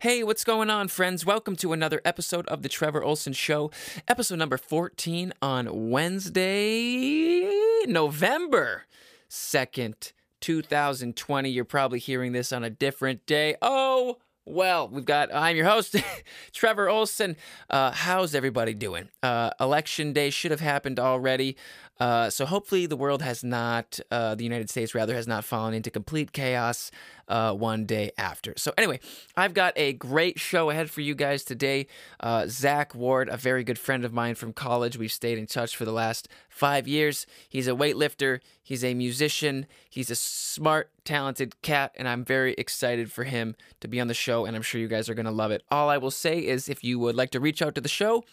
[0.00, 1.26] Hey, what's going on, friends?
[1.26, 3.70] Welcome to another episode of The Trevor Olson Show,
[4.08, 7.46] episode number 14 on Wednesday,
[7.86, 8.84] November
[9.28, 11.50] 2nd, 2020.
[11.50, 13.56] You're probably hearing this on a different day.
[13.60, 14.16] Oh,
[14.46, 15.94] well, we've got, I'm your host,
[16.54, 17.36] Trevor Olson.
[17.68, 19.10] Uh, how's everybody doing?
[19.22, 21.58] Uh, election day should have happened already.
[22.00, 25.74] Uh, so hopefully the world has not, uh, the United States rather, has not fallen
[25.74, 26.90] into complete chaos
[27.28, 28.54] uh, one day after.
[28.56, 29.00] So anyway,
[29.36, 31.86] I've got a great show ahead for you guys today.
[32.18, 35.76] Uh, Zach Ward, a very good friend of mine from college, we've stayed in touch
[35.76, 37.26] for the last five years.
[37.48, 43.12] He's a weightlifter, he's a musician, he's a smart, talented cat, and I'm very excited
[43.12, 45.32] for him to be on the show, and I'm sure you guys are going to
[45.32, 45.62] love it.
[45.70, 48.24] All I will say is if you would like to reach out to the show,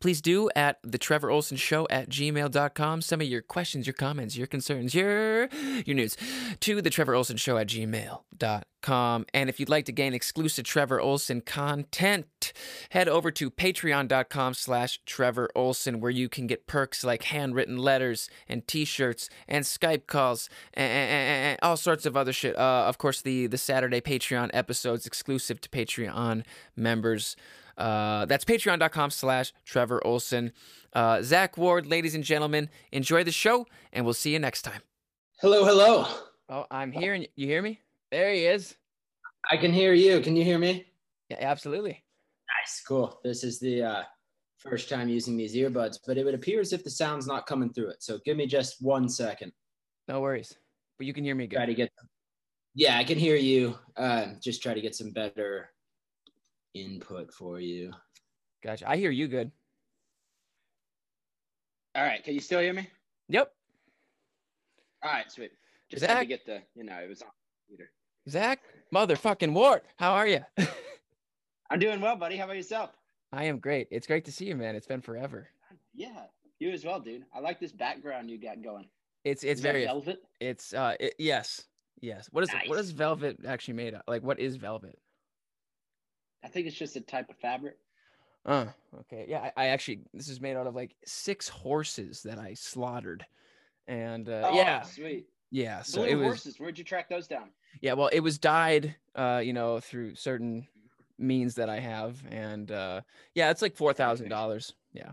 [0.00, 3.02] please do at the Trevor Olson Show at gmail.com.
[3.02, 5.48] Some of your questions, your comments, your concerns, your
[5.84, 6.16] your news
[6.60, 9.26] to the Trevor Olson Show at gmail.com.
[9.32, 12.52] And if you'd like to gain exclusive Trevor Olson content,
[12.90, 18.28] head over to patreon.com slash Trevor Olson, where you can get perks like handwritten letters
[18.48, 22.56] and t-shirts and Skype calls and, and, and all sorts of other shit.
[22.56, 26.44] Uh, of course, the, the Saturday Patreon episodes exclusive to Patreon
[26.76, 27.36] members.
[27.76, 30.52] Uh, that's patreon.com slash Trevor Olson.
[30.92, 34.82] Uh, Zach Ward, ladies and gentlemen, enjoy the show, and we'll see you next time.
[35.40, 36.06] Hello, hello.
[36.48, 37.80] Oh, I'm here, and you hear me?
[38.10, 38.76] There he is.
[39.50, 40.20] I can hear you.
[40.20, 40.86] Can you hear me?
[41.28, 42.02] Yeah, absolutely.
[42.60, 43.20] Nice, cool.
[43.24, 44.02] This is the uh,
[44.58, 47.72] first time using these earbuds, but it would appear as if the sound's not coming
[47.72, 48.02] through it.
[48.02, 49.52] So give me just one second.
[50.08, 50.54] No worries.
[50.98, 51.56] But you can hear me good.
[51.56, 51.90] Try to get.
[52.74, 53.78] Yeah, I can hear you.
[53.96, 55.70] Uh, just try to get some better
[56.74, 57.92] input for you.
[58.62, 58.88] Gotcha.
[58.88, 59.50] I hear you good.
[61.94, 62.22] All right.
[62.24, 62.88] Can you still hear me?
[63.28, 63.52] Yep.
[65.02, 65.30] All right.
[65.30, 65.50] Sweet.
[65.90, 66.10] Just Zach?
[66.10, 67.28] had to get the, you know, it was on
[67.66, 67.90] computer.
[68.28, 68.60] Zach,
[68.94, 70.40] motherfucking Ward, how are you?
[71.70, 72.36] I'm doing well, buddy.
[72.36, 72.90] How about yourself?
[73.32, 73.88] I am great.
[73.90, 74.76] It's great to see you, man.
[74.76, 75.48] It's been forever.
[75.94, 76.24] Yeah,
[76.58, 77.24] you as well, dude.
[77.34, 78.88] I like this background you got going.
[79.24, 80.20] It's it's Is very velvet.
[80.40, 81.64] it's uh it, yes
[82.00, 82.28] yes.
[82.32, 82.86] What is what Nice.
[82.86, 84.02] is velvet actually made of?
[84.08, 84.98] Like what is velvet?
[86.44, 87.76] I think it's just a type of fabric.
[88.44, 88.66] Uh,
[89.00, 89.24] okay.
[89.28, 93.24] Yeah, I, I actually this is made out of like six horses that I slaughtered,
[93.86, 95.26] and uh, Oh, yeah, sweet.
[95.50, 95.82] yeah.
[95.82, 96.58] So Blue it was horses.
[96.58, 97.50] Where'd you track those down?
[97.80, 97.92] yeah.
[97.92, 100.66] Well, it was dyed, uh, you know, through certain
[101.18, 103.02] means that I have, and uh,
[103.34, 104.72] yeah, it's like four thousand dollars.
[104.92, 105.12] Yeah.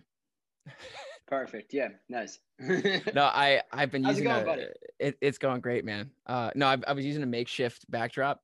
[1.27, 1.73] Perfect.
[1.73, 1.89] Yeah.
[2.09, 2.39] Nice.
[3.13, 4.67] No, I I've been How's it using going, a,
[4.99, 6.09] it, it's going great, man.
[6.25, 8.41] Uh, no, I, I was using a makeshift backdrop.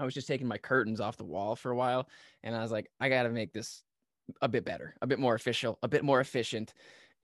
[0.00, 2.08] I was just taking my curtains off the wall for a while,
[2.42, 3.82] and I was like, I got to make this
[4.40, 6.72] a bit better, a bit more official, a bit more efficient.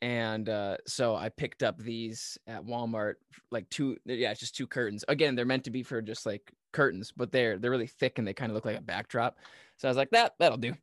[0.02, 3.14] And uh, so I picked up these at Walmart,
[3.50, 5.04] like two, yeah, it's just two curtains.
[5.08, 8.28] Again, they're meant to be for just like curtains, but they're they're really thick and
[8.28, 9.38] they kind of look like a backdrop.
[9.78, 10.74] So I was like, that that'll do.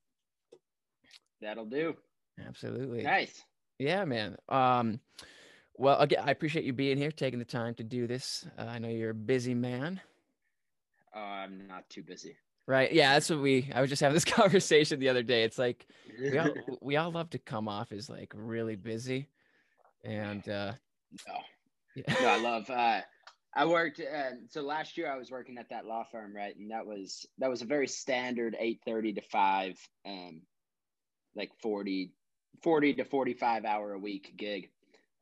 [1.41, 1.95] That'll do.
[2.43, 3.03] Absolutely.
[3.03, 3.43] Nice.
[3.77, 4.37] Yeah, man.
[4.49, 4.99] Um,
[5.75, 8.47] well, again, I appreciate you being here, taking the time to do this.
[8.57, 10.01] Uh, I know you're a busy man,
[11.16, 12.35] Uh, I'm not too busy.
[12.68, 12.91] right?
[12.91, 13.69] Yeah, that's what we.
[13.74, 15.44] I was just having this conversation the other day.
[15.44, 15.85] It's like
[16.19, 19.29] we all we all love to come off as like really busy,
[20.03, 20.74] and uh,
[21.28, 21.35] no.
[21.96, 22.16] yeah.
[22.22, 22.69] no, I love.
[22.69, 23.01] Uh,
[23.56, 24.00] I worked.
[24.00, 26.56] Uh, so last year I was working at that law firm, right?
[26.56, 30.41] And that was that was a very standard eight thirty to five, um,
[31.35, 32.12] like 40,
[32.63, 34.69] 40 to forty five hour a week gig,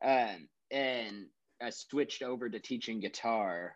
[0.04, 1.26] um, and
[1.62, 3.76] I switched over to teaching guitar.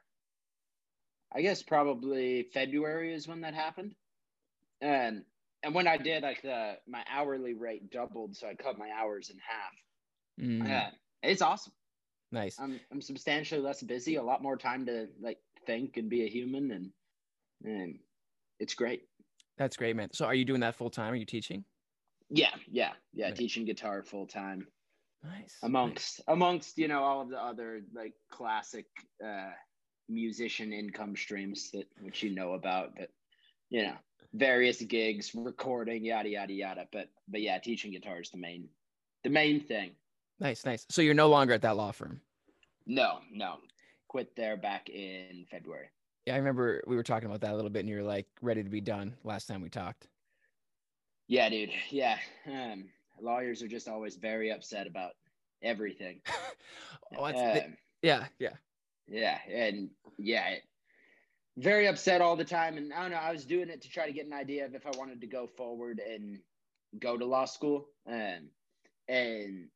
[1.35, 3.93] I guess probably February is when that happened,
[4.81, 5.23] and
[5.63, 9.29] and when I did, like the my hourly rate doubled, so I cut my hours
[9.29, 9.73] in half.
[10.39, 10.89] Mm, Yeah,
[11.23, 11.73] it's awesome.
[12.31, 12.57] nice.
[12.59, 16.29] I'm I'm substantially less busy, a lot more time to like think and be a
[16.29, 16.91] human, and
[17.65, 17.99] and
[18.59, 19.03] it's great.
[19.57, 20.09] That's great, man.
[20.13, 21.13] So, are you doing that full time?
[21.13, 21.65] Are you teaching?
[22.29, 23.31] Yeah, yeah, yeah.
[23.31, 24.67] Teaching guitar full time
[25.23, 25.33] Nice.
[25.33, 25.57] nice.
[25.63, 28.85] amongst amongst you know all of the other like classic
[29.23, 29.51] uh,
[30.09, 33.09] musician income streams that which you know about, but
[33.69, 33.95] you know
[34.33, 36.87] various gigs, recording, yada yada yada.
[36.91, 38.69] But but yeah, teaching guitar is the main
[39.23, 39.91] the main thing.
[40.39, 40.85] Nice, nice.
[40.89, 42.19] So you're no longer at that law firm.
[42.85, 43.55] No, no,
[44.07, 45.87] quit there back in February.
[46.25, 48.27] Yeah, I remember we were talking about that a little bit, and you were like
[48.41, 50.07] ready to be done last time we talked.
[51.27, 51.71] Yeah, dude.
[51.89, 52.17] Yeah.
[52.45, 52.85] Um,
[53.19, 55.11] lawyers are just always very upset about
[55.63, 56.21] everything.
[57.17, 58.53] oh, the- Um, yeah, yeah.
[59.07, 59.37] Yeah.
[59.51, 60.55] And yeah,
[61.57, 62.77] very upset all the time.
[62.77, 64.75] And I don't know, I was doing it to try to get an idea of
[64.75, 66.39] if I wanted to go forward and
[66.99, 67.87] go to law school.
[68.07, 68.49] Um,
[69.07, 69.67] and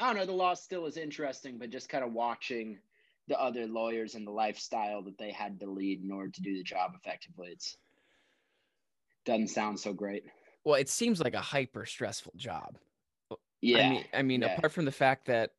[0.00, 2.78] I don't know, the law still is interesting, but just kind of watching
[3.28, 6.54] the other lawyers and the lifestyle that they had to lead in order to do
[6.54, 7.48] the job effectively.
[7.52, 7.76] It's
[9.24, 10.24] doesn't sound so great.
[10.64, 12.76] Well, it seems like a hyper stressful job.
[13.62, 13.78] Yeah.
[13.78, 14.54] I mean, I mean, yeah.
[14.54, 15.52] apart from the fact that,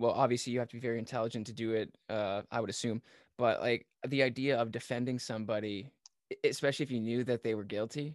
[0.00, 1.94] well, obviously you have to be very intelligent to do it.
[2.08, 3.02] Uh, I would assume,
[3.36, 5.90] but like the idea of defending somebody,
[6.42, 8.14] especially if you knew that they were guilty,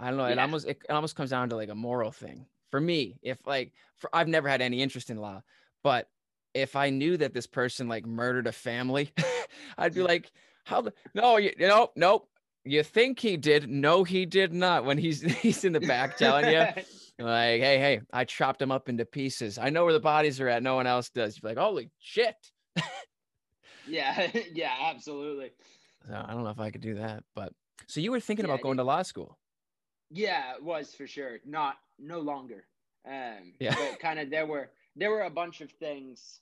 [0.00, 0.24] I don't know.
[0.24, 3.18] It almost it almost comes down to like a moral thing for me.
[3.22, 5.42] If like, for I've never had any interest in law,
[5.84, 6.08] but
[6.54, 9.12] if I knew that this person like murdered a family,
[9.78, 10.32] I'd be like,
[10.64, 10.80] how?
[10.80, 12.26] The, no, you, you know, nope.
[12.64, 13.68] You think he did?
[13.68, 14.84] No, he did not.
[14.84, 16.58] When he's he's in the back telling you,
[17.18, 19.58] like, hey, hey, I chopped him up into pieces.
[19.58, 20.62] I know where the bodies are at.
[20.62, 21.40] No one else does.
[21.42, 22.36] You're like, holy shit.
[23.88, 25.50] yeah, yeah, absolutely.
[26.06, 27.24] So I don't know if I could do that.
[27.34, 27.52] But
[27.88, 29.38] so you were thinking Yeah, about going it- to law school.
[30.10, 31.38] Yeah, it was for sure.
[31.46, 32.64] Not no longer.
[33.06, 33.74] Um Yeah.
[33.74, 36.40] but kind of there were there were a bunch of things.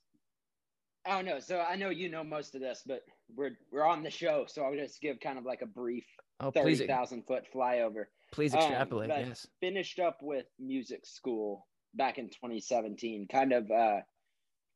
[1.06, 1.38] I don't know.
[1.40, 3.04] So I know you know most of this, but
[3.36, 6.04] we're we're on the show, so I'll just give kind of like a brief
[6.42, 8.04] Oh, thirty thousand foot flyover.
[8.32, 9.10] please um, extrapolate.
[9.10, 9.46] but- yes.
[9.60, 13.26] Finished up with music school back in 2017.
[13.30, 14.00] Kind of uh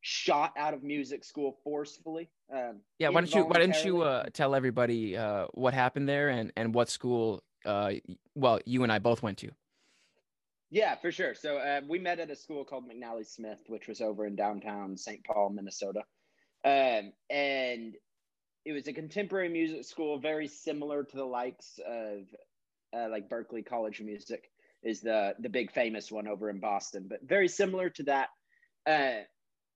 [0.01, 2.29] shot out of music school forcefully.
[2.53, 3.09] Um Yeah.
[3.09, 6.73] Why don't you Why don't you uh, tell everybody uh, what happened there and and
[6.73, 7.41] what school?
[7.65, 7.93] Uh,
[8.35, 9.49] well, you and I both went to.
[10.69, 11.33] Yeah, for sure.
[11.33, 14.97] So uh, we met at a school called McNally Smith, which was over in downtown
[14.97, 15.23] St.
[15.23, 16.01] Paul, Minnesota.
[16.63, 17.95] Um, and
[18.65, 22.23] it was a contemporary music school, very similar to the likes of
[22.95, 24.49] uh, like Berklee College of Music
[24.83, 28.29] is the the big famous one over in Boston, but very similar to that.
[28.87, 29.21] Uh,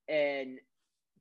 [0.07, 0.57] and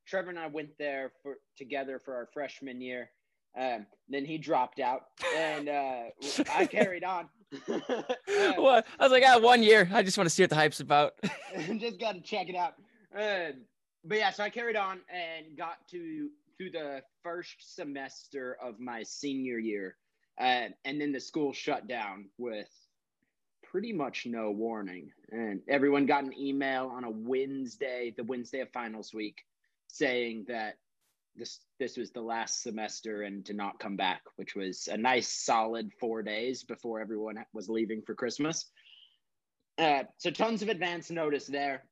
[0.06, 3.10] Trevor and I went there for together for our freshman year.
[3.58, 5.02] Um, then he dropped out,
[5.36, 6.02] and uh,
[6.54, 7.28] I carried on.
[7.68, 8.86] Uh, what?
[9.00, 9.88] I was like, ah, one year.
[9.92, 11.14] I just want to see what the hype's about.
[11.78, 12.74] just got to check it out.
[13.16, 13.62] Um,
[14.04, 16.28] but yeah, so I carried on and got to
[16.58, 19.96] through the first semester of my senior year,
[20.40, 22.68] uh, and then the school shut down with
[23.62, 28.70] pretty much no warning, and everyone got an email on a Wednesday, the Wednesday of
[28.72, 29.38] finals week,
[29.88, 30.74] saying that
[31.36, 35.28] this this was the last semester and to not come back, which was a nice
[35.28, 38.66] solid four days before everyone was leaving for Christmas.
[39.78, 41.84] Uh, so tons of advance notice there.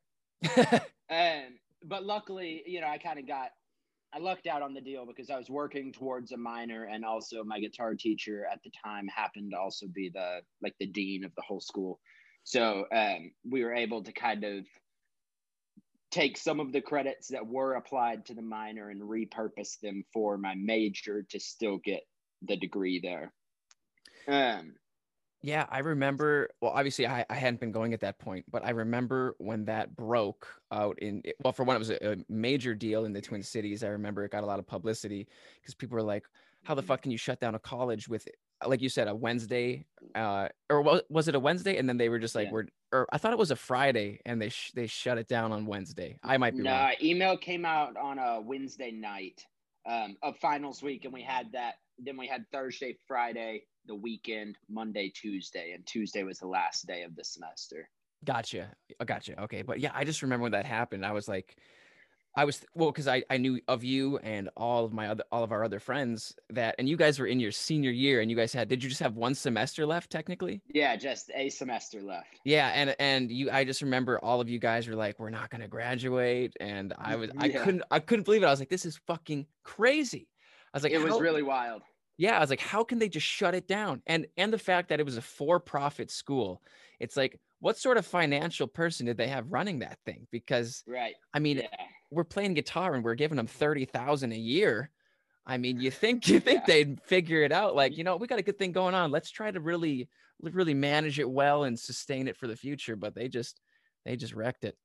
[1.08, 3.50] Um, but luckily, you know, I kind of got,
[4.16, 7.44] I lucked out on the deal because I was working towards a minor, and also
[7.44, 11.34] my guitar teacher at the time happened to also be the like the dean of
[11.36, 12.00] the whole school.
[12.42, 14.64] So um, we were able to kind of
[16.10, 20.38] take some of the credits that were applied to the minor and repurpose them for
[20.38, 22.00] my major to still get
[22.40, 23.34] the degree there.
[24.28, 24.76] Um,
[25.46, 26.48] Yeah, I remember.
[26.60, 29.94] Well, obviously, I, I hadn't been going at that point, but I remember when that
[29.94, 31.22] broke out in.
[31.44, 33.84] Well, for one, it was a, a major deal in the Twin Cities.
[33.84, 35.28] I remember it got a lot of publicity
[35.60, 36.24] because people were like,
[36.64, 38.26] "How the fuck can you shut down a college with,
[38.66, 42.08] like you said, a Wednesday, uh, or was, was it a Wednesday?" And then they
[42.08, 42.52] were just like, Yeah.
[42.52, 45.52] "We're," or I thought it was a Friday, and they sh- they shut it down
[45.52, 46.18] on Wednesday.
[46.24, 46.94] I might be No, wrong.
[47.00, 49.46] email came out on a Wednesday night
[49.88, 51.74] um, of finals week, and we had that.
[52.00, 57.02] Then we had Thursday, Friday, the weekend, Monday, Tuesday, and Tuesday was the last day
[57.02, 57.88] of the semester.
[58.24, 58.68] Gotcha.
[59.00, 59.40] Oh, gotcha.
[59.42, 59.62] Okay.
[59.62, 61.04] But yeah, I just remember when that happened.
[61.04, 61.56] I was like,
[62.36, 65.42] I was well, because I, I knew of you and all of my other all
[65.42, 68.36] of our other friends that and you guys were in your senior year and you
[68.36, 70.60] guys had did you just have one semester left technically?
[70.68, 72.40] Yeah, just a semester left.
[72.44, 75.48] Yeah, and and you I just remember all of you guys were like, We're not
[75.48, 76.54] gonna graduate.
[76.60, 78.46] And I was I couldn't I couldn't believe it.
[78.46, 80.28] I was like, This is fucking crazy.
[80.74, 81.82] I was like, it was really wild.
[82.16, 84.02] Yeah, I was like, how can they just shut it down?
[84.06, 86.62] And and the fact that it was a for-profit school,
[86.98, 90.26] it's like, what sort of financial person did they have running that thing?
[90.30, 91.14] Because Right.
[91.34, 91.68] I mean, Yeah.
[92.10, 94.90] we're playing guitar and we're giving them thirty thousand a year.
[95.46, 96.66] I mean, you think you think Yeah.
[96.66, 97.74] they'd figure it out?
[97.76, 99.10] Like, you know, we got a good thing going on.
[99.10, 100.08] Let's try to really,
[100.40, 102.96] really manage it well and sustain it for the future.
[102.96, 103.60] But they just,
[104.04, 104.76] they just wrecked it.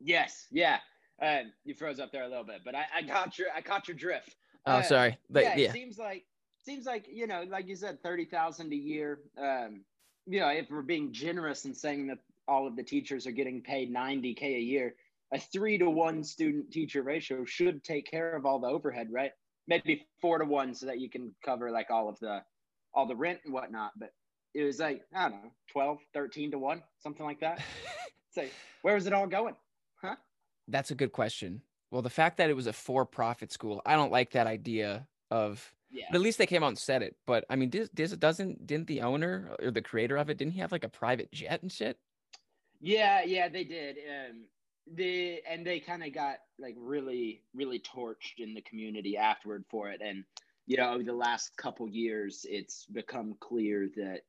[0.00, 0.46] Yes.
[0.50, 0.80] Yeah.
[1.20, 3.88] Um, you froze up there a little bit, but I, I got your I caught
[3.88, 4.36] your drift.
[4.66, 5.18] Oh, Uh, sorry.
[5.30, 6.24] But yeah, yeah, it seems like
[6.64, 9.20] seems like you know, like you said, thirty thousand a year.
[9.38, 9.84] Um,
[10.26, 12.18] you know, if we're being generous and saying that
[12.48, 14.94] all of the teachers are getting paid ninety k a year,
[15.32, 19.32] a three to one student teacher ratio should take care of all the overhead, right?
[19.66, 22.42] Maybe four to one, so that you can cover like all of the
[22.94, 23.92] all the rent and whatnot.
[23.98, 24.10] But
[24.54, 27.60] it was like I don't know, 12, 13 to one, something like that.
[28.36, 28.52] Like,
[28.82, 29.54] where is it all going?
[30.02, 30.16] Huh?
[30.66, 31.62] that's a good question.
[31.94, 35.72] Well, the fact that it was a for-profit school, I don't like that idea of.
[35.92, 36.06] Yeah.
[36.10, 37.14] But at least they came out and said it.
[37.24, 40.54] But I mean, does, does doesn't didn't the owner or the creator of it didn't
[40.54, 41.96] he have like a private jet and shit?
[42.80, 43.98] Yeah, yeah, they did.
[43.98, 44.46] Um,
[44.92, 49.88] the and they kind of got like really, really torched in the community afterward for
[49.90, 50.00] it.
[50.04, 50.24] And
[50.66, 54.22] you know, over the last couple years, it's become clear that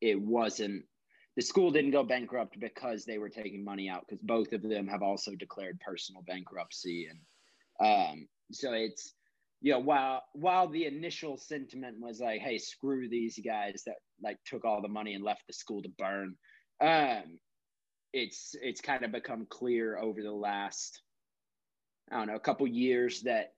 [0.00, 0.86] it wasn't
[1.36, 4.86] the school didn't go bankrupt because they were taking money out because both of them
[4.86, 7.08] have also declared personal bankruptcy.
[7.10, 9.14] And um, so it's
[9.60, 14.38] you know while while the initial sentiment was like hey screw these guys that like
[14.44, 16.34] took all the money and left the school to burn
[16.80, 17.38] um,
[18.12, 21.00] it's it's kind of become clear over the last
[22.12, 23.54] i don't know a couple years that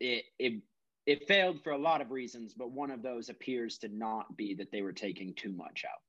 [0.00, 0.62] it it
[1.04, 4.54] it failed for a lot of reasons but one of those appears to not be
[4.54, 6.00] that they were taking too much out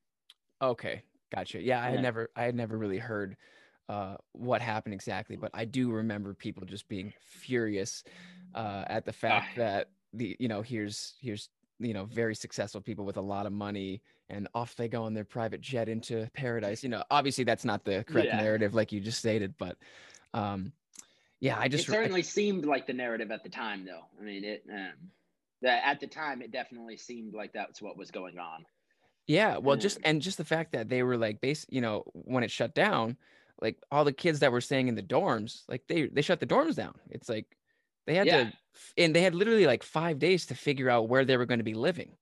[0.63, 1.03] Okay,
[1.35, 1.61] gotcha.
[1.61, 2.01] Yeah, I had Yeah.
[2.01, 3.35] never, I had never really heard
[3.89, 8.03] uh, what happened exactly, but I do remember people just being furious
[8.55, 9.57] uh, at the fact Ah.
[9.57, 13.51] that the, you know, here's here's you know very successful people with a lot of
[13.51, 16.81] money, and off they go on their private jet into paradise.
[16.81, 18.37] You know, obviously that's not the correct Yeah.
[18.37, 19.77] narrative, like you just stated, but
[20.33, 20.71] um,
[21.41, 24.43] yeah, I just it certainly seemed like the narrative at the time though i mean
[24.43, 24.93] it um,
[25.61, 28.65] that at the time it definitely seemed like that's what was going on
[29.27, 32.43] Yeah, well, just and just the fact that they were like base, you know, when
[32.43, 33.17] it shut down,
[33.61, 36.47] like all the kids that were staying in the dorms, like they they shut the
[36.47, 36.99] dorms down.
[37.09, 37.57] It's like
[38.05, 38.31] they had Yeah.
[38.31, 38.51] to,
[38.97, 41.63] and they had literally like five days to figure out where they were going to
[41.63, 42.17] be living.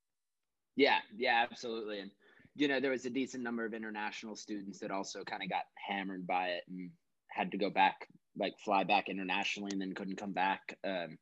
[0.76, 2.10] yeah yeah absolutely and
[2.54, 5.64] you know there was a decent number of international students that also kind of got
[5.76, 6.90] hammered by it and
[7.30, 11.18] had to go back like fly back internationally and then couldn't come back um,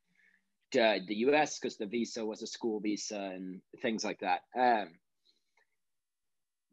[0.73, 4.93] to the us because the visa was a school visa and things like that um,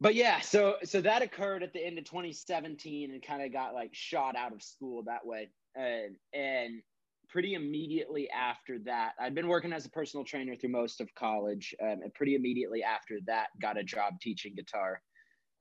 [0.00, 3.74] but yeah so so that occurred at the end of 2017 and kind of got
[3.74, 5.48] like shot out of school that way.
[5.74, 6.82] And and
[7.28, 11.74] pretty immediately after that i'd been working as a personal trainer through most of college
[11.82, 15.02] um, and pretty immediately after that got a job teaching guitar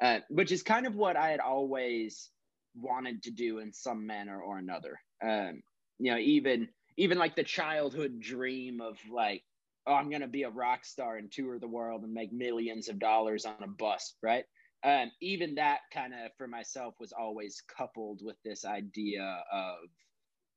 [0.01, 2.31] uh, which is kind of what i had always
[2.77, 4.99] wanted to do in some manner or another.
[5.23, 5.61] Um,
[5.99, 9.43] you know even even like the childhood dream of like
[9.87, 12.89] oh i'm going to be a rock star and tour the world and make millions
[12.89, 14.45] of dollars on a bus right?
[14.83, 19.75] Um, even that kind of for myself was always coupled with this idea of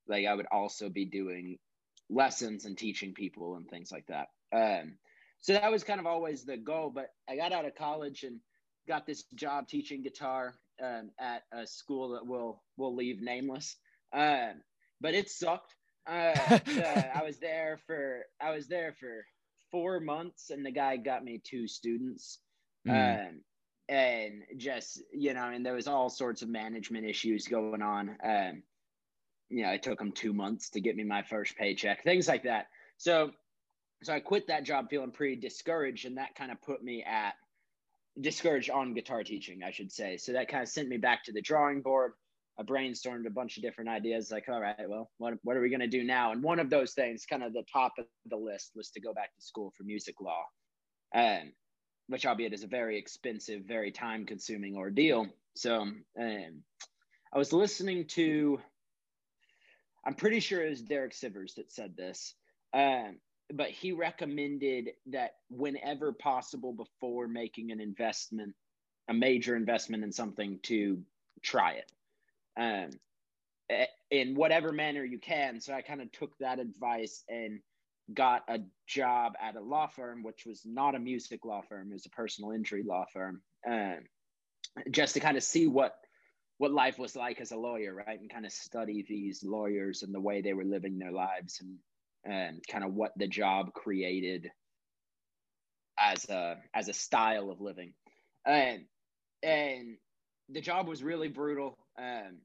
[0.07, 1.59] like i would also be doing
[2.11, 4.29] lessons and teaching people and things like that.
[4.53, 4.97] Um,
[5.41, 8.41] so that was kind of always the goal but i got out of college and
[8.87, 13.77] got this job teaching guitar um, at a school that will will leave nameless.
[14.13, 14.63] Um,
[15.01, 15.75] but it sucked
[16.07, 16.59] uh,
[17.14, 19.25] I was there for I was there for
[19.71, 22.38] four months, and the guy got me two students,
[22.87, 23.28] Mm.
[23.28, 23.40] um,
[23.90, 28.16] and just you know, and there was all sorts of management issues going on.
[28.25, 28.62] Um,
[29.50, 32.45] you know, it took him two months to get me my first paycheck, things like
[32.45, 32.66] that.
[32.99, 33.33] So,
[34.02, 37.35] so I quit that job feeling pretty discouraged, and that kind of put me at
[38.21, 40.16] discouraged on guitar teaching, I should say.
[40.16, 42.12] So that kind of sent me back to the drawing board.
[42.61, 45.71] I brainstormed a bunch of different ideas, like, all right, well, what, what are we
[45.71, 46.33] going to do now?
[46.33, 49.14] And one of those things, kind of the top of the list, was to go
[49.14, 50.45] back to school for music law,
[51.14, 51.52] um,
[52.09, 55.26] which, albeit, is a very expensive, very time consuming ordeal.
[55.57, 56.05] So um,
[57.33, 58.61] I was listening to,
[60.05, 62.35] I'm pretty sure it was Derek Sivers that said this.
[62.75, 63.17] Um,
[63.55, 68.55] but he recommended that whenever possible before making an investment
[69.09, 71.02] a major investment in something to
[71.43, 71.90] try it
[72.61, 72.90] um,
[74.11, 75.61] in whatever manner you can.
[75.61, 77.61] So i kind of took that advice and
[78.14, 81.95] got a job at a law firm which was not a music law firm it
[81.95, 83.99] was a personal injury law firm um,
[84.90, 85.95] just to kind of see what
[86.59, 88.21] what life was like as a lawyer right?
[88.21, 91.79] And kind of study these lawyers and the way they were living their lives and
[92.25, 94.50] and kind of what the job created
[95.99, 97.95] as a as a style of living.
[98.47, 98.85] And
[99.43, 99.97] and
[100.50, 101.79] the job was really brutal.
[101.99, 102.40] Um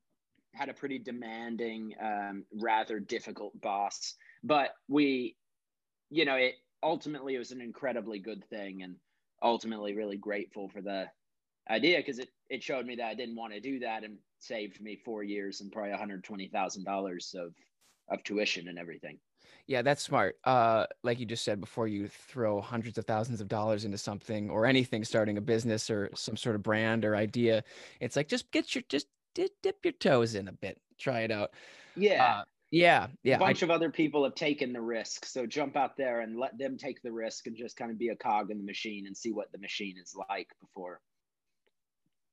[0.55, 5.35] had a pretty demanding um rather difficult boss but we
[6.09, 8.95] you know it ultimately it was an incredibly good thing and
[9.43, 11.05] ultimately really grateful for the
[11.69, 14.81] idea because it it showed me that I didn't want to do that and saved
[14.81, 17.53] me four years and probably $120,000 of
[18.09, 19.17] of tuition and everything.
[19.67, 20.37] Yeah, that's smart.
[20.43, 24.47] Uh, like you just said before, you throw hundreds of thousands of dollars into something
[24.49, 27.63] or anything, starting a business or some sort of brand or idea.
[27.99, 31.31] It's like just get your just dip, dip your toes in a bit, try it
[31.31, 31.51] out.
[31.95, 32.25] Yeah.
[32.25, 33.35] Uh, yeah, yeah.
[33.35, 35.25] a I- bunch of other people have taken the risk.
[35.25, 38.09] So jump out there and let them take the risk and just kind of be
[38.09, 40.99] a cog in the machine and see what the machine is like before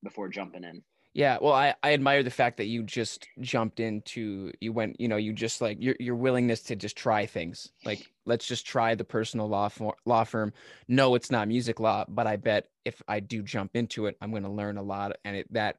[0.02, 0.82] before jumping in.
[1.14, 5.08] Yeah, well, I, I admire the fact that you just jumped into you went you
[5.08, 8.94] know you just like your your willingness to just try things like let's just try
[8.94, 10.54] the personal law for, law firm.
[10.88, 14.30] No, it's not music law, but I bet if I do jump into it, I'm
[14.30, 15.76] going to learn a lot, and it that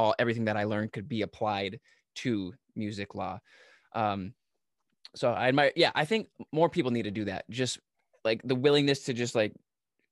[0.00, 1.78] all everything that I learned could be applied
[2.14, 3.38] to music law.
[3.94, 4.32] Um,
[5.14, 5.72] so I admire.
[5.76, 7.44] Yeah, I think more people need to do that.
[7.50, 7.78] Just
[8.24, 9.52] like the willingness to just like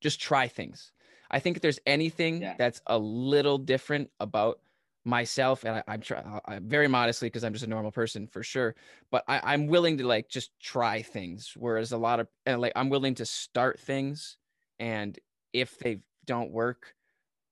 [0.03, 0.93] just try things.
[1.31, 2.55] I think if there's anything Yeah.
[2.59, 4.61] that's a little different about
[5.05, 8.43] myself, and I, I'm trying I'm very modestly because I'm just a normal person for
[8.43, 8.77] sure,
[9.11, 11.55] but I, I'm willing to like just try things.
[11.57, 14.37] Whereas a lot of and like I'm willing to start things,
[14.79, 15.19] and
[15.55, 16.95] if they don't work,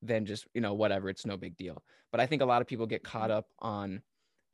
[0.02, 1.82] then just you know whatever, it's no big deal.
[2.12, 4.02] But I think a lot of people get caught up on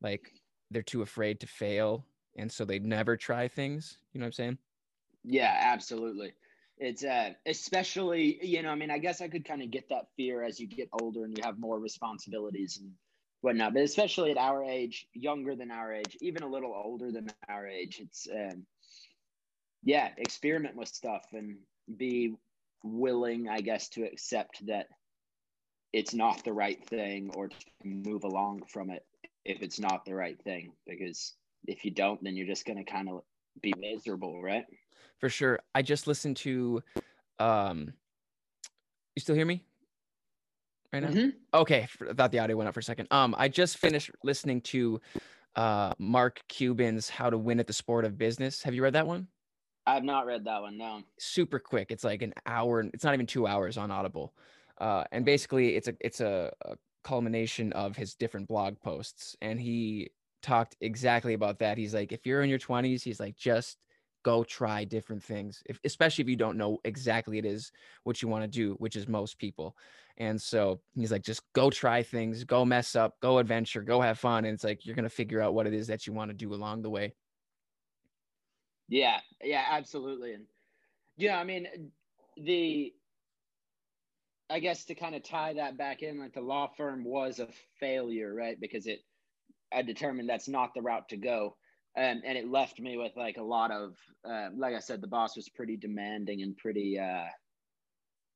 [0.01, 0.33] like
[0.71, 2.07] they're too afraid to fail,
[2.37, 3.99] and so they never try things.
[4.13, 4.59] You know what I'm saying?
[5.25, 6.33] Yeah, absolutely.
[6.79, 10.07] It's uh, especially, you know, I mean, I guess I could kind of get that
[10.17, 12.91] fear as you get older and you have more responsibilities and
[13.41, 13.75] whatnot.
[13.75, 17.67] But especially at our age, younger than our age, even a little older than our
[17.67, 18.67] age, it's um,
[19.85, 21.59] yeah, experiment with stuff and
[21.97, 22.35] be
[22.83, 24.87] willing, I guess, to accept that
[25.93, 29.05] it's not the right thing or to move along from it
[29.45, 30.73] if it's not the right thing.
[30.87, 31.35] Because
[31.67, 33.23] if you don't, then you're just going to kind of
[33.61, 34.65] be miserable, right?
[35.21, 35.61] For sure.
[35.75, 36.83] I just listened to
[37.39, 37.93] um
[39.15, 39.63] you still hear me
[40.93, 41.11] right now?
[41.11, 41.33] Mhm.
[41.55, 43.09] Okay, I thought the audio went up for a second.
[43.11, 45.01] Um I just finished listening to
[45.55, 48.63] uh Mark Cuban's How to Win at the Sport of Business.
[48.63, 49.29] Have you read that one?
[49.87, 50.79] I've not read that one.
[50.79, 51.03] No.
[51.19, 51.91] super quick.
[51.91, 52.81] It's like an hour.
[52.95, 54.33] It's not even two hours on Audible.
[54.83, 59.37] Uh, and basically, it's a it's a, a culmination of his different blog posts.
[59.43, 60.11] And he
[60.43, 61.79] talked exactly about that.
[61.79, 63.79] He's like, if you're in your 20s, he's like, just
[64.25, 67.73] go try different things, if, especially if you don't know exactly it is
[68.05, 69.77] what you want to do, which is most people.
[70.19, 74.19] And so he's like, just go try things, go mess up, go adventure, go have
[74.19, 74.45] fun.
[74.45, 76.55] And it's like you're gonna figure out what it is that you want to do
[76.55, 77.15] along the way.
[78.89, 79.21] Yeah.
[79.43, 79.65] Yeah.
[79.71, 80.35] Absolutely.
[80.35, 80.47] And
[81.17, 81.93] yeah, I mean,
[82.37, 82.95] the
[84.53, 87.49] I guess to kind of tie that back in, like the law firm was a
[87.81, 88.61] failure, right?
[88.61, 89.01] Because it
[89.73, 91.57] I determined that's not the route to go.
[91.97, 93.97] Um, and it left me with like a lot of,
[94.29, 97.29] uh, like I said, the boss was pretty demanding and pretty uh,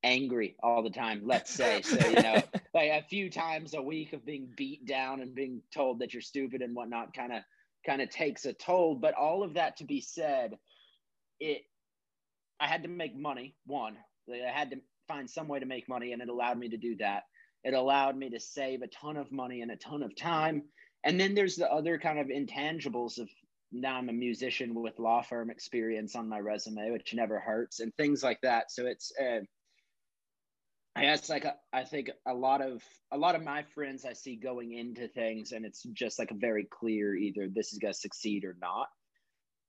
[0.03, 1.23] angry all the time.
[1.25, 2.43] Let's say so, you know,
[2.75, 6.23] like a few times a week of being beat down and being told that you're
[6.23, 7.43] stupid and whatnot, kind of
[7.85, 8.95] kind of takes a toll.
[8.95, 10.57] But all of that to be said,
[11.41, 11.63] it
[12.59, 13.55] I had to make money.
[13.67, 13.97] One,
[14.31, 14.77] I had to
[15.07, 17.25] find some way to make money, and it allowed me to do that.
[17.65, 20.63] It allowed me to save a ton of money and a ton of time.
[21.05, 23.29] And then there's the other kind of intangibles of
[23.73, 27.95] now I'm a musician with law firm experience on my resume, which never hurts, and
[27.97, 28.71] things like that.
[28.71, 29.41] So it's, uh,
[30.95, 34.15] I guess, like a, I think a lot of a lot of my friends I
[34.15, 37.93] see going into things, and it's just like a very clear either this is going
[37.93, 38.89] to succeed or not.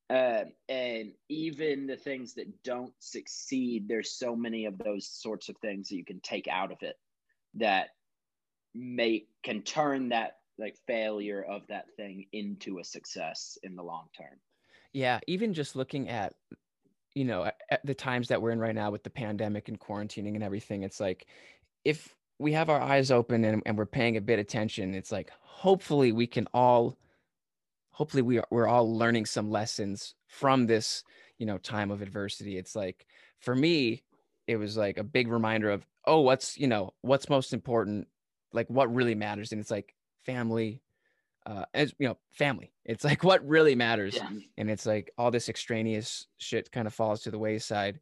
[0.09, 5.57] Uh, and even the things that don't succeed, there's so many of those sorts of
[5.57, 6.95] things that you can take out of it
[7.55, 7.89] that
[8.73, 14.07] make can turn that like failure of that thing into a success in the long
[14.17, 14.39] term.
[14.93, 16.33] Yeah, even just looking at,
[17.13, 19.79] you know, at, at the times that we're in right now with the pandemic and
[19.79, 21.27] quarantining and everything, it's like
[21.83, 25.31] if we have our eyes open and, and we're paying a bit attention, it's like
[25.41, 26.97] hopefully we can all,
[27.97, 31.03] hopefully we are, we're all learning some lessons from this,
[31.39, 32.55] you know, time of adversity.
[32.57, 33.07] It's like
[33.39, 34.03] for me,
[34.45, 38.07] it was like a big reminder of, oh, what's, you know, what's most important,
[38.53, 39.51] like what really matters.
[39.51, 40.83] And it's like family,
[41.47, 42.71] uh, as you know, family.
[42.85, 44.29] It's like what really matters Yeah.
[44.57, 47.99] and it's like all this extraneous shit kind of falls to the wayside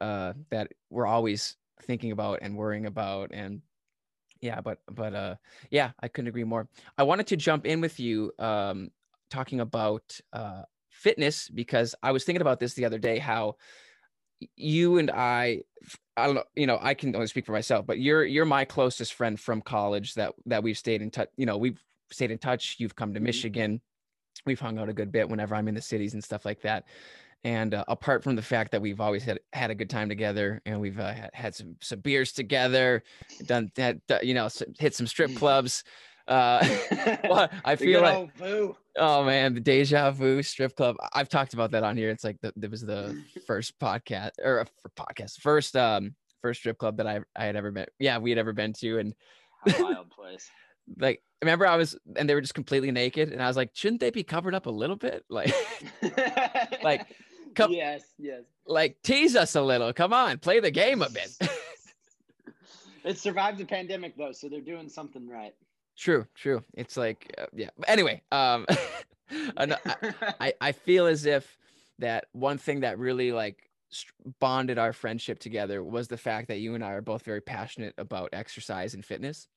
[0.00, 3.62] uh that we're always thinking about and worrying about and
[4.40, 5.34] yeah but but uh
[5.70, 6.66] yeah i couldn't agree more
[6.98, 8.90] i wanted to jump in with you um
[9.34, 13.56] talking about uh fitness because i was thinking about this the other day how
[14.56, 15.60] you and i
[16.16, 18.64] i don't know you know i can only speak for myself but you're you're my
[18.64, 22.38] closest friend from college that that we've stayed in touch you know we've stayed in
[22.38, 23.24] touch you've come to Mhm.
[23.24, 23.80] michigan
[24.46, 26.84] we've hung out a good bit whenever I'm in the cities and stuff like that.
[27.44, 30.60] And uh, apart from the fact that we've always had had a good time together
[30.66, 33.02] and we've uh, had, had some some beers together,
[33.46, 35.84] done that, you know, hit some strip clubs.
[36.26, 36.66] Uh,
[37.28, 38.30] well, I feel like
[38.96, 40.96] oh man, the deja vu strip club.
[41.12, 42.10] I've talked about that on here.
[42.10, 46.96] It's like the, there was the first podcast or podcast first um first strip club
[46.98, 47.86] that I I had ever been.
[47.98, 49.14] Yeah, we had ever been to and
[49.78, 50.48] wild place.
[50.98, 54.00] like remember I was and they were just completely naked and I was like, shouldn't
[54.00, 55.24] they be covered up a little bit?
[55.28, 55.54] Like
[56.82, 57.06] Like,
[57.54, 58.42] come- yes, yes.
[58.66, 59.92] like tease us a little.
[59.92, 61.30] Come on, play the game a bit.
[63.04, 65.54] It survived the pandemic though, so they're doing something right.
[65.96, 66.64] True, true.
[66.74, 67.70] It's like uh, yeah.
[67.78, 68.66] But anyway, um
[70.40, 71.56] I, I feel as if
[71.98, 73.70] that one thing that really like
[74.40, 77.94] bonded our friendship together was the fact that you and I are both very passionate
[77.98, 79.48] about exercise and fitness.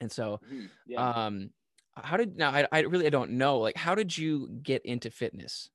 [0.00, 1.02] And so Mhm, yeah.
[1.02, 1.50] um
[1.96, 5.10] how did now I, I really I don't know like how did you get into
[5.10, 5.70] fitness?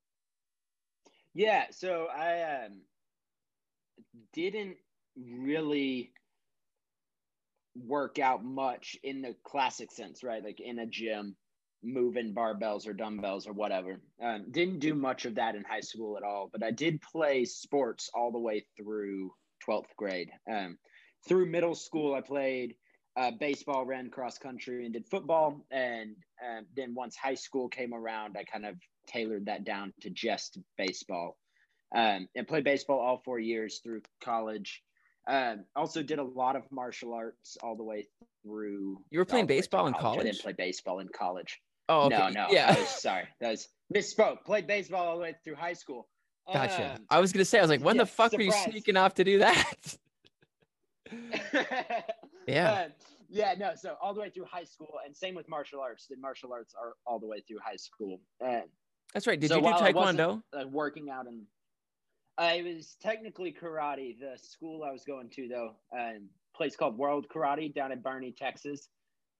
[1.33, 2.81] Yeah, so I um,
[4.33, 4.77] didn't
[5.15, 6.13] really
[7.85, 10.43] work out much in the classic sense, right?
[10.43, 11.35] Like in a gym,
[11.83, 14.01] moving barbells or dumbbells or whatever.
[14.21, 17.45] Um, didn't do much of that in high school at all, but I did play
[17.45, 19.31] sports all the way through
[19.67, 20.29] 12th grade.
[20.51, 20.77] Um,
[21.27, 22.75] through middle school, I played
[23.17, 25.65] uh, baseball, ran cross country, and did football.
[25.71, 28.75] And uh, then once high school came around, I kind of
[29.07, 31.37] tailored that down to just baseball.
[31.95, 34.83] Um, and played baseball all four years through college.
[35.29, 38.07] Um, also did a lot of martial arts all the way
[38.43, 38.97] through.
[39.11, 40.21] You were playing baseball in college.
[40.21, 41.61] I didn't play baseball in college.
[41.87, 42.17] Oh, okay.
[42.17, 42.47] no, no.
[42.49, 42.77] Yeah.
[42.77, 44.43] Was, sorry, that was misspoke.
[44.43, 46.07] Played baseball all the way through high school.
[46.51, 46.95] Gotcha.
[46.95, 48.97] Um, I was gonna say, I was like, when yeah, the fuck were you sneaking
[48.97, 49.97] off to do that?
[52.49, 52.71] Yeah.
[52.71, 52.87] Uh,
[53.29, 53.71] yeah, no.
[53.75, 56.07] So all the way through high school, and same with martial arts.
[56.07, 58.19] Did martial arts are all the way through high school.
[58.41, 58.63] And
[59.13, 59.39] That's right.
[59.39, 60.41] Did so you do while I wasn't, taekwondo?
[60.59, 61.27] uh, working out
[62.39, 64.17] in, I was technically karate.
[64.19, 68.33] The school I was going to, though, um, place called World Karate down in Barney,
[68.37, 68.89] Texas.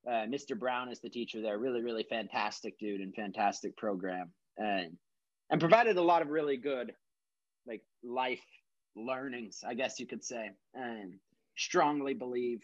[0.07, 0.57] Uh, Mr.
[0.57, 1.57] Brown is the teacher there.
[1.57, 4.97] Really, really fantastic dude and fantastic program, and
[5.49, 6.93] and provided a lot of really good,
[7.67, 8.45] like life
[8.95, 10.51] learnings, I guess you could say.
[10.73, 11.15] And
[11.57, 12.61] strongly believe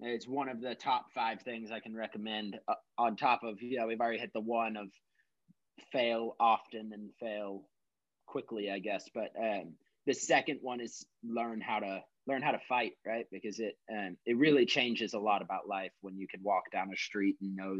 [0.00, 2.58] it's one of the top five things I can recommend.
[2.68, 4.88] Uh, on top of you know, we've already hit the one of
[5.92, 7.64] fail often and fail
[8.32, 9.08] quickly, I guess.
[9.14, 9.74] But um,
[10.06, 13.26] the second one is learn how to learn how to fight, right?
[13.30, 16.90] Because it um, it really changes a lot about life when you can walk down
[16.92, 17.76] a street and know,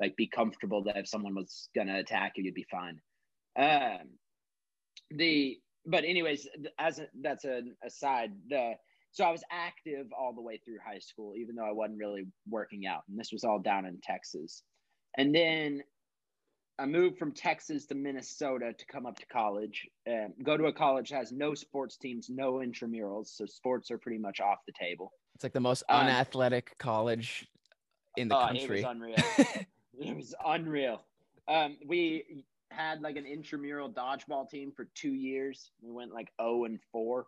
[0.00, 3.00] like, be comfortable that if someone was gonna attack you, you'd be fine.
[3.56, 4.10] Um,
[5.10, 6.46] the but anyways,
[6.78, 8.32] as a, that's an aside.
[8.48, 8.74] The
[9.12, 12.26] so I was active all the way through high school, even though I wasn't really
[12.48, 14.62] working out, and this was all down in Texas.
[15.16, 15.82] And then
[16.78, 19.86] I moved from Texas to Minnesota to come up to college.
[20.08, 23.98] Um, go to a college that has no sports teams, no intramurals, so sports are
[23.98, 25.12] pretty much off the table.
[25.34, 27.46] It's like the most Um, unathletic college
[28.16, 28.80] in the Oh, country.
[28.80, 29.16] It was unreal.
[30.00, 31.02] it was unreal.
[31.46, 35.70] Um, we had like an intramural dodgeball team for two years.
[35.80, 37.26] We went like 0 and 4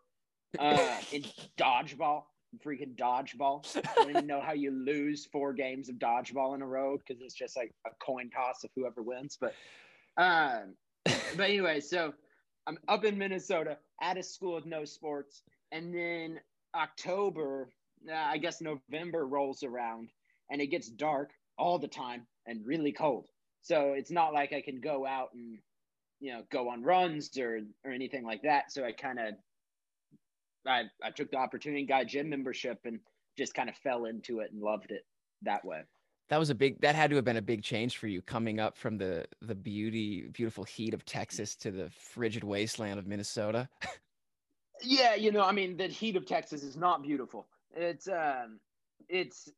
[0.58, 1.22] uh, in
[1.56, 2.24] dodgeball.
[2.64, 3.64] Freaking dodgeball.
[3.76, 7.22] I don't even know how you lose four games of dodgeball in a row because
[7.22, 9.36] it's just like a coin toss of whoever wins.
[9.40, 9.54] But,
[10.16, 12.14] um, but anyway, so
[12.66, 16.40] I'm up in Minnesota at a school with no sports, and then
[16.74, 17.70] October,
[18.08, 20.10] uh, I guess November rolls around,
[20.50, 23.28] and it gets dark all the time and really cold.
[23.62, 25.58] So it's not like I can go out and
[26.20, 28.72] you know go on runs or or anything like that.
[28.72, 29.34] So I kind of
[30.68, 33.00] I I took the opportunity, got a gym membership, and
[33.36, 35.04] just kind of fell into it and loved it
[35.42, 35.82] that way.
[36.28, 38.58] that was a big that had to have been a big change for you coming
[38.60, 43.68] up from the the beauty beautiful heat of Texas to the frigid wasteland of Minnesota.
[44.82, 47.46] Yeah, you know, I mean, the heat of Texas is not beautiful.
[47.74, 48.60] It's um,
[49.08, 49.48] it's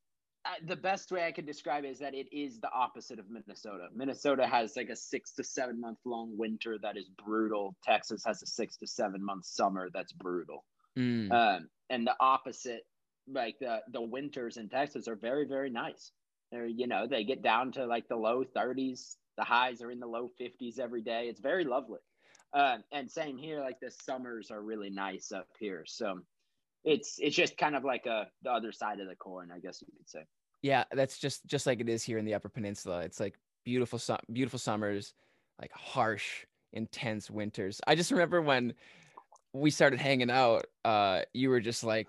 [0.44, 3.28] uh, the best way I could describe it is that it is the opposite of
[3.28, 3.88] Minnesota.
[3.94, 7.74] Minnesota has like a six to seven month long winter that is brutal.
[7.82, 10.64] Texas has a six to seven month summer that's brutal.
[10.98, 11.32] Mm.
[11.32, 12.82] Um, and the opposite,
[13.30, 16.12] like the the winters in Texas are very very nice.
[16.50, 19.16] They're you know they get down to like the low 30s.
[19.36, 21.28] The highs are in the low 50s every day.
[21.28, 22.00] It's very lovely.
[22.52, 25.84] Um, and same here, like the summers are really nice up here.
[25.86, 26.20] So
[26.84, 29.80] it's it's just kind of like a the other side of the coin, I guess
[29.80, 30.24] you could say.
[30.62, 33.00] Yeah, that's just just like it is here in the Upper Peninsula.
[33.02, 34.00] It's like beautiful,
[34.32, 35.14] beautiful summers,
[35.60, 37.80] like harsh, intense winters.
[37.86, 38.74] I just remember when
[39.52, 42.08] we started hanging out, uh, you were just like,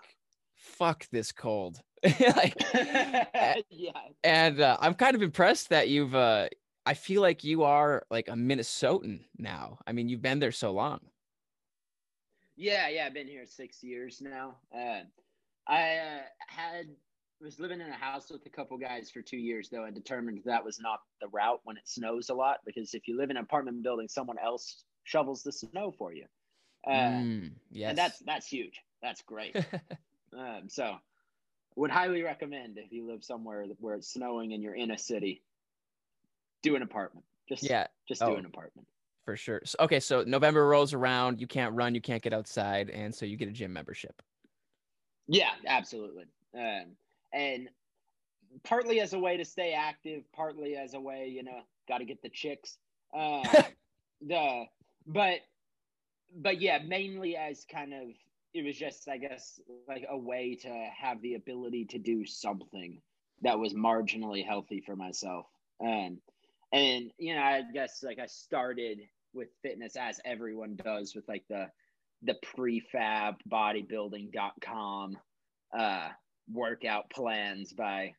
[0.55, 2.55] "Fuck this cold," like,
[3.69, 3.91] yeah.
[4.23, 6.15] and uh, I'm kind of impressed that you've.
[6.15, 6.47] Uh,
[6.85, 9.77] I feel like you are like a Minnesotan now.
[9.85, 10.99] I mean, you've been there so long.
[12.55, 14.55] Yeah, yeah, I've been here six years now.
[14.75, 15.03] Uh,
[15.67, 16.87] I uh, had
[17.41, 19.85] was living in a house with a couple guys for two years, though.
[19.85, 23.17] I determined that was not the route when it snows a lot, because if you
[23.17, 26.25] live in an apartment building, someone else shovels the snow for you,
[26.87, 28.81] uh, Mm, yes, and that's that's huge.
[29.01, 29.55] That's great.
[30.37, 30.95] um, so,
[31.75, 35.41] would highly recommend if you live somewhere where it's snowing and you're in a city,
[36.63, 37.25] do an apartment.
[37.47, 38.35] Just yeah, just do Oh.
[38.35, 38.87] an apartment.
[39.25, 39.61] for sure.
[39.65, 43.25] So, okay, so November rolls around, you can't run, you can't get outside, and so
[43.25, 44.21] you get a gym membership.
[45.27, 46.25] Yeah, absolutely.
[46.55, 46.95] Um,
[47.31, 47.69] and
[48.63, 52.05] partly as a way to stay active, partly as a way, you know, got to
[52.05, 52.77] get the chicks.
[53.13, 53.43] Um,
[54.27, 54.65] the
[55.05, 55.39] but
[56.35, 58.09] but yeah, mainly as kind of
[58.53, 63.01] it was just I guess like a way to have the ability to do something
[63.41, 65.45] that was marginally healthy for myself.
[65.81, 66.19] Um,
[66.71, 68.99] and you know, I guess like I started
[69.33, 71.67] with fitness as everyone does with like the
[72.23, 75.17] the prefab bodybuilding.com
[75.77, 76.09] uh
[76.51, 78.13] workout plans by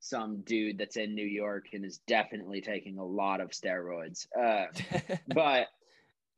[0.00, 4.26] some dude that's in New York and is definitely taking a lot of steroids.
[4.38, 4.66] Uh,
[5.28, 5.68] but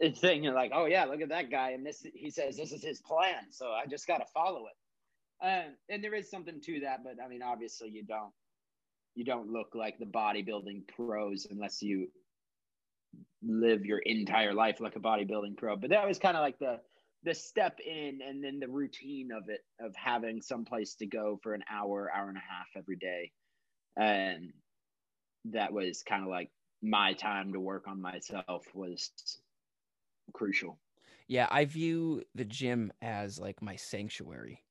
[0.02, 2.72] it's thing you're like, oh yeah, look at that guy, and this he says this
[2.72, 5.44] is his plan, so I just got to follow it.
[5.44, 8.32] Um, and there is something to that, but I mean, obviously, you don't
[9.14, 12.08] you don't look like the bodybuilding pros unless you
[13.42, 15.76] live your entire life like a bodybuilding pro.
[15.76, 16.80] But that was kind of like the
[17.24, 21.38] the step in and then the routine of it of having some place to go
[21.42, 23.30] for an hour, hour and a half every day.
[23.96, 24.52] And
[25.46, 26.50] that was kind of like
[26.82, 29.10] my time to work on myself was
[30.32, 30.78] crucial.
[31.28, 34.62] Yeah, I view the gym as like my sanctuary.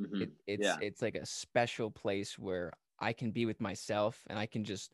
[0.00, 0.22] Mm-hmm.
[0.22, 0.76] It, it's yeah.
[0.80, 4.92] it's like a special place where I can be with myself and I can just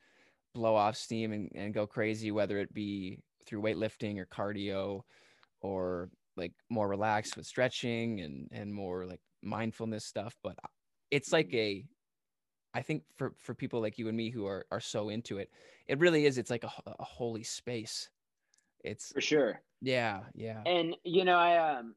[0.54, 5.02] blow off steam and, and go crazy, whether it be through weightlifting or cardio
[5.60, 10.36] or like more relaxed with stretching and, and more like mindfulness stuff.
[10.42, 10.56] But
[11.10, 11.84] it's like a,
[12.74, 15.50] I think for, for people like you and me who are, are so into it,
[15.86, 16.38] it really is.
[16.38, 18.08] It's like a, a holy space.
[18.86, 19.60] It's for sure.
[19.82, 20.20] Yeah.
[20.34, 20.62] Yeah.
[20.64, 21.94] And, you know, I, um,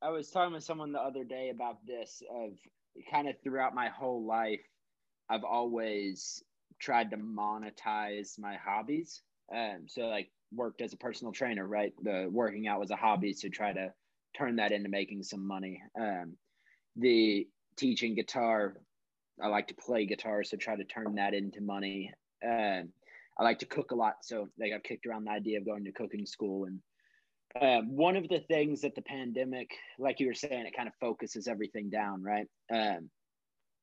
[0.00, 2.52] I was talking with someone the other day about this of
[3.10, 4.60] kind of throughout my whole life,
[5.28, 6.42] I've always
[6.78, 9.22] tried to monetize my hobbies.
[9.54, 11.92] Um, so like worked as a personal trainer, right?
[12.02, 13.92] The working out was a hobby, so try to
[14.36, 15.82] turn that into making some money.
[15.98, 16.36] Um,
[16.94, 18.76] the teaching guitar,
[19.42, 22.12] I like to play guitar, so try to turn that into money.
[22.44, 22.90] Um,
[23.38, 25.84] I like to cook a lot, so they got kicked around the idea of going
[25.84, 26.66] to cooking school.
[26.66, 26.80] And
[27.60, 30.94] um, one of the things that the pandemic, like you were saying, it kind of
[31.00, 32.46] focuses everything down, right?
[32.72, 33.10] Um,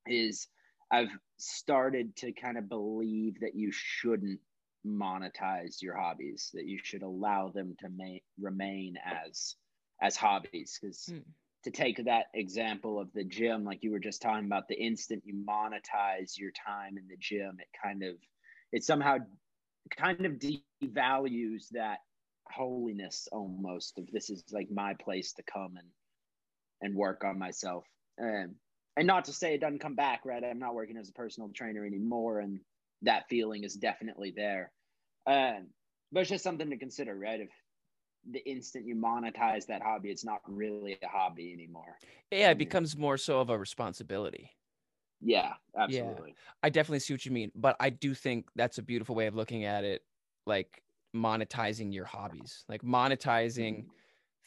[0.08, 0.48] is
[0.92, 4.40] I've started to kind of believe that you shouldn't
[4.86, 8.98] monetize your hobbies that you should allow them to ma- remain
[9.30, 9.56] as
[10.02, 11.24] as hobbies because mm.
[11.64, 15.24] to take that example of the gym like you were just talking about the instant
[15.26, 18.16] you monetize your time in the gym it kind of
[18.74, 19.18] it somehow
[19.92, 22.00] kind of devalues that
[22.52, 25.88] holiness almost of this is like my place to come and
[26.82, 27.86] and work on myself
[28.18, 28.54] and
[28.98, 31.50] and not to say it doesn't come back right i'm not working as a personal
[31.56, 32.60] trainer anymore and
[33.04, 34.72] that feeling is definitely there.
[35.28, 35.68] Um,
[36.12, 37.42] but it's just something to consider, right?
[37.42, 37.50] If
[38.30, 41.98] the instant you monetize that hobby, it's not really a hobby anymore.
[42.32, 44.52] Yeah, it becomes more so of a responsibility.
[45.24, 46.30] Yeah, absolutely.
[46.30, 49.28] Yeah, I definitely see what you mean, but I do think that's a beautiful way
[49.28, 50.02] of looking at it,
[50.46, 50.82] like
[51.16, 53.88] monetizing your hobbies, like monetizing mm-hmm.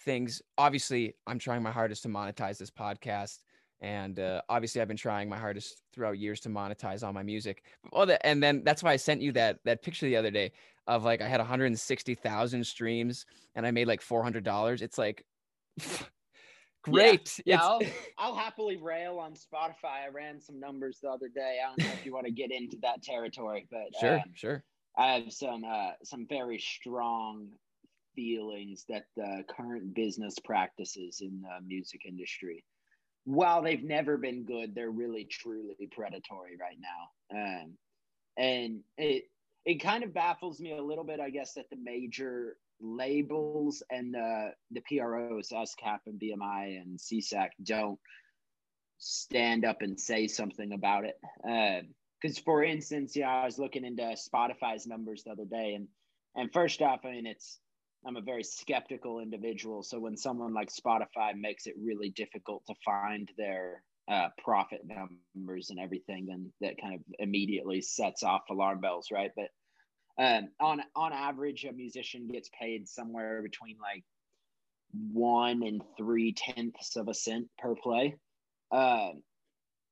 [0.04, 0.42] things.
[0.58, 3.38] Obviously, I'm trying my hardest to monetize this podcast
[3.80, 7.62] and uh, obviously i've been trying my hardest throughout years to monetize all my music
[7.92, 10.50] oh, the, and then that's why i sent you that that picture the other day
[10.86, 15.24] of like i had 160000 streams and i made like $400 it's like
[16.92, 17.40] great.
[17.44, 17.80] yeah, yeah I'll,
[18.18, 20.04] I'll happily rail on spotify.
[20.06, 21.58] I ran some numbers the other day.
[21.64, 24.64] I don't know if you want to get into that territory but sure um, sure.
[24.96, 27.48] I have some uh, some very strong
[28.14, 32.64] feelings that the current business practices in the music industry
[33.26, 37.36] while they've never been good, they're really truly predatory right now.
[37.36, 37.76] Um,
[38.38, 39.24] and it
[39.64, 44.14] it kind of baffles me a little bit, I guess, that the major labels and
[44.14, 47.98] the the PROs, ASCAP and BMI and SESAC, don't
[48.98, 51.18] stand up and say something about it.
[52.22, 55.88] Because, uh, for instance, yeah, I was looking into Spotify's numbers the other day, and
[56.34, 57.58] and first off, I mean, it's
[58.06, 59.82] I'm a very skeptical individual.
[59.82, 65.70] So when someone like Spotify makes it really difficult to find their uh, profit numbers
[65.70, 69.32] and everything, then that kind of immediately sets off alarm bells, right?
[69.34, 69.48] But
[70.18, 74.04] um, on on average, a musician gets paid somewhere between like
[75.12, 78.16] one and three tenths of a cent per play.
[78.70, 79.10] Uh,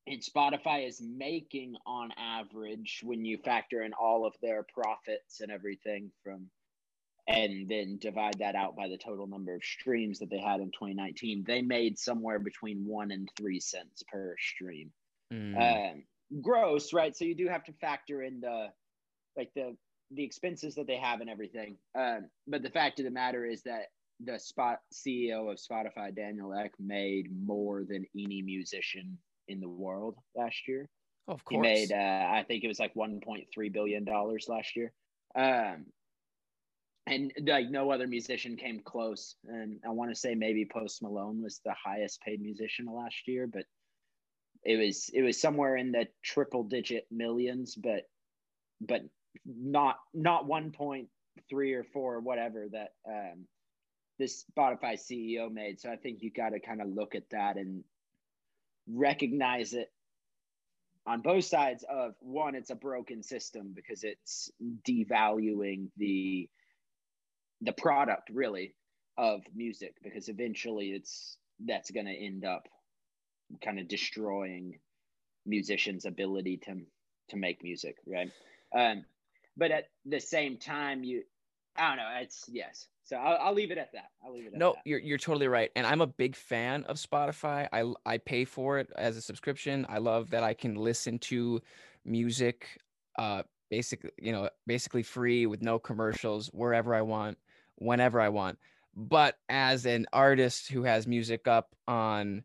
[0.07, 5.51] and Spotify is making on average, when you factor in all of their profits and
[5.51, 6.51] everything from
[7.27, 10.67] and then divide that out by the total number of streams that they had in
[10.67, 14.93] 2019, they made somewhere between one and three cents per stream.
[15.33, 15.93] Mm.
[15.95, 16.03] Um,
[16.43, 17.17] gross, right?
[17.17, 18.67] So you do have to factor in the
[19.39, 19.75] like the
[20.11, 21.77] the expenses that they have and everything.
[21.99, 23.87] Um, but the fact of the matter is that
[24.25, 30.17] the spot CEO of Spotify, Daniel Ek, made more than any musician in the world
[30.35, 30.89] last year.
[31.29, 31.93] of course, he made.
[31.93, 34.93] Uh, I think it was like 1.3 billion dollars last year.
[35.35, 35.87] Um,
[37.07, 39.37] and like no other musician came close.
[39.47, 43.47] And I want to say maybe Post Malone was the highest paid musician last year,
[43.47, 43.65] but
[44.65, 48.05] it was it was somewhere in the triple digit millions, but
[48.81, 49.03] but
[49.45, 51.09] not not one point
[51.49, 53.47] three or four, or whatever that um,
[54.19, 55.81] this Spotify CEO made.
[55.81, 57.85] So I think you got to kind of look at that and
[58.87, 59.91] recognize it
[61.07, 64.51] on both sides of one it's a broken system because it's
[64.89, 66.49] devaluing the
[67.63, 68.75] the product really
[69.17, 72.69] of music because eventually it's that's going to end up
[73.63, 74.79] kind of destroying
[75.47, 76.75] musicians ability to
[77.29, 78.31] to make music right
[78.77, 79.05] um
[79.57, 81.23] but at the same time you
[81.77, 84.11] i don't know it's yes so I'll, I'll leave it at that.
[84.25, 84.47] I'll leave it.
[84.49, 84.59] At that.
[84.59, 87.69] No, you're you're totally right, and I'm a big fan of Spotify.
[87.71, 89.85] I I pay for it as a subscription.
[89.89, 91.61] I love that I can listen to
[92.07, 92.81] music,
[93.19, 97.37] uh, basically you know basically free with no commercials wherever I want,
[97.77, 98.59] whenever I want.
[98.97, 102.43] But as an artist who has music up on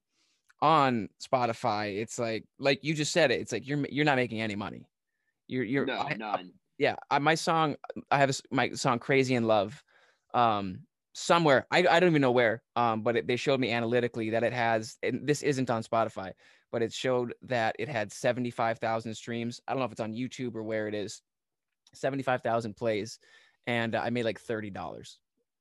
[0.62, 3.40] on Spotify, it's like like you just said it.
[3.40, 4.90] It's like you're you're not making any money.
[5.48, 6.52] You're you're no I, none.
[6.80, 7.76] Yeah, I, my song
[8.10, 9.84] I have a, my song "Crazy in Love."
[10.34, 10.80] um,
[11.14, 11.68] somewhere.
[11.72, 14.54] I, I don't even know where, um, but it, they showed me analytically that it
[14.54, 16.32] has, and this isn't on Spotify,
[16.72, 19.62] but it showed that it had 75,000 streams.
[19.68, 21.22] I don't know if it's on YouTube or where it is,
[21.94, 23.20] 75,000 plays.
[23.68, 25.18] And uh, I made like $30.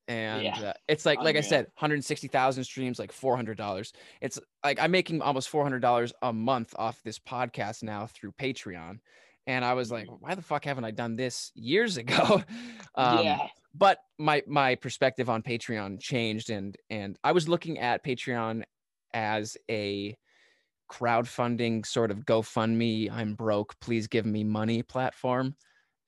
[0.06, 0.60] And yeah.
[0.60, 3.92] uh, it's like, like I said, 160,000 streams, like $400.
[4.22, 9.00] It's like I'm making almost $400 a month off this podcast now through Patreon.
[9.48, 10.16] And I was like, mm.
[10.20, 12.42] why the fuck haven't I done this years ago?
[12.94, 18.04] um, yeah but my my perspective on Patreon changed and and I was looking at
[18.04, 18.62] Patreon
[19.14, 20.16] as a
[20.90, 25.54] crowdfunding sort of GoFundMe, I'm broke, please give me money platform.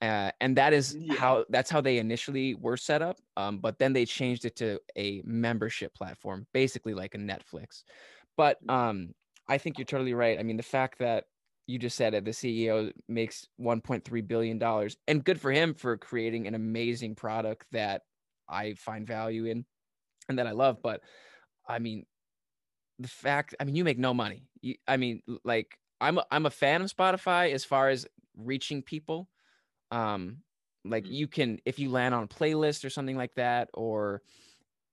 [0.03, 1.15] Uh, and that is yeah.
[1.15, 3.19] how that's how they initially were set up.
[3.37, 7.83] Um, but then they changed it to a membership platform, basically like a Netflix.
[8.37, 8.73] But mm.
[8.73, 9.15] um,
[9.47, 10.39] I think you're totally right.
[10.39, 11.25] I mean, the fact that
[11.71, 15.97] you just said it the ceo makes 1.3 billion dollars and good for him for
[15.97, 18.03] creating an amazing product that
[18.49, 19.65] i find value in
[20.29, 21.01] and that i love but
[21.69, 22.05] i mean
[22.99, 26.47] the fact i mean you make no money you, i mean like i'm a, i'm
[26.47, 28.07] a fan of spotify as far as
[28.37, 29.29] reaching people
[29.93, 30.39] um
[30.85, 31.13] like mm-hmm.
[31.13, 34.23] you can if you land on a playlist or something like that or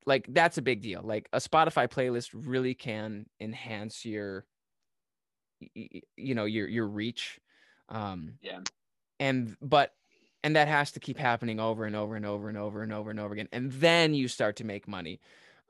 [0.05, 4.45] like that's a big deal like a spotify playlist really can enhance your
[5.73, 7.39] you know your your reach
[7.89, 8.59] um yeah
[9.19, 9.93] and but
[10.43, 13.09] and that has to keep happening over and over and over and over and over
[13.09, 15.19] and over again and then you start to make money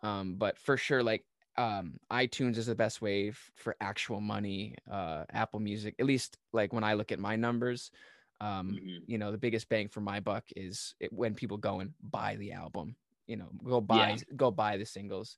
[0.03, 1.23] um but for sure like
[1.57, 6.37] um itunes is the best way f- for actual money uh apple music at least
[6.53, 7.91] like when i look at my numbers
[8.41, 8.97] um mm-hmm.
[9.07, 12.35] you know the biggest bang for my buck is it, when people go and buy
[12.35, 12.95] the album
[13.25, 14.17] you know go buy yeah.
[14.35, 15.37] go buy the singles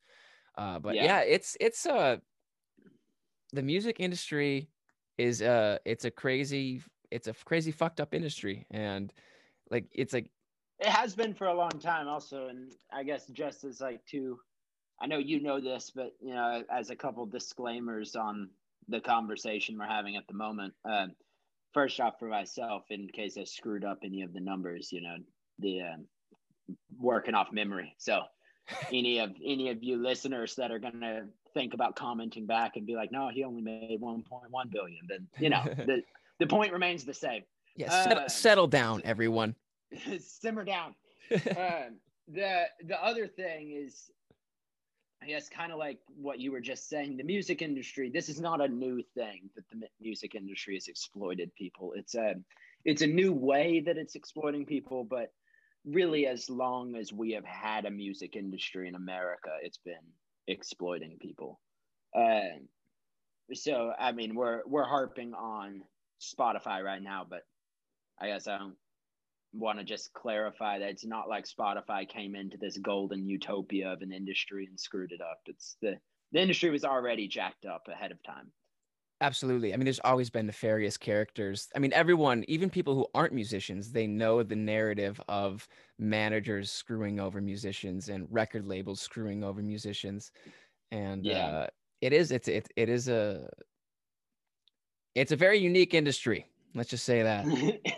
[0.57, 1.03] uh but yeah.
[1.03, 2.17] yeah it's it's uh
[3.53, 4.69] the music industry
[5.17, 6.81] is uh it's a crazy
[7.11, 8.65] it's a crazy fucked up industry.
[8.71, 9.11] And
[9.69, 10.29] like it's like
[10.79, 12.47] it has been for a long time also.
[12.47, 14.39] And i guess just as like to
[15.01, 18.49] i know you know this but you know as a couple disclaimers on
[18.87, 21.07] the conversation we're having at the moment uh,
[21.73, 25.15] first off for myself in case i screwed up any of the numbers you know
[25.59, 26.05] the um,
[26.97, 27.95] working off memory.
[27.97, 28.21] So
[28.93, 31.27] any of any of you listeners that are gonna
[31.59, 35.49] think about commenting back and be like, no, he only made 1.1 billion, then you
[35.49, 36.01] know the
[36.39, 37.43] the point remains the same.
[37.75, 39.55] Yeah, settle, uh, settle down, everyone.
[40.19, 40.95] simmer down.
[41.31, 41.89] uh,
[42.27, 44.09] the the other thing is,
[45.21, 47.17] I guess, kind of like what you were just saying.
[47.17, 48.09] The music industry.
[48.09, 51.93] This is not a new thing that the music industry has exploited people.
[51.95, 52.35] It's a
[52.85, 55.33] it's a new way that it's exploiting people, but
[55.85, 60.05] really, as long as we have had a music industry in America, it's been
[60.49, 61.59] exploiting people.
[62.15, 62.59] Uh,
[63.53, 65.81] so I mean, we're we're harping on
[66.21, 67.43] Spotify right now, but
[68.19, 68.75] I guess I don't
[69.53, 74.01] want to just clarify that it's not like Spotify came into this golden utopia of
[74.01, 75.39] an industry and screwed it up.
[75.45, 75.95] It's the
[76.31, 78.51] the industry was already jacked up ahead of time.
[79.21, 79.73] Absolutely.
[79.73, 81.67] I mean, there's always been nefarious characters.
[81.75, 85.67] I mean, everyone, even people who aren't musicians, they know the narrative of
[85.97, 90.31] managers screwing over musicians and record labels screwing over musicians.
[90.91, 91.47] And yeah.
[91.47, 91.67] uh,
[91.99, 93.49] it is, it's, it, it is a,
[95.15, 96.45] it's a very unique industry.
[96.73, 97.45] Let's just say that.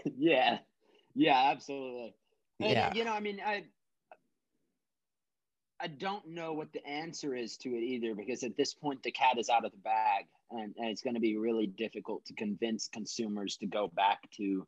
[0.18, 0.58] yeah.
[1.14, 2.16] Yeah, absolutely.
[2.60, 2.93] And, yeah.
[2.96, 3.66] You know, I mean, I,
[5.82, 9.12] I don't know what the answer is to it either because at this point the
[9.12, 12.34] cat is out of the bag and, and it's going to be really difficult to
[12.34, 14.68] convince consumers to go back to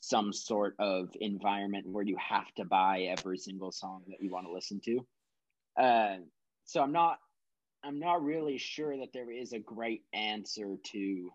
[0.00, 4.46] some sort of environment where you have to buy every single song that you want
[4.46, 5.06] to listen to.
[5.80, 6.16] Uh,
[6.64, 7.18] so I'm not
[7.82, 11.30] I'm not really sure that there is a great answer to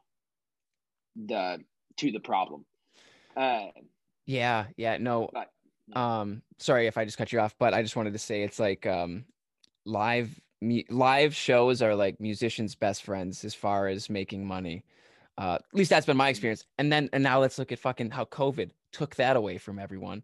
[1.16, 1.60] the
[1.98, 2.66] to the problem.
[3.38, 3.68] Uh,
[4.26, 5.30] yeah, yeah, no.
[5.32, 5.52] But
[5.94, 8.60] Um, sorry if I just cut you off, but I just wanted to say it's
[8.60, 9.26] like um,
[9.86, 10.40] live
[10.90, 14.84] live shows are like musicians' best friends as far as making money.
[15.38, 16.66] Uh, at least that's been my experience.
[16.78, 20.24] And then and now let's look at fucking how COVID took that away from everyone.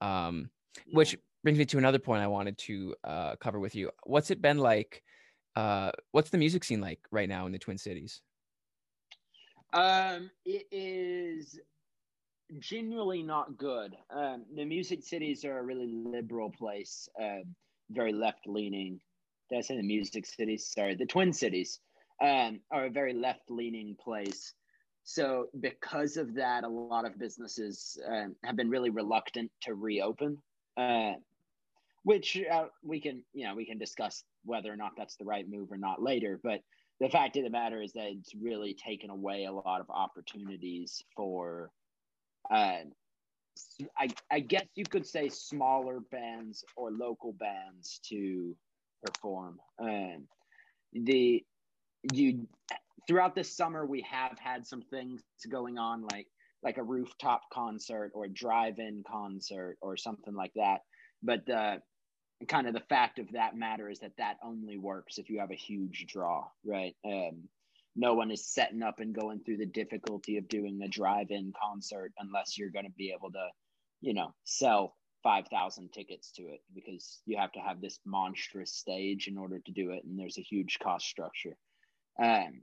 [0.00, 0.50] Um,
[0.92, 3.90] which brings me to another point I wanted to uh, cover with you.
[4.04, 5.02] What's it been like?
[5.56, 8.20] Uh, what's the music scene like right now in the Twin Cities?
[9.72, 11.58] Um, it is
[12.58, 13.96] genuinely not good.
[14.10, 17.40] Um, the music cities are a really liberal place, uh,
[17.90, 19.00] very left leaning.
[19.48, 20.66] Did I say the music cities?
[20.66, 21.80] Sorry, the Twin Cities
[22.20, 24.54] um, are a very left leaning place.
[25.02, 30.38] So, because of that, a lot of businesses uh, have been really reluctant to reopen,
[30.76, 31.14] uh,
[32.04, 35.48] which uh, we can, you know, we can discuss whether or not that's the right
[35.48, 36.38] move or not later.
[36.42, 36.60] But
[37.00, 41.02] the fact of the matter is that it's really taken away a lot of opportunities
[41.16, 41.70] for
[42.50, 42.84] uh,
[43.98, 48.56] I, I guess you could say smaller bands or local bands to
[49.04, 49.58] perform.
[49.80, 50.26] Um,
[50.92, 51.44] the
[52.12, 52.48] you
[53.06, 56.26] throughout the summer we have had some things going on like
[56.62, 60.80] like a rooftop concert or drive-in concert or something like that.
[61.22, 61.76] But uh,
[62.48, 65.50] kind of the fact of that matter is that that only works if you have
[65.50, 66.94] a huge draw, right?
[67.04, 67.48] Um,
[67.96, 72.12] no one is setting up and going through the difficulty of doing a drive-in concert
[72.18, 73.48] unless you're going to be able to
[74.00, 79.26] you know sell 5000 tickets to it because you have to have this monstrous stage
[79.26, 81.56] in order to do it and there's a huge cost structure.
[82.22, 82.62] Um,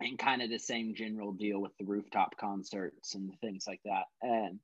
[0.00, 4.04] and kind of the same general deal with the rooftop concerts and things like that.
[4.20, 4.58] And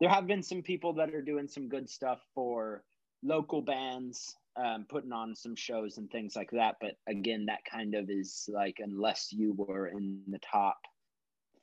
[0.00, 2.82] there have been some people that are doing some good stuff for
[3.22, 6.76] local bands um, putting on some shows and things like that.
[6.80, 10.78] But again, that kind of is like unless you were in the top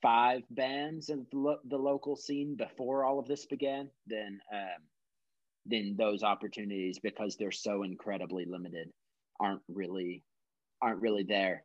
[0.01, 4.81] five bands of the, lo- the local scene before all of this began, then um,
[5.65, 8.89] then those opportunities, because they're so incredibly limited,
[9.39, 10.23] aren't really
[10.81, 11.63] aren't really there.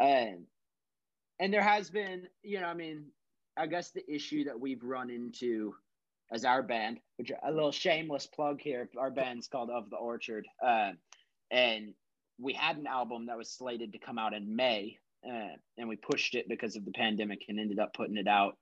[0.00, 0.46] Um,
[1.38, 3.06] and there has been, you know, I mean,
[3.56, 5.74] I guess the issue that we've run into
[6.32, 8.88] as our band, which a little shameless plug here.
[8.98, 10.92] Our band's called Of the Orchard, uh,
[11.50, 11.94] and
[12.38, 15.96] we had an album that was slated to come out in May, uh, and we
[15.96, 18.56] pushed it because of the pandemic and ended up putting it out.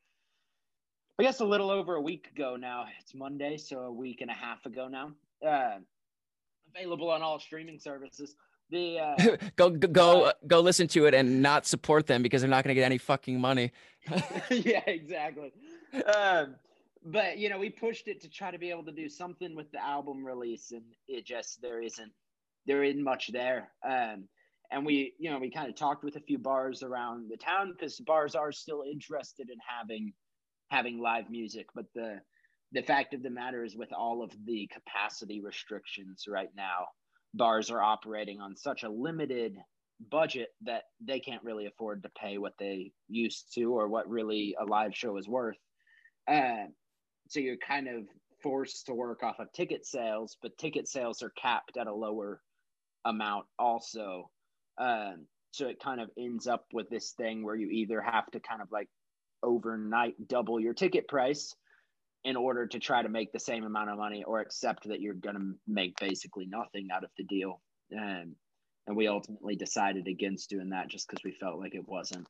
[1.18, 2.86] I guess a little over a week ago now.
[3.00, 5.12] It's Monday, so a week and a half ago now.
[5.46, 5.78] Uh,
[6.74, 8.34] available on all streaming services.
[8.70, 12.50] The uh, go go uh, go listen to it and not support them because they're
[12.50, 13.72] not going to get any fucking money.
[14.50, 15.52] yeah, exactly.
[15.94, 16.56] Um,
[17.04, 19.70] but you know we pushed it to try to be able to do something with
[19.72, 22.12] the album release and it just there isn't
[22.66, 23.70] there isn't much there.
[23.86, 24.28] Um
[24.70, 27.72] and we you know we kind of talked with a few bars around the town
[27.72, 30.12] because bars are still interested in having
[30.70, 32.20] having live music but the
[32.72, 36.86] the fact of the matter is with all of the capacity restrictions right now
[37.34, 39.56] bars are operating on such a limited
[40.10, 44.56] budget that they can't really afford to pay what they used to or what really
[44.60, 45.58] a live show is worth.
[46.28, 46.64] Uh,
[47.34, 48.04] so you're kind of
[48.44, 52.40] forced to work off of ticket sales, but ticket sales are capped at a lower
[53.04, 54.30] amount also.
[54.78, 58.40] Um, so it kind of ends up with this thing where you either have to
[58.40, 58.88] kind of like
[59.42, 61.56] overnight double your ticket price
[62.24, 65.14] in order to try to make the same amount of money or accept that you're
[65.14, 67.60] going to make basically nothing out of the deal.
[67.96, 68.36] Um,
[68.86, 72.28] and we ultimately decided against doing that just because we felt like it wasn't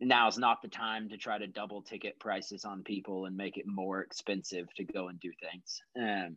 [0.00, 3.56] now is not the time to try to double ticket prices on people and make
[3.56, 5.80] it more expensive to go and do things.
[5.96, 6.36] Um,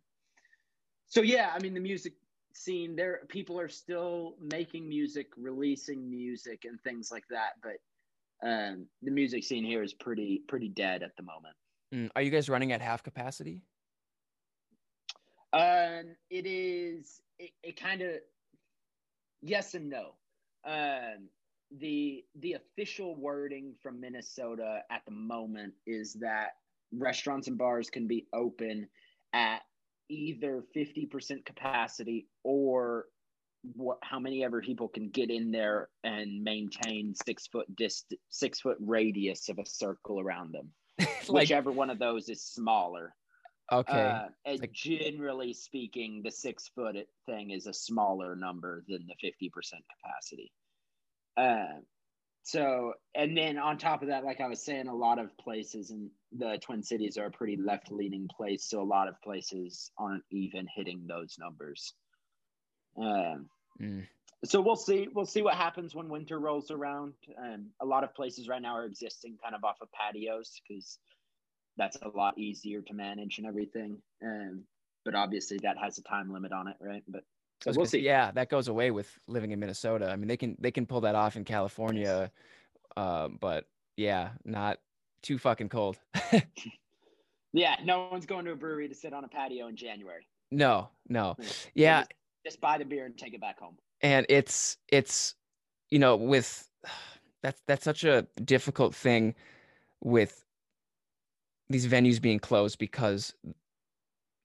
[1.08, 2.14] so yeah, I mean the music
[2.54, 7.54] scene there, people are still making music, releasing music, and things like that.
[7.62, 11.56] But um, the music scene here is pretty pretty dead at the moment.
[11.94, 12.10] Mm.
[12.16, 13.62] Are you guys running at half capacity?
[15.54, 17.22] Um, it is.
[17.40, 18.16] It, it kind of
[19.42, 20.16] yes and no.
[20.66, 21.30] Um,
[21.72, 26.52] the the official wording from Minnesota at the moment is that
[26.94, 28.88] restaurants and bars can be open
[29.34, 29.62] at
[30.10, 33.06] either 50% capacity or
[33.76, 38.62] what how many ever people can get in there and maintain six foot dist six
[38.62, 40.72] foot radius of a circle around them.
[41.28, 43.14] Like, whichever one of those is smaller.
[43.70, 43.92] Okay.
[43.92, 46.96] Uh, like, generally speaking the six foot
[47.26, 50.54] thing is a smaller number than the 50% capacity
[51.38, 51.80] uh,
[52.44, 55.92] so, and then on top of that, like I was saying, a lot of places
[55.92, 58.64] in the Twin Cities are a pretty left leaning place.
[58.64, 61.94] So, a lot of places aren't even hitting those numbers.
[62.98, 63.50] Um,
[63.82, 64.08] mm.
[64.46, 65.08] So we'll see.
[65.14, 67.14] We'll see what happens when winter rolls around.
[67.38, 71.00] Um, a lot of places right now are existing kind of off of patios because
[71.76, 73.98] that's a lot easier to manage and everything.
[74.24, 74.64] Um,
[75.04, 77.04] but obviously that has a time limit on it, right?
[77.08, 77.24] But
[77.62, 78.00] so we'll see.
[78.00, 80.10] Yeah, that goes away with living in Minnesota.
[80.10, 82.32] I mean, they can they can pull that off in California,
[82.96, 84.80] uh, but yeah, not
[85.22, 85.98] too fucking cold.
[87.54, 90.28] yeah, no one's going to a brewery to sit on a patio in January.
[90.52, 91.36] No, no,
[91.74, 92.02] yeah.
[92.02, 92.14] Just,
[92.46, 93.78] just buy the beer and take it back home.
[94.02, 95.36] And it's it's
[95.90, 96.70] you know with
[97.42, 99.36] that's that's such a difficult thing
[100.04, 100.44] with
[101.70, 103.34] these venues being closed because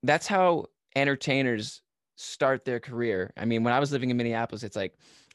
[0.03, 1.83] that's how entertainers
[2.23, 3.33] start their career.
[3.37, 4.95] I mean, when I was living in Minneapolis, it's like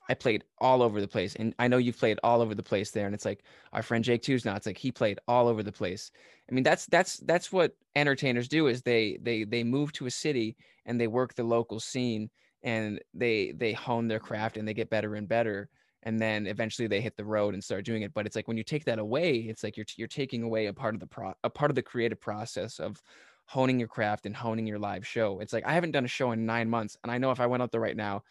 [0.10, 1.36] I played all over the place.
[1.36, 3.06] And I know you've played all over the place there.
[3.06, 4.56] And it's like our friend Jake now.
[4.56, 6.12] it's like he played all over the place.
[6.50, 10.12] I mean, that's that's that's what entertainers do is they they they move to a
[10.12, 12.30] city and they work the local scene
[12.64, 15.70] and they they hone their craft and they get better and better.
[16.04, 18.14] And then eventually they hit the road and start doing it.
[18.14, 20.74] But it's like when you take that away, it's like you're you're taking away a
[20.74, 23.02] part of the pro a part of the creative process of
[23.48, 25.40] honing your craft and honing your live show.
[25.40, 27.48] It's like I haven't done a show in nine months, and I know if I
[27.48, 28.24] went out there right now,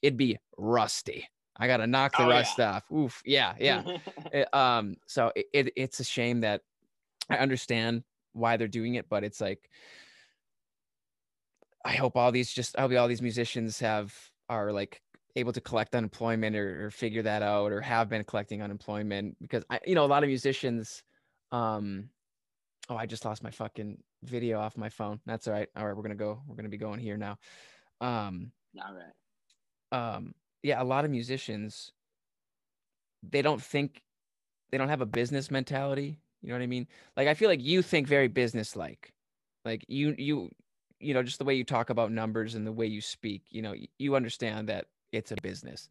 [0.00, 1.28] it'd be rusty.
[1.56, 2.72] I gotta knock the oh, rust yeah.
[2.72, 2.90] off.
[2.90, 3.98] Oof, yeah, yeah.
[4.32, 6.62] it, um, so it, it, it's a shame that
[7.28, 8.02] I understand
[8.32, 9.68] why they're doing it, but it's like
[11.84, 14.14] I hope all these just I hope all these musicians have
[14.48, 15.00] are like
[15.36, 19.64] able to collect unemployment or, or figure that out or have been collecting unemployment because
[19.70, 21.02] I you know a lot of musicians
[21.50, 22.08] um
[22.88, 25.20] oh I just lost my fucking video off my phone.
[25.26, 25.68] That's all right.
[25.76, 26.40] All right, we're gonna go.
[26.46, 27.38] We're gonna be going here now.
[28.00, 30.14] Um, all right.
[30.14, 31.92] Um, yeah, a lot of musicians
[33.22, 34.02] they don't think
[34.70, 36.18] they don't have a business mentality.
[36.42, 36.88] You know what I mean?
[37.16, 39.12] Like I feel like you think very business like.
[39.64, 40.50] Like you you
[40.98, 43.62] you know just the way you talk about numbers and the way you speak, you
[43.62, 45.88] know, you understand that it's a business.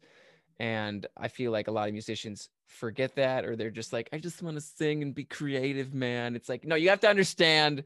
[0.62, 4.18] And I feel like a lot of musicians forget that or they're just like I
[4.18, 6.36] just want to sing and be creative, man.
[6.36, 7.82] It's like no, you have to understand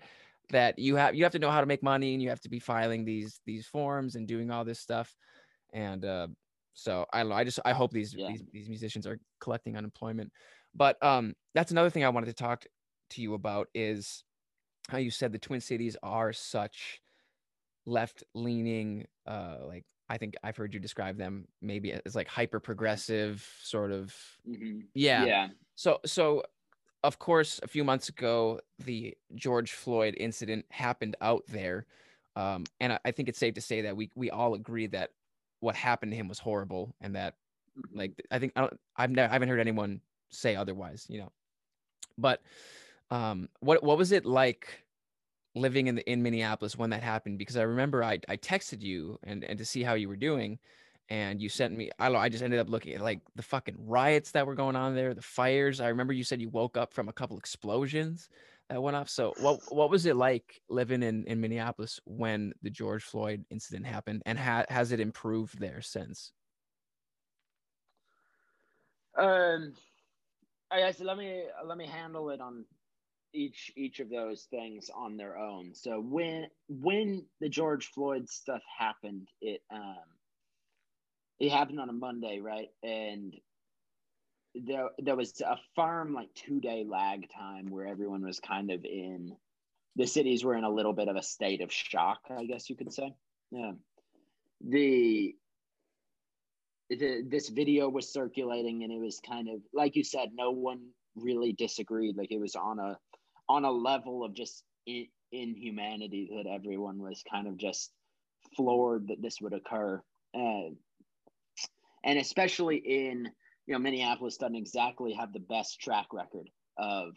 [0.50, 2.48] that you have you have to know how to make money and you have to
[2.48, 5.16] be filing these these forms and doing all this stuff
[5.72, 6.28] and uh
[6.74, 8.28] so i don't know i just i hope these yeah.
[8.28, 10.30] these, these musicians are collecting unemployment
[10.74, 12.64] but um that's another thing i wanted to talk
[13.10, 14.22] to you about is
[14.88, 17.00] how you said the twin cities are such
[17.86, 22.60] left leaning uh like i think i've heard you describe them maybe as like hyper
[22.60, 24.14] progressive sort of
[24.48, 24.80] mm-hmm.
[24.94, 26.42] yeah yeah so so
[27.06, 31.86] of course, a few months ago, the George Floyd incident happened out there.
[32.34, 35.10] Um, and I, I, think it's safe to say that we, we all agree that
[35.60, 37.34] what happened to him was horrible and that
[37.78, 37.96] mm-hmm.
[37.96, 40.00] like, I think I don't, I've never, I haven't heard anyone
[40.30, 41.32] say otherwise, you know,
[42.18, 42.42] but,
[43.10, 44.84] um, what, what was it like
[45.56, 47.38] living in the, in Minneapolis when that happened?
[47.38, 50.58] Because I remember I, I texted you and, and to see how you were doing
[51.08, 53.42] and you sent me i don't know i just ended up looking at like the
[53.42, 56.76] fucking riots that were going on there the fires i remember you said you woke
[56.76, 58.28] up from a couple explosions
[58.68, 62.70] that went off so what what was it like living in in minneapolis when the
[62.70, 66.32] george floyd incident happened and ha- has it improved there since
[69.16, 69.72] um
[70.72, 72.64] i guess let me let me handle it on
[73.36, 78.62] each each of those things on their own so when when the george floyd stuff
[78.78, 79.96] happened it um
[81.38, 82.68] it happened on a Monday, right?
[82.82, 83.34] And
[84.54, 88.84] there there was a firm like two day lag time where everyone was kind of
[88.84, 89.36] in
[89.96, 92.76] the cities were in a little bit of a state of shock, I guess you
[92.76, 93.14] could say.
[93.50, 93.72] Yeah.
[94.66, 95.34] The
[96.88, 100.90] the, this video was circulating and it was kind of like you said no one
[101.16, 102.96] really disagreed like it was on a
[103.48, 107.92] on a level of just in, inhumanity that everyone was kind of just
[108.56, 110.00] floored that this would occur
[110.32, 110.76] and
[112.04, 113.28] and especially in
[113.66, 117.14] you know Minneapolis doesn't exactly have the best track record of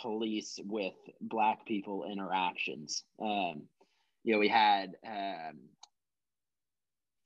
[0.00, 3.04] police with black people interactions.
[3.20, 3.62] Um,
[4.24, 5.60] you know, we had um,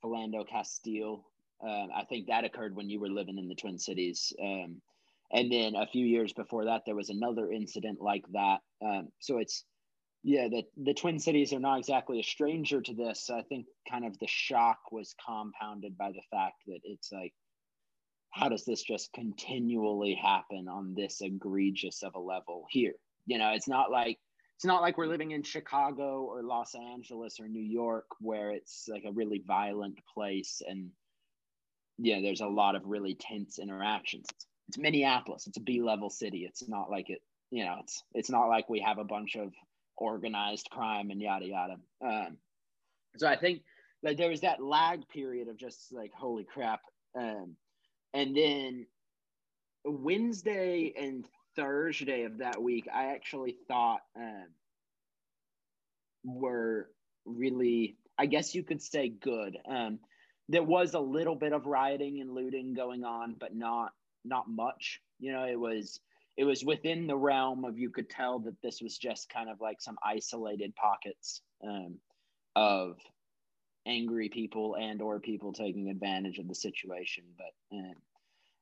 [0.03, 1.25] Philando Castile.
[1.65, 4.31] Uh, I think that occurred when you were living in the Twin Cities.
[4.41, 4.81] Um,
[5.31, 8.59] and then a few years before that, there was another incident like that.
[8.83, 9.63] Um, so it's
[10.23, 13.25] yeah, the the Twin Cities are not exactly a stranger to this.
[13.25, 17.33] so I think kind of the shock was compounded by the fact that it's like,
[18.31, 22.95] how does this just continually happen on this egregious of a level here?
[23.27, 24.19] You know, it's not like
[24.57, 28.89] it's not like we're living in Chicago or Los Angeles or New York where it's
[28.89, 30.89] like a really violent place and
[31.97, 34.27] yeah, there's a lot of really tense interactions.
[34.69, 35.47] It's, Minneapolis.
[35.47, 36.45] It's a B level city.
[36.45, 39.51] It's not like it, you know, it's it's not like we have a bunch of
[39.97, 41.75] organized crime and yada yada.
[42.05, 42.37] Um,
[43.17, 43.63] so I think
[44.03, 46.81] that there was that lag period of just like holy crap,
[47.17, 47.55] um,
[48.13, 48.85] and then
[49.83, 54.45] Wednesday and Thursday of that week, I actually thought um,
[56.23, 56.89] were
[57.25, 59.57] really, I guess you could say, good.
[59.67, 59.99] Um,
[60.47, 63.93] there was a little bit of rioting and looting going on, but not
[64.29, 65.01] not much.
[65.19, 65.99] You know, it was
[66.37, 69.59] it was within the realm of you could tell that this was just kind of
[69.59, 71.97] like some isolated pockets um,
[72.55, 72.97] of
[73.85, 77.25] angry people and or people taking advantage of the situation.
[77.37, 77.93] But uh,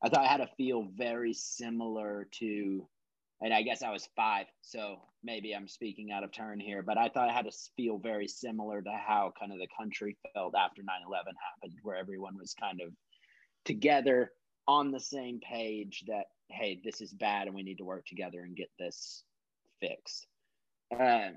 [0.01, 2.88] I thought I had to feel very similar to,
[3.41, 6.97] and I guess I was five, so maybe I'm speaking out of turn here, but
[6.97, 10.55] I thought I had to feel very similar to how kind of the country felt
[10.55, 12.89] after 9 11 happened, where everyone was kind of
[13.65, 14.32] together
[14.68, 18.41] on the same page that, hey, this is bad and we need to work together
[18.41, 19.24] and get this
[19.80, 20.28] fixed.
[20.97, 21.30] Uh,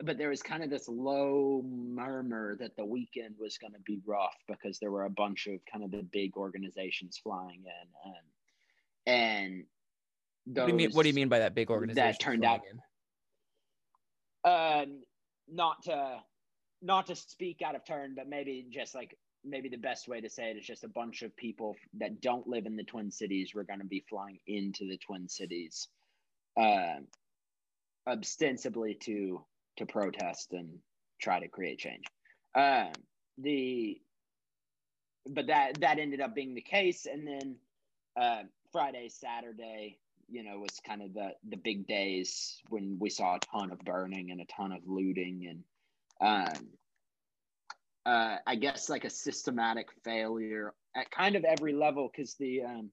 [0.00, 4.00] but there was kind of this low murmur that the weekend was going to be
[4.06, 8.12] rough because there were a bunch of kind of the big organizations flying in
[9.06, 9.64] and
[10.46, 12.44] and what do you mean what do you mean by that big organization that turned
[12.44, 14.50] out in?
[14.50, 14.84] uh
[15.50, 16.18] not to
[16.80, 20.28] not to speak out of turn but maybe just like maybe the best way to
[20.28, 23.54] say it is just a bunch of people that don't live in the twin cities
[23.54, 25.88] were going to be flying into the twin cities
[26.60, 26.96] uh
[28.08, 29.44] ostensibly to
[29.76, 30.78] to protest and
[31.20, 32.04] try to create change.
[32.54, 32.92] Um,
[33.36, 34.00] the
[35.30, 37.56] but that that ended up being the case, and then
[38.20, 43.36] uh, Friday, Saturday, you know, was kind of the the big days when we saw
[43.36, 45.64] a ton of burning and a ton of looting and
[46.20, 46.66] um,
[48.08, 52.90] uh, I guess like a systematic failure at kind of every level because the um,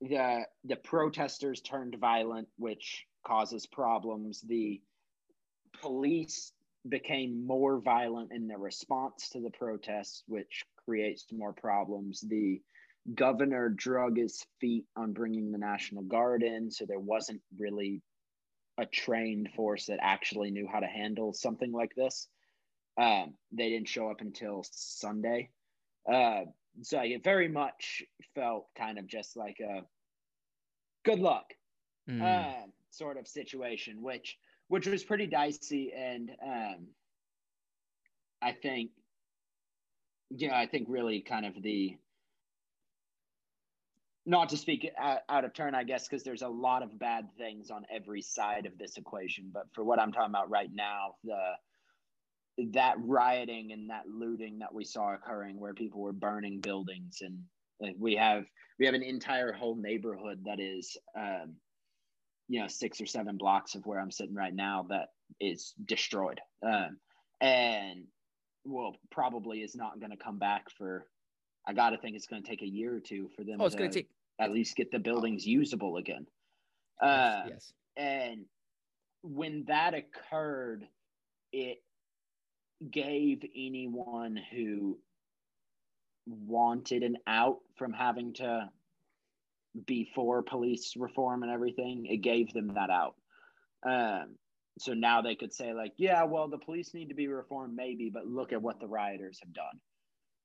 [0.00, 4.40] the the protesters turned violent, which causes problems.
[4.40, 4.80] The
[5.82, 6.52] police
[6.88, 12.22] became more violent in their response to the protests, which creates more problems.
[12.22, 12.62] The
[13.14, 18.00] governor drug his feet on bringing the National Guard in, so there wasn't really
[18.78, 22.26] a trained force that actually knew how to handle something like this.
[22.98, 25.50] Um, they didn't show up until Sunday.
[26.10, 26.42] Uh,
[26.82, 28.02] so it very much
[28.34, 29.82] felt kind of just like a
[31.04, 31.54] good luck
[32.08, 32.20] mm.
[32.20, 34.36] uh, sort of situation, which
[34.68, 35.92] which was pretty dicey.
[35.96, 36.86] And um,
[38.42, 38.90] I think,
[40.30, 41.96] you know, I think really kind of the,
[44.26, 47.28] not to speak out, out of turn, I guess, because there's a lot of bad
[47.38, 49.50] things on every side of this equation.
[49.52, 51.52] But for what I'm talking about right now, the
[52.72, 57.38] that rioting and that looting that we saw occurring, where people were burning buildings, and
[57.98, 58.44] we have
[58.78, 61.54] we have an entire whole neighborhood that is um,
[62.48, 65.08] you know six or seven blocks of where I'm sitting right now that
[65.40, 66.98] is destroyed, um,
[67.40, 68.04] and
[68.64, 71.06] well probably is not going to come back for.
[71.66, 73.60] I got to think it's going to take a year or two for them.
[73.60, 74.08] Oh, it's to take
[74.40, 76.26] at least get the buildings usable again.
[77.02, 77.72] Uh, yes.
[77.96, 78.46] And
[79.22, 80.86] when that occurred,
[81.52, 81.78] it
[82.90, 84.98] gave anyone who
[86.26, 88.68] wanted an out from having to
[89.86, 93.14] before police reform and everything, it gave them that out.
[93.86, 94.36] Um,
[94.78, 98.10] so now they could say like, yeah, well, the police need to be reformed, maybe,
[98.12, 99.80] but look at what the rioters have done.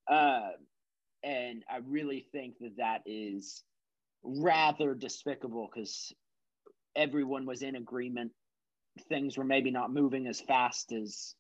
[0.08, 0.52] Uh,
[1.24, 3.64] and I really think that that is
[4.24, 6.12] rather despicable because
[6.96, 8.32] everyone was in agreement.
[9.10, 11.36] Things were maybe not moving as fast as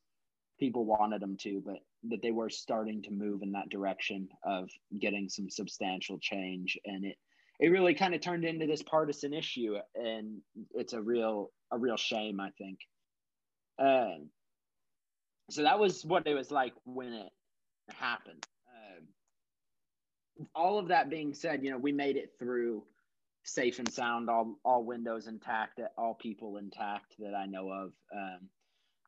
[0.59, 1.79] people wanted them to, but
[2.09, 6.77] that they were starting to move in that direction of getting some substantial change.
[6.85, 7.17] And it
[7.59, 10.41] it really kind of turned into this partisan issue, and
[10.73, 12.79] it's a real a real shame, I think.
[13.79, 14.29] Um,
[15.49, 17.31] so that was what it was like when it
[17.89, 18.45] happened.
[18.67, 22.83] Um, all of that being said, you know, we made it through
[23.43, 27.91] safe and sound, all all windows intact, all people intact that I know of.
[28.13, 28.49] Um,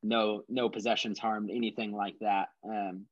[0.06, 2.50] no no possessions harmed, anything like that.
[2.64, 3.06] Um,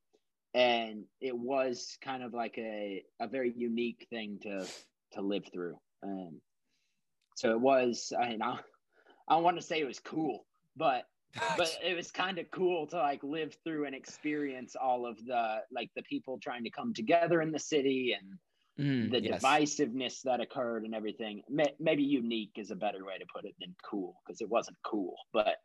[0.54, 4.66] and it was kind of like a a very unique thing to
[5.14, 5.78] to live through.
[6.04, 6.40] Um,
[7.36, 8.14] so it was.
[8.18, 8.60] I mean, I,
[9.28, 11.06] I don't want to say it was cool, but
[11.58, 15.62] but it was kind of cool to like live through and experience all of the
[15.72, 18.38] like the people trying to come together in the city and
[18.80, 19.42] mm, the yes.
[19.42, 21.42] divisiveness that occurred and everything.
[21.80, 25.16] Maybe unique is a better way to put it than cool because it wasn't cool,
[25.32, 25.56] but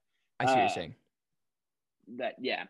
[0.40, 0.94] I see uh, what you're uh, saying.
[2.16, 2.64] That yeah,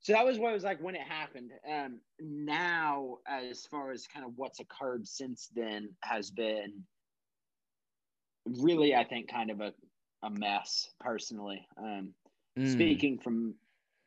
[0.00, 1.52] so that was what it was like when it happened.
[1.70, 6.84] Um, now, as far as kind of what's occurred since then, has been
[8.46, 9.72] really, I think, kind of a,
[10.22, 11.66] a mess personally.
[11.76, 12.14] Um,
[12.58, 12.72] mm.
[12.72, 13.54] Speaking from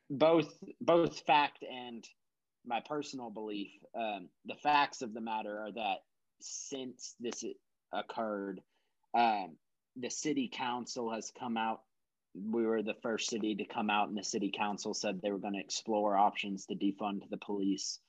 [0.09, 2.07] both both fact and
[2.65, 6.03] my personal belief, um, the facts of the matter are that
[6.41, 7.43] since this
[7.93, 8.61] occurred,
[9.13, 9.57] Um,
[9.95, 11.81] the city council has come out.
[12.51, 15.39] We were the first city to come out, and the city council said they were
[15.39, 17.99] going to explore options to defund the police.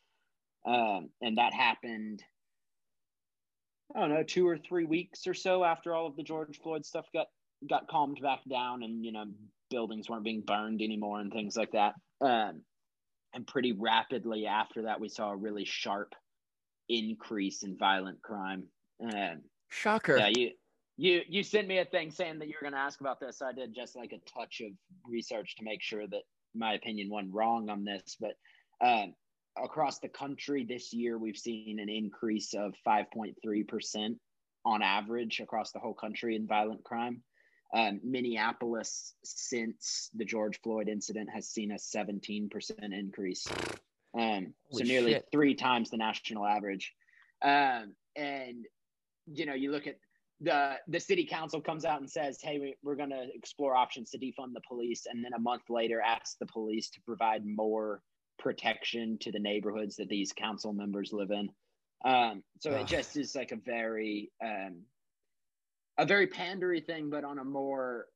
[0.66, 2.22] Um, and that happened,
[3.94, 6.84] I don't know, two or three weeks or so after all of the George Floyd
[6.84, 7.28] stuff got
[7.68, 9.24] got calmed back down, and you know
[9.70, 11.94] buildings weren't being burned anymore and things like that.
[12.20, 12.62] Um,
[13.34, 16.14] and pretty rapidly after that, we saw a really sharp
[16.88, 18.64] increase in violent crime.
[19.02, 20.16] Um, Shocker.
[20.16, 20.50] Yeah, you
[20.98, 23.40] you you sent me a thing saying that you were going to ask about this.
[23.40, 24.72] I did just like a touch of
[25.06, 26.22] research to make sure that
[26.54, 28.16] my opinion went wrong on this.
[28.20, 28.32] But
[28.84, 29.14] um,
[29.56, 34.18] across the country this year, we've seen an increase of 5.3 percent
[34.64, 37.22] on average across the whole country in violent crime.
[37.72, 43.46] Um, Minneapolis, since the George Floyd incident, has seen a 17% increase.
[44.18, 45.28] Um, so nearly shit.
[45.30, 46.92] three times the national average.
[47.42, 48.64] Um, and,
[49.26, 49.96] you know, you look at
[50.40, 54.10] the, the city council comes out and says, hey, we, we're going to explore options
[54.10, 55.06] to defund the police.
[55.10, 58.02] And then a month later asks the police to provide more
[58.38, 61.50] protection to the neighborhoods that these council members live in.
[62.04, 62.80] Um, so Ugh.
[62.82, 64.82] it just is like a very, um,
[65.98, 68.06] a very pandery thing, but on a more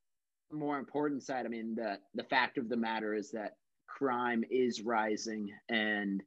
[0.52, 3.56] more important side, I mean the the fact of the matter is that
[3.88, 6.22] crime is rising and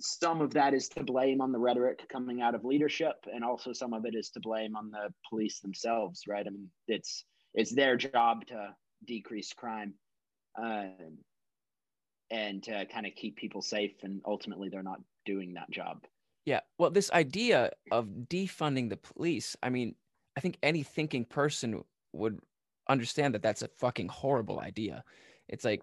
[0.00, 3.72] some of that is to blame on the rhetoric coming out of leadership and also
[3.72, 7.24] some of it is to blame on the police themselves right i mean it's
[7.54, 8.74] it's their job to
[9.06, 9.94] decrease crime
[10.60, 11.18] um,
[12.30, 16.04] and to kind of keep people safe and ultimately they're not doing that job
[16.46, 16.60] Yeah.
[16.78, 19.94] Well, this idea of defunding the police, I mean,
[20.36, 22.38] I think any thinking person would
[22.88, 25.04] understand that that's a fucking horrible idea.
[25.48, 25.82] It's like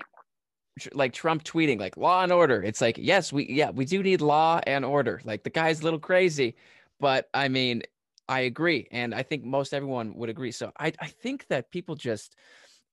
[0.94, 2.62] like Trump tweeting like law and order.
[2.64, 5.22] It's like, yes, we yeah, we do need law and order.
[5.24, 6.56] Like the guy's a little crazy,
[7.00, 7.84] but I mean,
[8.30, 10.52] I agree and I think most everyone would agree.
[10.52, 12.36] So I I think that people just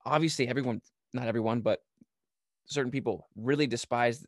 [0.04, 0.80] obviously everyone
[1.14, 1.80] not everyone, but
[2.66, 4.26] certain people really despise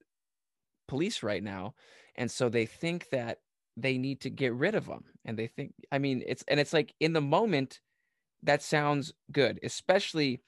[0.88, 1.74] police right now
[2.16, 3.38] and so they think that
[3.76, 6.72] they need to get rid of them and they think i mean it's and it's
[6.72, 7.80] like in the moment
[8.42, 10.40] that sounds good especially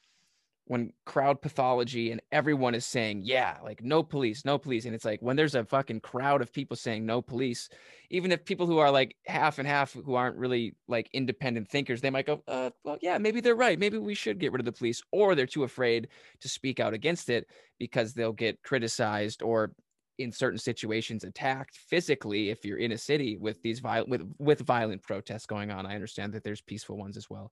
[0.67, 5.05] when crowd pathology and everyone is saying yeah like no police no police and it's
[5.05, 7.69] like when there's a fucking crowd of people saying no police
[8.11, 12.01] even if people who are like half and half who aren't really like independent thinkers
[12.01, 14.67] they might go uh, well yeah maybe they're right maybe we should get rid of
[14.67, 16.09] the police or they're too afraid
[16.41, 17.47] to speak out against it
[17.79, 19.73] because they'll get criticized or
[20.19, 24.61] in certain situations attacked physically if you're in a city with these violent with with
[24.61, 25.87] violent protests going on.
[25.87, 27.51] I understand that there's peaceful ones as well.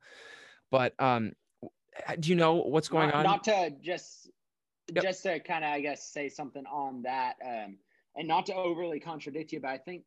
[0.70, 1.32] But um
[2.18, 4.30] do you know what's going not, on Not to just
[4.94, 5.04] Yep.
[5.04, 7.76] just to kind of I guess say something on that, um,
[8.16, 10.04] and not to overly contradict you, but I think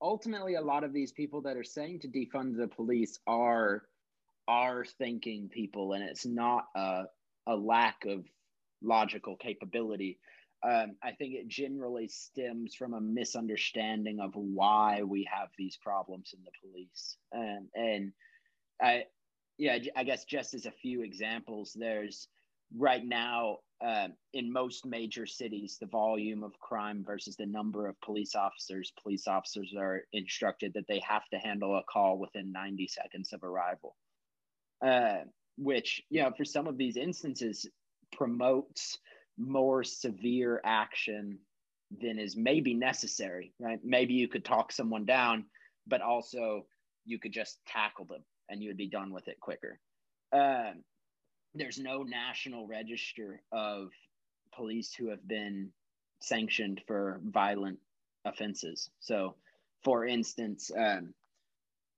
[0.00, 3.82] ultimately a lot of these people that are saying to defund the police are
[4.46, 7.04] are thinking people, and it's not a
[7.46, 8.24] a lack of
[8.82, 10.18] logical capability.
[10.62, 16.34] Um, I think it generally stems from a misunderstanding of why we have these problems
[16.34, 18.12] in the police, and and
[18.80, 19.04] I
[19.58, 22.28] yeah, I guess just as a few examples, there's
[22.76, 28.00] right now um, in most major cities, the volume of crime versus the number of
[28.00, 28.92] police officers.
[29.02, 33.44] Police officers are instructed that they have to handle a call within 90 seconds of
[33.44, 33.96] arrival,
[34.84, 35.18] uh,
[35.56, 37.66] which, you know, for some of these instances
[38.12, 38.98] promotes
[39.36, 41.38] more severe action
[42.00, 43.80] than is maybe necessary, right?
[43.84, 45.44] Maybe you could talk someone down,
[45.86, 46.66] but also
[47.04, 49.78] you could just tackle them and you would be done with it quicker.
[50.32, 50.82] Um,
[51.54, 53.90] there's no national register of
[54.54, 55.70] police who have been
[56.20, 57.78] sanctioned for violent
[58.24, 58.90] offenses.
[59.00, 59.36] So,
[59.82, 61.14] for instance, um,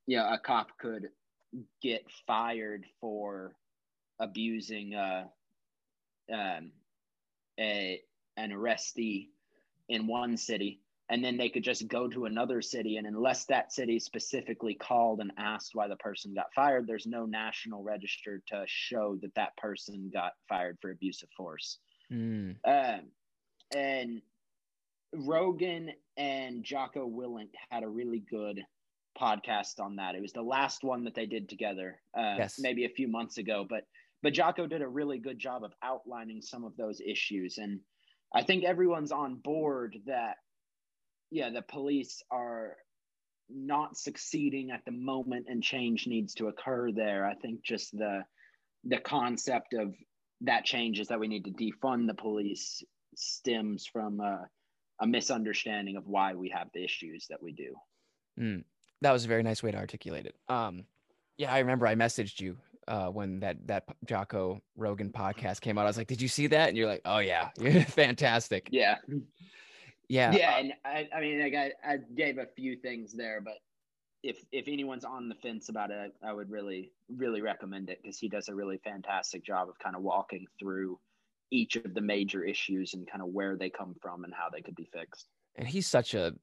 [0.06, 1.08] yeah, a cop could
[1.82, 3.54] get fired for
[4.18, 5.24] abusing uh,
[6.32, 6.72] um,
[7.58, 8.00] a
[8.36, 9.28] an arrestee
[9.88, 13.72] in one city and then they could just go to another city and unless that
[13.72, 18.64] city specifically called and asked why the person got fired there's no national register to
[18.66, 21.78] show that that person got fired for abuse of force.
[22.12, 23.00] Mm, um,
[23.74, 24.22] and
[25.14, 28.60] rogan and jocko willink had a really good
[29.20, 30.14] podcast on that.
[30.14, 32.58] It was the last one that they did together uh, Yes.
[32.58, 33.84] maybe a few months ago but
[34.22, 37.58] but jocko did a really good job of outlining some of those issues.
[37.58, 37.80] And
[38.34, 40.36] i think everyone's on board that
[41.30, 42.76] yeah, the police are
[43.48, 47.26] not succeeding at the moment and change needs to occur there.
[47.26, 48.24] I think just the
[48.84, 49.94] the concept of
[50.42, 52.82] that change is that we need to defund the police
[53.16, 54.46] stems from a,
[55.00, 57.74] a misunderstanding of why we have the issues that we do.
[58.38, 58.62] mm.
[59.00, 60.84] that was a very nice way to articulate it um
[61.38, 62.56] Yeah, I remember I messaged you
[62.88, 65.82] uh, when that that Jocko Rogan podcast came out.
[65.82, 67.50] I was like, "Did you see that?" And you're like, "Oh yeah,
[67.88, 68.96] fantastic." Yeah,
[70.08, 70.58] yeah, yeah.
[70.58, 73.54] And I, I mean, like I, I gave a few things there, but
[74.22, 78.00] if if anyone's on the fence about it, I, I would really really recommend it
[78.02, 80.98] because he does a really fantastic job of kind of walking through
[81.50, 84.60] each of the major issues and kind of where they come from and how they
[84.60, 85.28] could be fixed.
[85.56, 86.34] And he's such a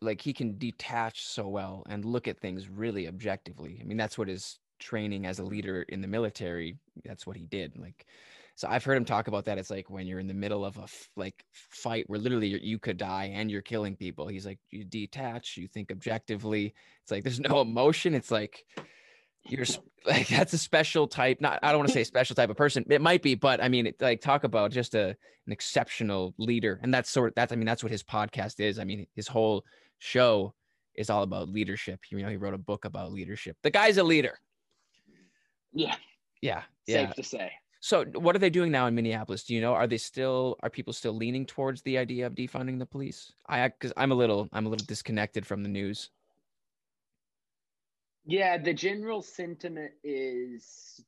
[0.00, 3.78] like he can detach so well and look at things really objectively.
[3.80, 7.46] I mean, that's what his training as a leader in the military, that's what he
[7.46, 7.78] did.
[7.78, 8.06] Like
[8.60, 9.56] so I've heard him talk about that.
[9.56, 12.78] It's like when you're in the middle of a f- like fight where literally you
[12.78, 14.28] could die and you're killing people.
[14.28, 16.74] He's like you detach, you think objectively.
[17.02, 18.14] It's like there's no emotion.
[18.14, 18.66] It's like
[19.48, 19.64] you're
[20.06, 21.40] like that's a special type.
[21.40, 22.84] Not I don't want to say special type of person.
[22.90, 26.80] It might be, but I mean, it, like talk about just a an exceptional leader,
[26.82, 28.78] and that's sort of that's I mean that's what his podcast is.
[28.78, 29.64] I mean his whole
[30.00, 30.52] show
[30.96, 32.00] is all about leadership.
[32.10, 33.56] You know, he wrote a book about leadership.
[33.62, 34.38] The guy's a leader.
[35.72, 35.94] Yeah.
[36.42, 36.64] Yeah.
[36.86, 37.12] Safe yeah.
[37.14, 37.52] to say.
[37.80, 39.44] So what are they doing now in Minneapolis?
[39.44, 39.72] Do you know?
[39.72, 43.32] Are they still are people still leaning towards the idea of defunding the police?
[43.48, 46.10] I because I'm a little I'm a little disconnected from the news.
[48.26, 50.64] Yeah, the general sentiment is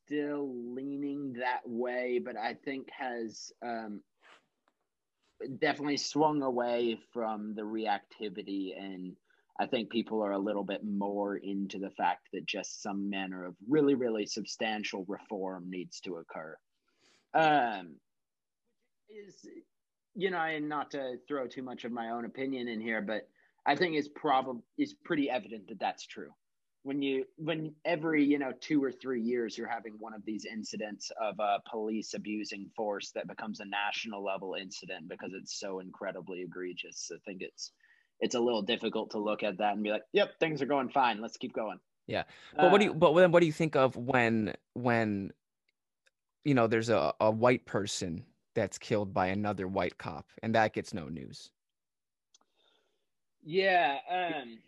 [0.07, 4.01] still leaning that way, but I think has um,
[5.59, 9.14] definitely swung away from the reactivity and
[9.61, 13.44] I think people are a little bit more into the fact that just some manner
[13.44, 16.57] of really, really substantial reform needs to occur.
[17.34, 17.96] Um,
[19.09, 19.46] is
[20.14, 23.28] you know, and not to throw too much of my own opinion in here, but
[23.64, 26.30] I think it's probably is pretty evident that that's true.
[26.82, 30.44] When you when every you know two or three years you're having one of these
[30.44, 35.78] incidents of uh, police abusing force that becomes a national level incident because it's so
[35.78, 37.11] incredibly egregious.
[37.14, 37.72] I think it's
[38.23, 40.89] it's a little difficult to look at that and be like, "Yep, things are going
[40.89, 41.20] fine.
[41.20, 42.23] Let's keep going." Yeah,
[42.55, 42.95] but uh, what do you?
[42.95, 45.33] But then, what do you think of when when
[46.45, 50.73] you know there's a, a white person that's killed by another white cop and that
[50.73, 51.51] gets no news?
[53.45, 54.59] Yeah, um,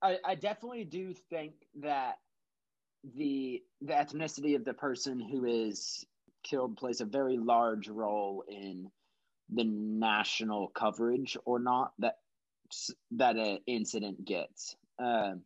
[0.00, 2.18] I, I definitely do think that
[3.14, 6.06] the the ethnicity of the person who is
[6.42, 8.90] killed plays a very large role in
[9.52, 12.16] the national coverage or not that
[13.12, 14.76] that an incident gets.
[14.98, 15.42] Um,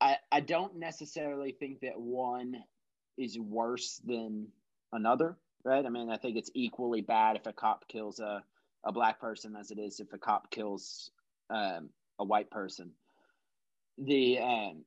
[0.00, 2.56] I I don't necessarily think that one
[3.18, 4.48] is worse than
[4.92, 5.84] another, right?
[5.84, 8.42] I mean, I think it's equally bad if a cop kills a
[8.84, 11.10] a black person as it is if a cop kills
[11.50, 12.92] um, a white person.
[13.98, 14.84] The um,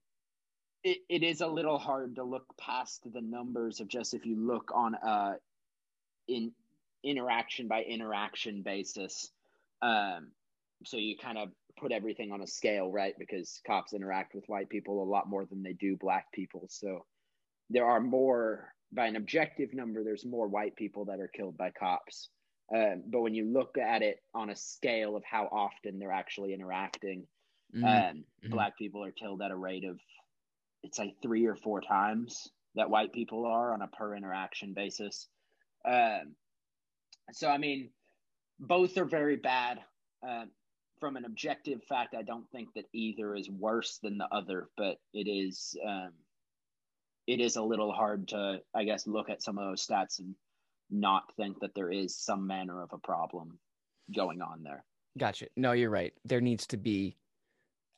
[0.84, 4.36] it, it is a little hard to look past the numbers of just if you
[4.36, 5.36] look on a
[6.28, 6.52] in
[7.04, 9.30] interaction by interaction basis
[9.82, 10.32] um,
[10.84, 13.14] so you kind of put everything on a scale, right?
[13.18, 16.68] Because cops interact with white people a lot more than they do black people.
[16.70, 17.06] So
[17.70, 21.72] there are more, by an objective number, there's more white people that are killed by
[21.72, 22.30] cops.
[22.74, 26.54] Um, but when you look at it on a scale of how often they're actually
[26.54, 27.28] interacting,
[27.76, 27.84] mm-hmm.
[27.84, 28.52] Um, mm-hmm.
[28.52, 30.00] black people are killed at a rate of,
[30.84, 35.28] it's like three or four times that white people are on a per interaction basis.
[35.88, 36.36] Um,
[37.32, 37.90] so, I mean,
[38.60, 39.80] both are very bad.
[40.28, 40.46] Uh,
[41.04, 45.00] from an objective fact, I don't think that either is worse than the other, but
[45.14, 46.12] it is um,
[47.28, 50.34] it is a little hard to, I guess, look at some of those stats and
[50.90, 53.60] not think that there is some manner of a problem
[54.16, 54.86] going on there.
[55.18, 55.48] Gotcha.
[55.58, 56.14] No, you're right.
[56.24, 57.18] There needs to be,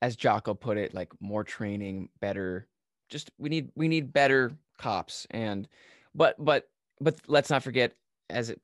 [0.01, 2.68] as Jocko put it, like more training, better.
[3.10, 5.68] Just we need we need better cops, and
[6.16, 7.93] but but but let's not forget,
[8.32, 8.60] as it,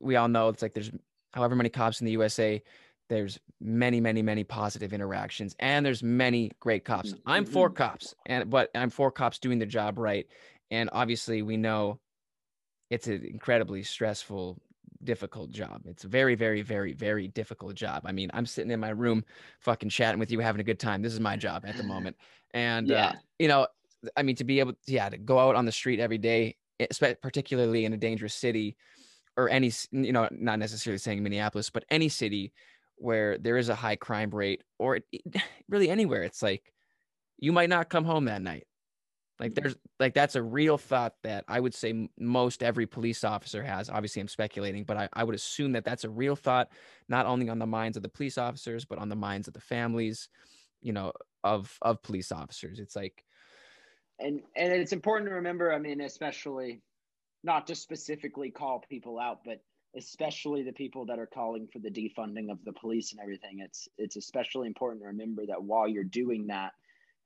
[0.00, 0.90] we all know, it's like there's
[1.34, 2.62] however many cops in the USA
[3.08, 7.30] there's many many many positive interactions and there's many great cops mm-hmm.
[7.30, 7.76] i'm for mm-hmm.
[7.76, 10.26] cops and but i'm for cops doing the job right
[10.70, 11.98] and obviously we know
[12.90, 14.60] it's an incredibly stressful
[15.04, 18.78] difficult job it's a very very very very difficult job i mean i'm sitting in
[18.78, 19.24] my room
[19.60, 22.16] fucking chatting with you having a good time this is my job at the moment
[22.54, 23.06] and uh, yeah.
[23.08, 23.66] uh, you know
[24.16, 26.56] i mean to be able to, yeah to go out on the street every day
[27.20, 28.76] particularly in a dangerous city
[29.36, 32.52] or any you know not necessarily saying minneapolis but any city
[33.02, 35.00] where there is a high crime rate or
[35.68, 36.72] really anywhere it's like
[37.38, 38.66] you might not come home that night.
[39.40, 43.62] Like there's like that's a real thought that i would say most every police officer
[43.62, 43.90] has.
[43.90, 46.68] Obviously i'm speculating but I, I would assume that that's a real thought
[47.08, 49.60] not only on the minds of the police officers but on the minds of the
[49.60, 50.28] families
[50.80, 52.78] you know of of police officers.
[52.78, 53.24] It's like
[54.20, 56.80] and and it's important to remember i mean especially
[57.42, 59.60] not to specifically call people out but
[59.96, 63.88] especially the people that are calling for the defunding of the police and everything it's
[63.98, 66.72] it's especially important to remember that while you're doing that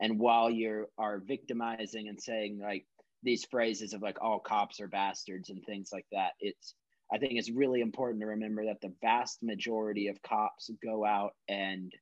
[0.01, 2.85] and while you are victimizing and saying like
[3.23, 6.75] these phrases of like all cops are bastards and things like that it's
[7.13, 11.35] i think it's really important to remember that the vast majority of cops go out
[11.49, 11.93] and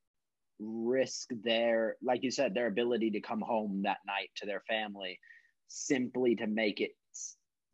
[0.58, 5.18] risk their like you said their ability to come home that night to their family
[5.68, 6.92] simply to make it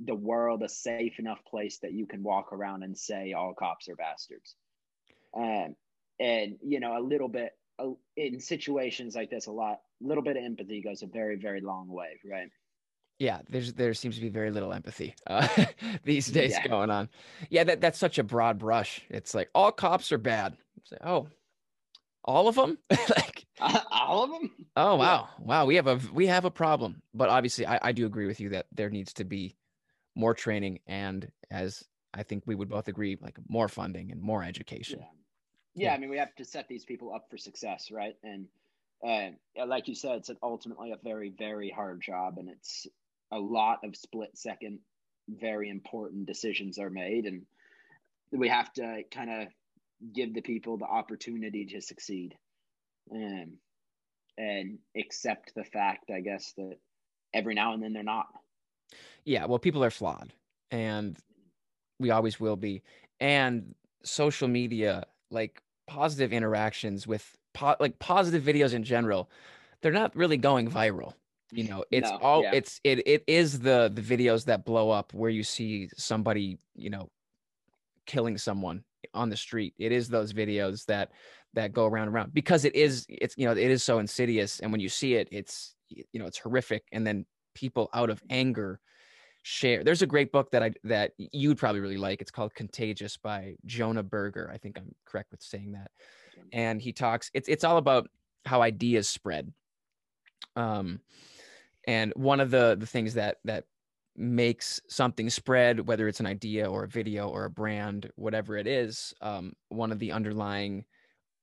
[0.05, 3.89] the world a safe enough place that you can walk around and say all cops
[3.89, 4.55] are bastards.
[5.37, 5.77] Um,
[6.21, 7.53] and you know a little bit
[8.17, 11.63] in situations like this a lot a little bit of empathy goes a very very
[11.63, 12.51] long way right?
[13.19, 15.49] Yeah there's there seems to be very little empathy uh,
[16.05, 16.69] these days yeah.
[16.69, 17.09] going on.
[17.49, 19.03] Yeah that, that's such a broad brush.
[19.09, 20.57] It's like all cops are bad.
[20.93, 21.29] Like, oh
[22.23, 25.29] all of them like uh, all of them oh wow.
[25.39, 25.45] Yeah.
[25.47, 27.03] wow we have a we have a problem.
[27.15, 29.57] But obviously I, I do agree with you that there needs to be
[30.21, 31.83] more training and as
[32.15, 35.01] i think we would both agree like more funding and more education.
[35.75, 38.15] Yeah, yeah i mean we have to set these people up for success right?
[38.23, 38.47] And
[39.03, 42.87] and like you said it's ultimately a very very hard job and it's
[43.33, 44.79] a lot of split second
[45.29, 47.43] very important decisions are made and
[48.33, 49.49] we have to kind of
[50.13, 52.35] give the people the opportunity to succeed
[53.11, 53.55] and
[54.37, 56.77] and accept the fact i guess that
[57.33, 58.27] every now and then they're not
[59.25, 60.33] yeah well people are flawed
[60.71, 61.17] and
[61.99, 62.83] we always will be
[63.21, 69.29] and social media like positive interactions with po- like positive videos in general
[69.83, 71.15] they're not really going viral
[71.53, 72.53] you know it's no, all yeah.
[72.55, 76.91] it's it it is the the videos that blow up where you see somebody you
[76.91, 77.11] know
[78.07, 78.83] killing someone
[79.15, 79.75] on the street.
[79.79, 81.13] It is those videos that
[81.55, 84.61] that go around and around because it is it's you know it is so insidious
[84.61, 88.23] and when you see it it's you know it's horrific and then people out of
[88.31, 88.81] anger
[89.43, 89.85] share.
[89.85, 92.21] There's a great book that i that you'd probably really like.
[92.21, 94.51] It's called contagious by jonah berger.
[94.53, 95.91] I think i'm correct with saying that.
[96.53, 98.09] And he talks it's it's all about
[98.45, 99.53] how ideas spread.
[100.57, 101.01] Um
[101.87, 103.65] and one of the the things that that
[104.17, 108.67] makes something spread, whether it's an idea or a video or a brand, whatever it
[108.67, 110.85] is, um, one of the underlying,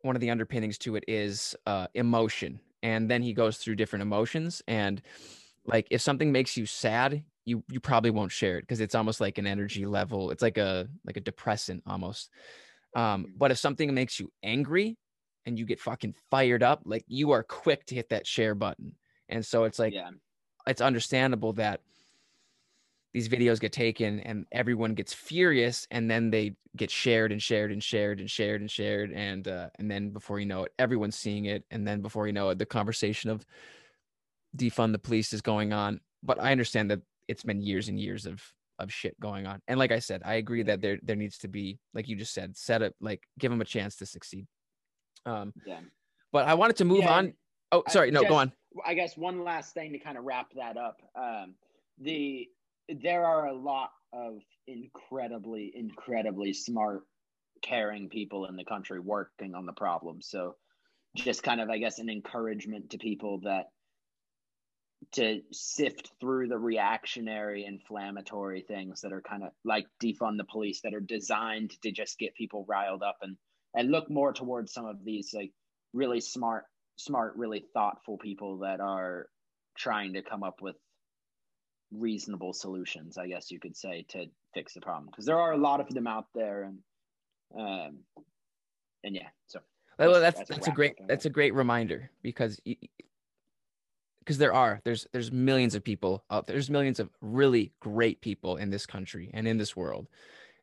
[0.01, 2.59] one of the underpinnings to it is uh, emotion.
[2.83, 4.61] And then he goes through different emotions.
[4.67, 5.01] And
[5.67, 9.21] like if something makes you sad, you you probably won't share it because it's almost
[9.21, 10.31] like an energy level.
[10.31, 12.29] It's like a like a depressant almost.
[12.95, 13.31] Um, mm-hmm.
[13.37, 14.97] but if something makes you angry
[15.45, 18.95] and you get fucking fired up, like you are quick to hit that share button.
[19.29, 20.09] And so it's like yeah.
[20.65, 21.81] it's understandable that
[23.13, 27.71] these videos get taken and everyone gets furious and then they get shared and shared
[27.71, 31.15] and shared and shared and shared and uh, and then before you know it everyone's
[31.15, 33.45] seeing it and then before you know it the conversation of
[34.57, 38.25] defund the police is going on but i understand that it's been years and years
[38.25, 38.41] of
[38.79, 39.59] of shit going on.
[39.67, 42.33] And like i said i agree that there there needs to be like you just
[42.33, 44.45] said set up like give them a chance to succeed.
[45.25, 45.79] Um yeah.
[46.31, 47.33] but i wanted to move yeah, on.
[47.71, 48.51] oh sorry no just, go on.
[48.85, 51.01] i guess one last thing to kind of wrap that up.
[51.15, 51.55] Um
[51.99, 52.47] the
[52.87, 57.03] there are a lot of incredibly, incredibly smart,
[57.61, 60.21] caring people in the country working on the problem.
[60.21, 60.55] So,
[61.15, 63.71] just kind of, I guess, an encouragement to people that
[65.13, 70.81] to sift through the reactionary, inflammatory things that are kind of like defund the police
[70.81, 73.37] that are designed to just get people riled up and
[73.75, 75.51] and look more towards some of these like
[75.93, 76.65] really smart,
[76.97, 79.27] smart, really thoughtful people that are
[79.77, 80.75] trying to come up with
[81.91, 85.57] reasonable solutions, I guess you could say, to fix the problem because there are a
[85.57, 86.79] lot of them out there, and
[87.57, 87.97] um,
[89.03, 89.59] and yeah, so.
[89.99, 92.59] Well, that's that's, that's a great that's a great reminder because
[94.27, 96.55] because there are there's there's millions of people out there.
[96.55, 100.09] There's millions of really great people in this country and in this world,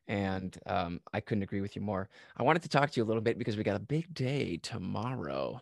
[0.07, 2.07] and um, I couldn't agree with you more.
[2.37, 4.57] I wanted to talk to you a little bit because we got a big day
[4.57, 5.59] tomorrow.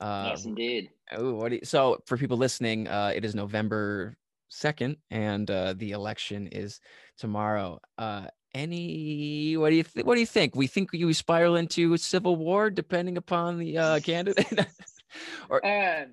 [0.00, 0.90] Uh, yes, indeed.
[1.12, 4.16] Oh, what you, so for people listening, uh, it is November
[4.48, 6.80] second, and uh, the election is
[7.16, 7.78] tomorrow.
[7.96, 10.56] Uh, any what do you th- what do you think?
[10.56, 14.66] We think you spiral into a civil war depending upon the uh, candidate.
[15.48, 16.06] or uh,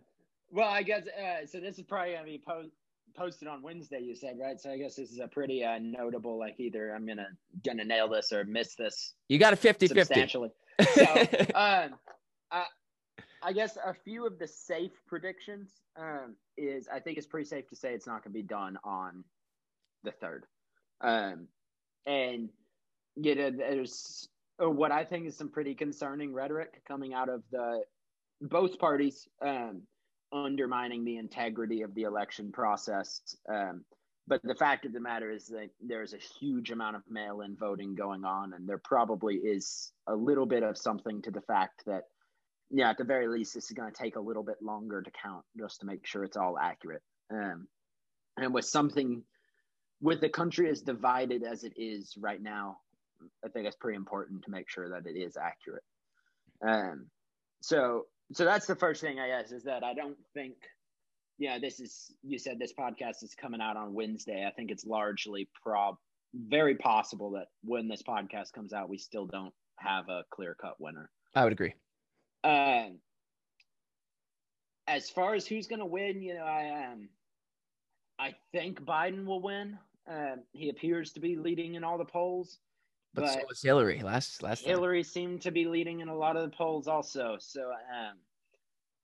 [0.54, 1.60] well, I guess uh, so.
[1.60, 2.70] This is probably gonna be po-
[3.16, 3.99] posted on Wednesday.
[3.99, 6.38] You said right, so I guess this is a pretty uh, notable.
[6.38, 7.28] Like either I'm gonna
[7.66, 9.16] gonna nail this or miss this.
[9.30, 10.49] You got a 50 substantially.
[10.80, 11.01] 50.
[11.01, 11.12] so,
[11.56, 11.95] um,
[12.51, 12.66] I,
[13.41, 17.68] I guess a few of the safe predictions um, is I think it's pretty safe
[17.70, 19.24] to say it's not going to be done on
[20.04, 20.45] the third.
[21.01, 21.47] Um,
[22.06, 22.49] and
[23.16, 24.30] you know, there's
[24.64, 27.82] uh, what I think is some pretty concerning rhetoric coming out of the
[28.41, 29.82] both parties um,
[30.34, 33.22] undermining the integrity of the election process.
[33.50, 33.86] Um,
[34.28, 37.94] but the fact of the matter is that there's a huge amount of mail-in voting
[37.94, 42.04] going on, and there probably is a little bit of something to the fact that
[42.76, 45.12] yeah, at the very least, this is going to take a little bit longer to
[45.12, 47.04] count just to make sure it's all accurate.
[47.32, 47.68] Um,
[48.36, 49.22] and with something,
[50.02, 52.78] with the country as divided as it is right now,
[53.46, 55.84] I think it's pretty important to make sure that it is accurate.
[56.68, 57.08] Um,
[57.62, 60.56] so, so that's the first thing I guess is that I don't think,
[61.38, 64.46] yeah, this is you said this podcast is coming out on Wednesday.
[64.48, 65.98] I think it's largely prob
[66.36, 70.76] very possible that when this podcast comes out, we still don't have a clear cut
[70.80, 71.10] winner.
[71.36, 71.74] I would agree.
[72.44, 73.00] Um,
[74.88, 77.10] as far as who's going to win, you know, I um,
[78.20, 79.78] I think Biden will win.
[80.08, 82.60] Um, he appears to be leading in all the polls,
[83.14, 84.64] but, but so was Hillary last last.
[84.64, 84.70] time.
[84.70, 87.38] Hillary seemed to be leading in a lot of the polls also.
[87.39, 88.18] So, um,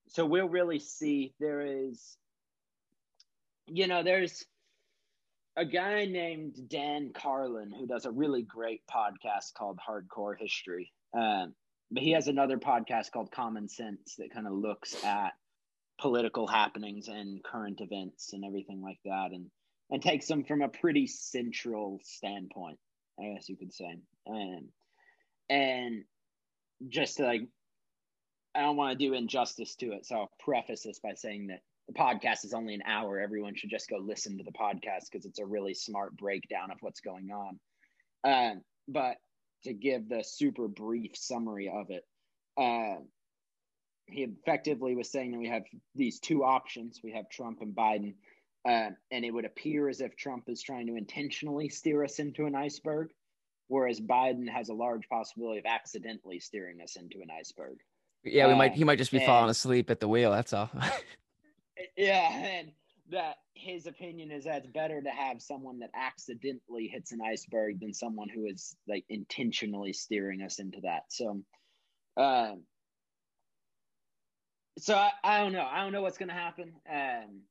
[0.08, 1.34] so we'll really see.
[1.40, 2.18] There is,
[3.68, 4.46] you know, there's
[5.56, 10.92] a guy named Dan Carlin who does a really great podcast called Hardcore History.
[11.14, 11.54] Um,
[11.92, 15.34] but he has another podcast called Common Sense that kind of looks at
[16.00, 19.50] political happenings and current events and everything like that, and
[19.92, 22.78] and takes them from a pretty central standpoint,
[23.20, 24.00] I guess you could say.
[24.26, 24.70] And
[25.50, 26.04] and
[26.88, 27.42] just to like,
[28.56, 31.62] I don't want to do injustice to it, so I'll preface this by saying that
[31.88, 33.20] the podcast is only an hour.
[33.20, 36.78] Everyone should just go listen to the podcast because it's a really smart breakdown of
[36.82, 37.60] what's going on.
[38.24, 39.18] Um, but
[39.64, 42.04] to give the super brief summary of it,
[42.58, 43.02] uh,
[44.06, 45.64] he effectively was saying that we have
[45.96, 47.00] these two options.
[47.04, 48.16] We have Trump and Biden,
[48.68, 52.46] uh, and it would appear as if Trump is trying to intentionally steer us into
[52.46, 53.10] an iceberg,
[53.68, 57.78] whereas Biden has a large possibility of accidentally steering us into an iceberg.
[58.24, 58.72] Yeah, we might.
[58.72, 60.32] Uh, He might just be and- falling asleep at the wheel.
[60.32, 60.70] That's all.
[61.96, 62.72] Yeah, and
[63.10, 67.80] that his opinion is that it's better to have someone that accidentally hits an iceberg
[67.80, 71.04] than someone who is like intentionally steering us into that.
[71.10, 71.42] So,
[72.18, 72.64] um,
[74.78, 75.66] so I, I don't know.
[75.70, 76.74] I don't know what's gonna happen.
[76.90, 77.42] Um,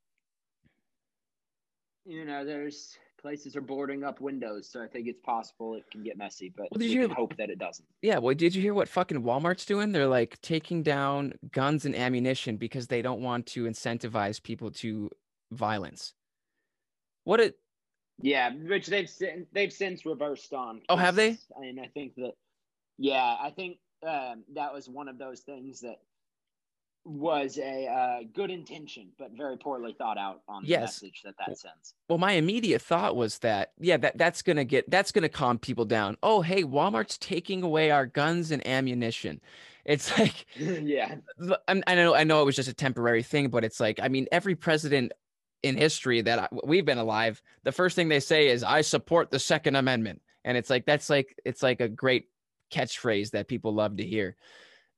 [2.09, 6.03] you know, there's places are boarding up windows, so I think it's possible it can
[6.03, 7.87] get messy, but Well, did we you hope that it doesn't.
[8.01, 8.19] yeah.
[8.19, 9.93] Well, did you hear what fucking Walmart's doing?
[9.93, 15.11] They're like taking down guns and ammunition because they don't want to incentivize people to
[15.53, 16.15] violence.
[17.25, 17.59] What it?
[18.21, 19.11] Yeah, which they've
[19.53, 20.81] they've since reversed on.
[20.89, 21.37] Oh, have they?
[21.57, 22.33] I mean, I think that.
[22.97, 25.99] Yeah, I think um, that was one of those things that
[27.09, 31.03] was a uh, good intention, but very poorly thought out on the Yes.
[31.03, 31.95] message that that sends.
[32.09, 35.85] Well, my immediate thought was that yeah, that that's gonna get that's gonna calm people
[35.85, 36.17] down.
[36.23, 39.41] Oh, hey, Walmart's taking away our guns and ammunition.
[39.85, 41.17] It's like yeah,
[41.67, 44.09] I'm- I know I know it was just a temporary thing, but it's like I
[44.09, 45.13] mean every president
[45.63, 49.31] in history that I, we've been alive, the first thing they say is I support
[49.31, 52.27] the Second Amendment, and it's like that's like it's like a great
[52.71, 54.37] catchphrase that people love to hear.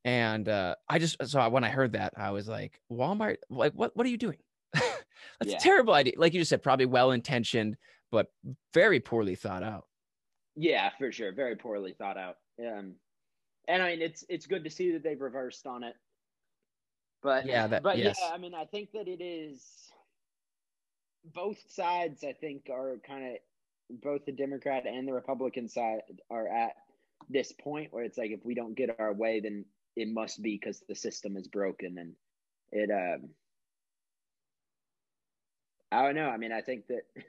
[0.04, 3.94] And uh, I just so when I heard that, I was like, Walmart, like what
[3.96, 4.38] what are you doing?
[4.72, 4.94] that's
[5.44, 5.56] Yeah.
[5.56, 6.14] a terrible idea.
[6.16, 7.76] Like you just said, probably well intentioned,
[8.10, 8.28] but
[8.72, 9.86] very poorly thought out.
[10.56, 12.36] yeah, for sure, very poorly thought out.
[12.58, 12.94] Um,
[13.68, 15.94] and I mean, it's it's good to see that they've reversed on it.
[17.22, 18.16] But Yeah, that- but yes.
[18.20, 19.92] yeah, I mean, I think that it is
[21.34, 22.24] both sides.
[22.24, 26.72] I think are kind of both the Democrat and the Republican side are at
[27.28, 29.64] this point where it's like if we don't get our way, then
[29.96, 32.14] it must be because the system is broken, and
[32.72, 32.90] it.
[32.90, 33.30] Um,
[35.92, 36.28] I don't know.
[36.28, 37.02] I mean, I think that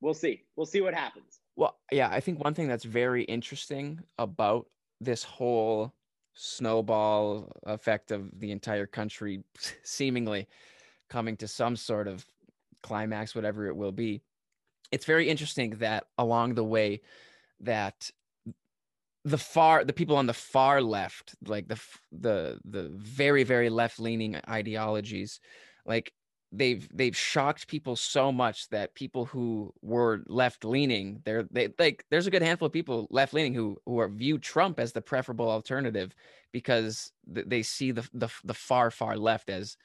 [0.00, 0.42] we'll see.
[0.56, 1.40] We'll see what happens.
[1.56, 4.66] Well, yeah, I think one thing that's very interesting about
[5.00, 5.92] this whole
[6.34, 9.44] snowball effect of the entire country
[9.82, 10.48] seemingly
[11.10, 12.24] coming to some sort of
[12.82, 14.22] climax, whatever it will be.
[14.90, 17.00] It's very interesting that along the way
[17.60, 18.10] that
[19.24, 21.80] the far the people on the far left like the
[22.10, 25.40] the the very very left leaning ideologies
[25.86, 26.12] like
[26.52, 32.04] they've they've shocked people so much that people who were left leaning they're they like
[32.10, 35.00] there's a good handful of people left leaning who who are view Trump as the
[35.00, 36.14] preferable alternative
[36.52, 39.76] because th- they see the the the far far left as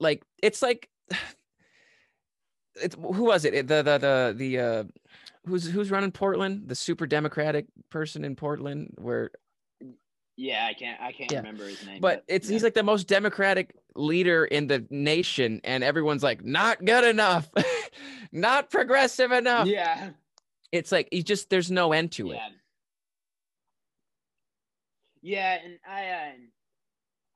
[0.00, 0.88] like it's like
[2.76, 4.84] it's who was it It- the the the the uh
[5.46, 9.30] who's who's running Portland the super democratic person in Portland where
[10.36, 11.00] Yeah, I can't.
[11.00, 11.38] I can't Yeah.
[11.38, 12.00] remember his name.
[12.00, 12.54] but it's yeah.
[12.54, 17.50] he's like the most democratic leader in the nation and everyone's like not good enough
[18.32, 20.10] not progressive enough yeah,
[20.72, 22.48] it's like he just there's no end to it yeah,
[25.22, 25.58] yeah.
[25.64, 26.30] And I, uh,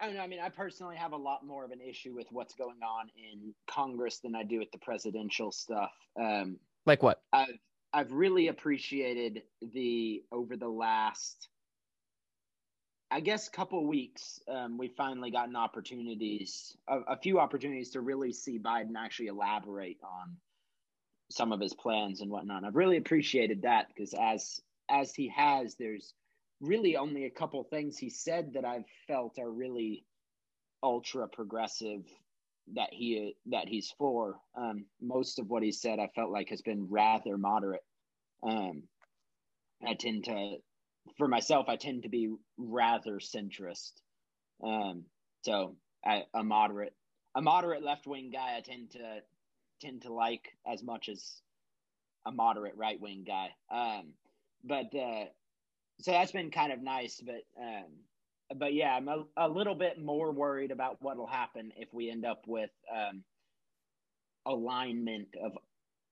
[0.00, 0.22] I don't know.
[0.22, 3.08] I mean, I personally have a lot more of an issue with what's going on
[3.16, 5.92] in Congress than I do with the presidential stuff.
[6.20, 7.58] Um, like what I've
[7.92, 11.48] I've really appreciated the over the last
[13.10, 18.32] I guess, couple weeks, um, we finally gotten opportunities, a, a, few opportunities to really
[18.32, 20.36] see Biden actually elaborate on
[21.30, 22.64] some of his plans and whatnot.
[22.64, 26.14] I've really appreciated that because as as he has, there's
[26.60, 30.04] really only a couple things he said that I've felt are really
[30.82, 32.04] ultra progressive
[32.74, 34.36] that he that he's for.
[34.56, 37.84] Um, most of what he said, I felt like has been rather moderate.
[38.42, 38.84] Um,
[39.86, 40.56] I tend to
[41.16, 43.92] for myself, I tend to be rather centrist.
[44.62, 45.04] Um,
[45.42, 46.94] so I, a moderate,
[47.34, 49.20] a moderate left wing guy, I tend to
[49.80, 51.42] tend to like as much as
[52.26, 53.50] a moderate right wing guy.
[53.70, 54.14] Um,
[54.64, 55.26] but uh,
[56.00, 57.20] so that's been kind of nice.
[57.24, 61.72] But um, but yeah, I'm a, a little bit more worried about what will happen
[61.76, 63.24] if we end up with um,
[64.46, 65.52] alignment of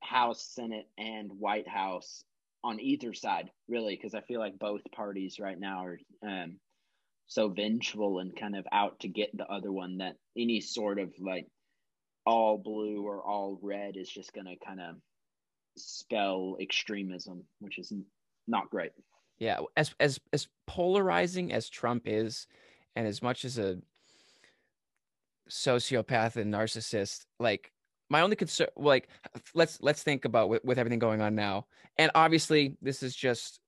[0.02, 2.24] House, Senate, and White House
[2.62, 6.56] on either side, really, because I feel like both parties right now are um,
[7.27, 11.11] so vengeful and kind of out to get the other one that any sort of
[11.19, 11.47] like
[12.27, 14.97] all blue or all red is just going to kind of
[15.77, 17.93] spell extremism, which is
[18.47, 18.93] not great.
[19.39, 22.47] Yeah, as as as polarizing as Trump is,
[22.94, 23.78] and as much as a
[25.48, 27.73] sociopath and narcissist, like
[28.11, 29.09] my only concern like
[29.55, 31.66] let's let's think about with, with everything going on now.
[31.97, 33.61] And obviously this is just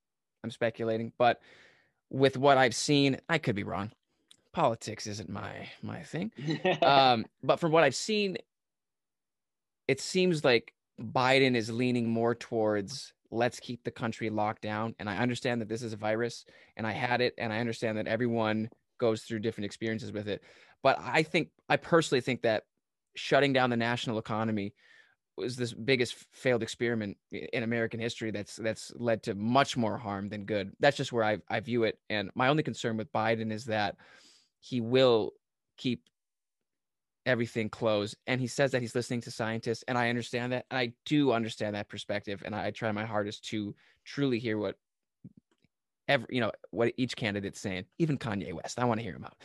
[0.44, 1.40] i'm speculating but
[2.10, 3.90] with what i've seen i could be wrong.
[4.52, 6.32] Politics isn't my my thing.
[6.82, 8.36] Um but from what i've seen
[9.88, 15.08] it seems like biden is leaning more towards let's keep the country locked down and
[15.08, 16.44] i understand that this is a virus
[16.76, 20.42] and i had it and i understand that everyone goes through different experiences with it
[20.82, 22.64] but i think i personally think that
[23.14, 24.72] shutting down the national economy
[25.36, 30.28] was this biggest failed experiment in American history that's that's led to much more harm
[30.28, 30.72] than good.
[30.80, 31.98] That's just where I I view it.
[32.08, 33.96] And my only concern with Biden is that
[34.60, 35.32] he will
[35.76, 36.04] keep
[37.26, 38.16] everything closed.
[38.26, 40.64] And he says that he's listening to scientists, and I understand that.
[40.70, 43.74] And I do understand that perspective, and I try my hardest to
[44.04, 44.76] truly hear what
[46.08, 47.84] every you know what each candidate's saying.
[47.98, 49.36] Even Kanye West, I want to hear him out.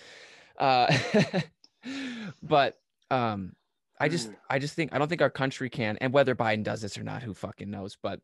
[0.57, 1.41] Uh,
[2.43, 2.77] but
[3.09, 3.53] um
[3.99, 4.35] I just mm.
[4.49, 7.03] I just think I don't think our country can and whether Biden does this or
[7.03, 8.19] not who fucking knows but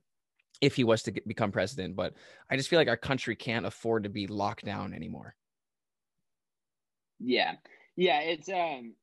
[0.59, 2.13] if he was to get, become president but
[2.49, 5.35] I just feel like our country can't afford to be locked down anymore.
[7.19, 7.55] Yeah.
[7.95, 8.93] Yeah, it's um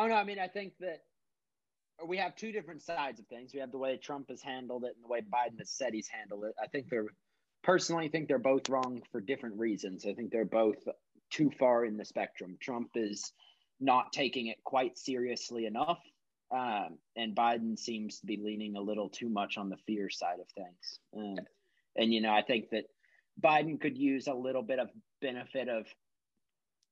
[0.00, 1.02] Don't know, I mean I think that
[2.06, 3.52] we have two different sides of things.
[3.52, 6.08] We have the way Trump has handled it and the way Biden has said he's
[6.08, 6.54] handled it.
[6.62, 7.06] I think they're
[7.62, 10.06] personally think they're both wrong for different reasons.
[10.06, 10.76] I think they're both
[11.30, 12.56] too far in the spectrum.
[12.60, 13.32] Trump is
[13.80, 15.98] not taking it quite seriously enough.
[16.50, 20.38] Um, and Biden seems to be leaning a little too much on the fear side
[20.40, 21.00] of things.
[21.16, 21.44] Um,
[21.96, 22.84] and, you know, I think that
[23.42, 24.88] Biden could use a little bit of
[25.20, 25.86] benefit of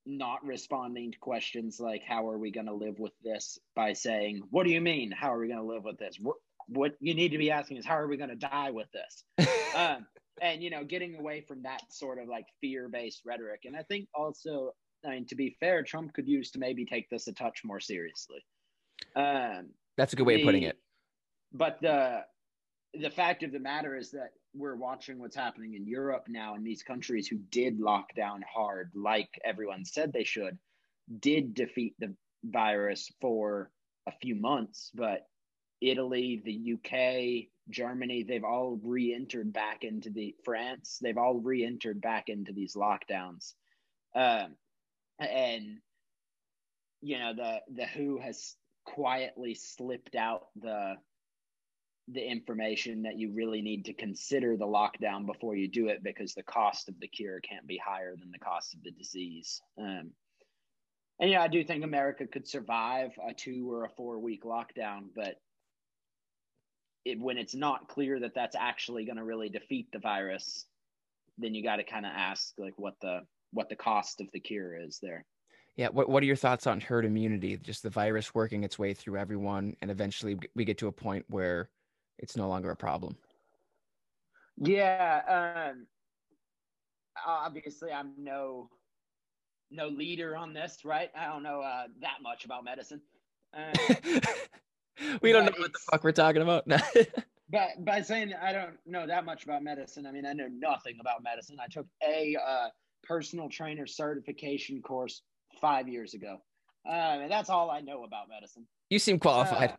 [0.07, 4.43] not responding to questions like, how are we going to live with this by saying,
[4.51, 5.11] what do you mean?
[5.11, 6.17] How are we going to live with this?
[6.21, 6.37] What,
[6.69, 9.49] what you need to be asking is, how are we going to die with this?
[9.77, 10.07] um,
[10.41, 13.63] and, you know, getting away from that sort of like fear based rhetoric.
[13.65, 14.73] And I think also
[15.07, 17.81] I mean, to be fair, Trump could use to maybe take this a touch more
[17.81, 18.45] seriously.
[19.15, 20.79] Um, That's a good way the, of putting it.
[21.53, 22.25] But the
[22.95, 26.67] the fact of the matter is that we're watching what's happening in Europe now, and
[26.67, 30.59] these countries WHO did lock down hard, like everyone said they should,
[31.21, 32.15] did defeat the
[32.45, 33.71] virus for
[34.07, 34.91] a few months.
[34.95, 35.27] But
[35.81, 40.99] Italy, the UK, Germany, they've all re-entered back into the France.
[41.03, 43.53] They've all re-entered back into these lockdowns.
[44.15, 44.55] Um,
[45.19, 45.79] and
[47.03, 50.97] you know the the who has quietly slipped out the
[52.09, 56.35] the information that you really need to consider the lockdown before you do it because
[56.35, 59.61] the cost of the cure can't be higher than the cost of the disease.
[59.79, 60.13] Um,
[61.19, 65.07] and yeah, I do think America could survive a two or a four week lockdown,
[65.15, 65.37] but
[67.05, 70.67] it, when it's not clear that that's actually going to really defeat the virus,
[71.39, 73.21] then you got to kind of ask like what the
[73.53, 75.25] what the cost of the cure is there.
[75.77, 77.57] Yeah, what what are your thoughts on herd immunity?
[77.57, 81.25] Just the virus working its way through everyone, and eventually we get to a point
[81.29, 81.71] where
[82.19, 83.17] it's no longer a problem.
[84.59, 85.87] Yeah, um,
[87.27, 88.71] obviously I'm no
[89.71, 91.11] no leader on this, right?
[91.19, 93.01] I don't know uh, that much about medicine.
[93.57, 93.95] Uh,
[95.23, 96.67] we don't know what the fuck we're talking about.
[97.51, 100.99] but by saying I don't know that much about medicine, I mean I know nothing
[101.01, 101.57] about medicine.
[101.61, 102.69] I took a uh,
[103.03, 105.23] personal trainer certification course
[105.61, 106.39] five years ago.
[106.89, 108.65] Uh, and that's all I know about medicine.
[108.91, 109.75] You seem qualified.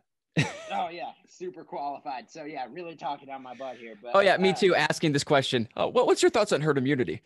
[0.70, 2.30] Oh yeah, super qualified.
[2.30, 3.94] So yeah, really talking down my butt here.
[4.00, 4.74] But oh yeah, me uh, too.
[4.74, 5.68] Asking this question.
[5.76, 7.22] Uh, what, what's your thoughts on herd immunity?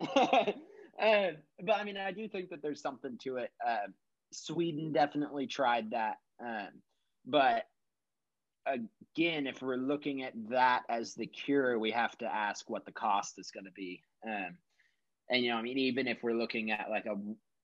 [0.16, 0.44] uh,
[0.98, 3.50] but I mean, I do think that there's something to it.
[3.66, 3.88] Uh,
[4.32, 6.68] Sweden definitely tried that, um,
[7.26, 7.64] but
[8.66, 12.92] again, if we're looking at that as the cure, we have to ask what the
[12.92, 14.02] cost is going to be.
[14.26, 14.56] Um,
[15.30, 17.16] and you know, I mean, even if we're looking at like a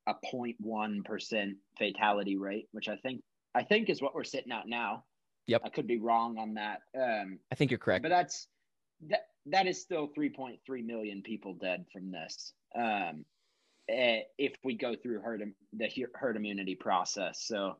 [0.09, 3.23] a 0.1 percent fatality rate, which I think
[3.57, 5.05] I think is what we're sitting at now.
[5.47, 6.83] Yep, I could be wrong on that.
[6.95, 8.49] Um, I think you're correct, but that's
[9.09, 12.53] that that is still 3.3 million people dead from this.
[12.77, 13.25] Um,
[13.89, 15.43] eh, if we go through herd
[15.73, 17.77] the herd immunity process, so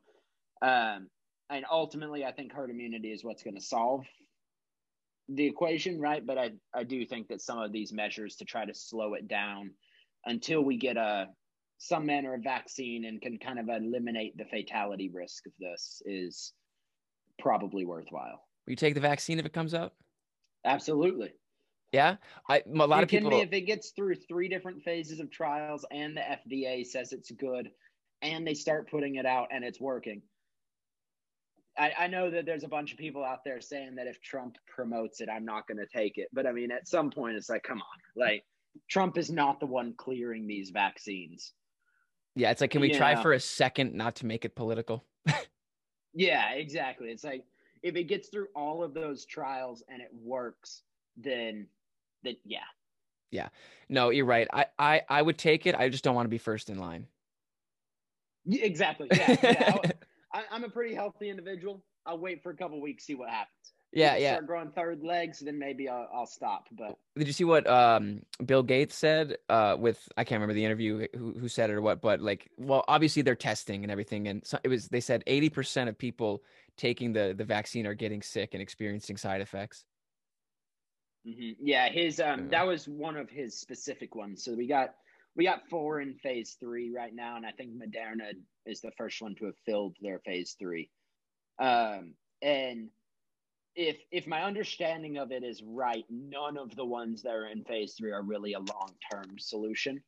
[0.61, 1.09] um,
[1.49, 4.05] and ultimately, I think herd immunity is what's going to solve
[5.29, 6.25] the equation, right?
[6.25, 9.27] But I, I do think that some of these measures to try to slow it
[9.27, 9.71] down
[10.25, 11.27] until we get a
[11.77, 16.53] some manner of vaccine and can kind of eliminate the fatality risk of this is
[17.39, 18.43] probably worthwhile.
[18.65, 19.93] Will you take the vaccine if it comes out?
[20.65, 21.33] Absolutely.
[21.93, 22.17] Yeah,
[22.49, 23.29] I a lot of people.
[23.29, 27.31] Me if it gets through three different phases of trials and the FDA says it's
[27.31, 27.69] good,
[28.21, 30.21] and they start putting it out and it's working,
[31.77, 34.57] I, I know that there's a bunch of people out there saying that if Trump
[34.67, 36.27] promotes it, I'm not going to take it.
[36.33, 38.43] But I mean, at some point, it's like, come on, like
[38.89, 41.53] Trump is not the one clearing these vaccines.
[42.37, 42.97] Yeah, it's like, can we yeah.
[42.97, 45.03] try for a second not to make it political?
[46.13, 47.09] yeah, exactly.
[47.09, 47.43] It's like
[47.81, 50.83] if it gets through all of those trials and it works,
[51.17, 51.67] then
[52.23, 52.59] then yeah.
[53.31, 53.49] Yeah.
[53.89, 54.47] No, you're right.
[54.53, 55.73] I I I would take it.
[55.73, 57.07] I just don't want to be first in line.
[58.49, 59.07] Exactly.
[59.11, 59.35] Yeah.
[59.41, 59.77] yeah.
[60.33, 61.83] I, am a pretty healthy individual.
[62.05, 63.73] I'll wait for a couple weeks, see what happens.
[63.97, 64.33] Yeah, yeah.
[64.33, 66.67] Start growing third legs, then maybe I'll, I'll stop.
[66.71, 69.37] But did you see what um, Bill Gates said?
[69.49, 72.47] Uh, with I can't remember the interview who who said it or what, but like,
[72.57, 75.97] well, obviously they're testing and everything, and so it was they said 80 percent of
[75.97, 76.43] people
[76.77, 79.83] taking the the vaccine are getting sick and experiencing side effects.
[81.27, 81.53] Mm-hmm.
[81.59, 82.47] Yeah, his um, yeah.
[82.49, 84.43] that was one of his specific ones.
[84.43, 84.93] So we got
[85.35, 88.33] we got four in phase three right now, and I think Moderna
[88.67, 90.91] is the first one to have filled their phase three.
[91.57, 92.13] Um,
[92.43, 92.89] and
[93.77, 97.63] if if my understanding of it is right, none of the ones that are in
[97.63, 100.01] phase three are really a long term solution,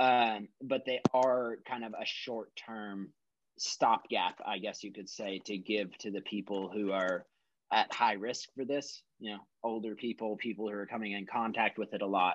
[0.00, 3.12] um, but they are kind of a short term
[3.56, 7.24] stopgap, I guess you could say, to give to the people who are
[7.72, 9.02] at high risk for this.
[9.20, 12.34] You know, older people, people who are coming in contact with it a lot.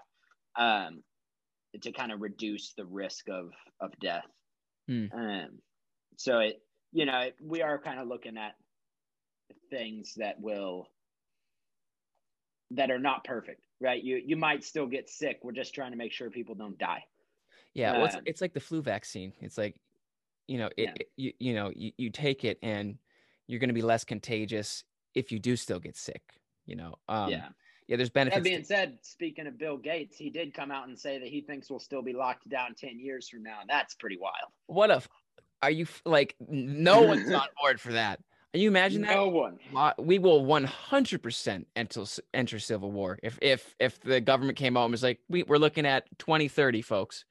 [0.57, 1.03] Um,
[1.81, 3.51] to kind of reduce the risk of
[3.81, 4.25] of death.
[4.89, 5.13] Mm.
[5.13, 5.59] Um,
[6.15, 6.61] so it,
[6.93, 8.55] you know, we are kind of looking at
[9.69, 10.89] things that will
[12.71, 14.03] that are not perfect, right?
[14.03, 15.39] You you might still get sick.
[15.43, 17.03] We're just trying to make sure people don't die.
[17.73, 19.33] Yeah, well, it's, um, it's like the flu vaccine.
[19.41, 19.75] It's like,
[20.47, 20.93] you know, it, yeah.
[20.99, 22.97] it you, you know you, you take it and
[23.47, 24.83] you're going to be less contagious
[25.15, 26.21] if you do still get sick.
[26.65, 27.49] You know, um, yeah
[27.89, 28.37] yeah, there's benefits.
[28.37, 31.27] That being to- said, speaking of Bill Gates, he did come out and say that
[31.27, 33.57] he thinks we'll still be locked down 10 years from now.
[33.61, 34.35] And that's pretty wild.
[34.67, 35.09] What if,
[35.63, 38.19] are you like, no one's on board for that?
[38.53, 39.15] Can you imagine that?
[39.15, 39.59] No one.
[39.99, 42.03] We will 100% enter,
[42.33, 45.57] enter civil war if if if the government came out and was like, we, we're
[45.57, 47.25] looking at 2030, folks.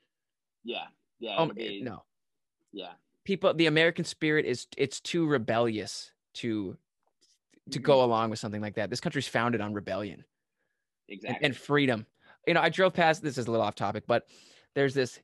[0.65, 0.85] Yeah.
[1.19, 1.37] Yeah.
[1.37, 2.05] Um, be, no.
[2.73, 2.93] Yeah.
[3.25, 6.77] People, the American spirit is it's too rebellious to
[7.71, 7.85] to mm-hmm.
[7.85, 8.89] go along with something like that.
[8.89, 10.25] This country's founded on rebellion
[11.09, 12.07] exactly and, and freedom
[12.47, 14.27] you know i drove past this is a little off topic but
[14.75, 15.19] there's this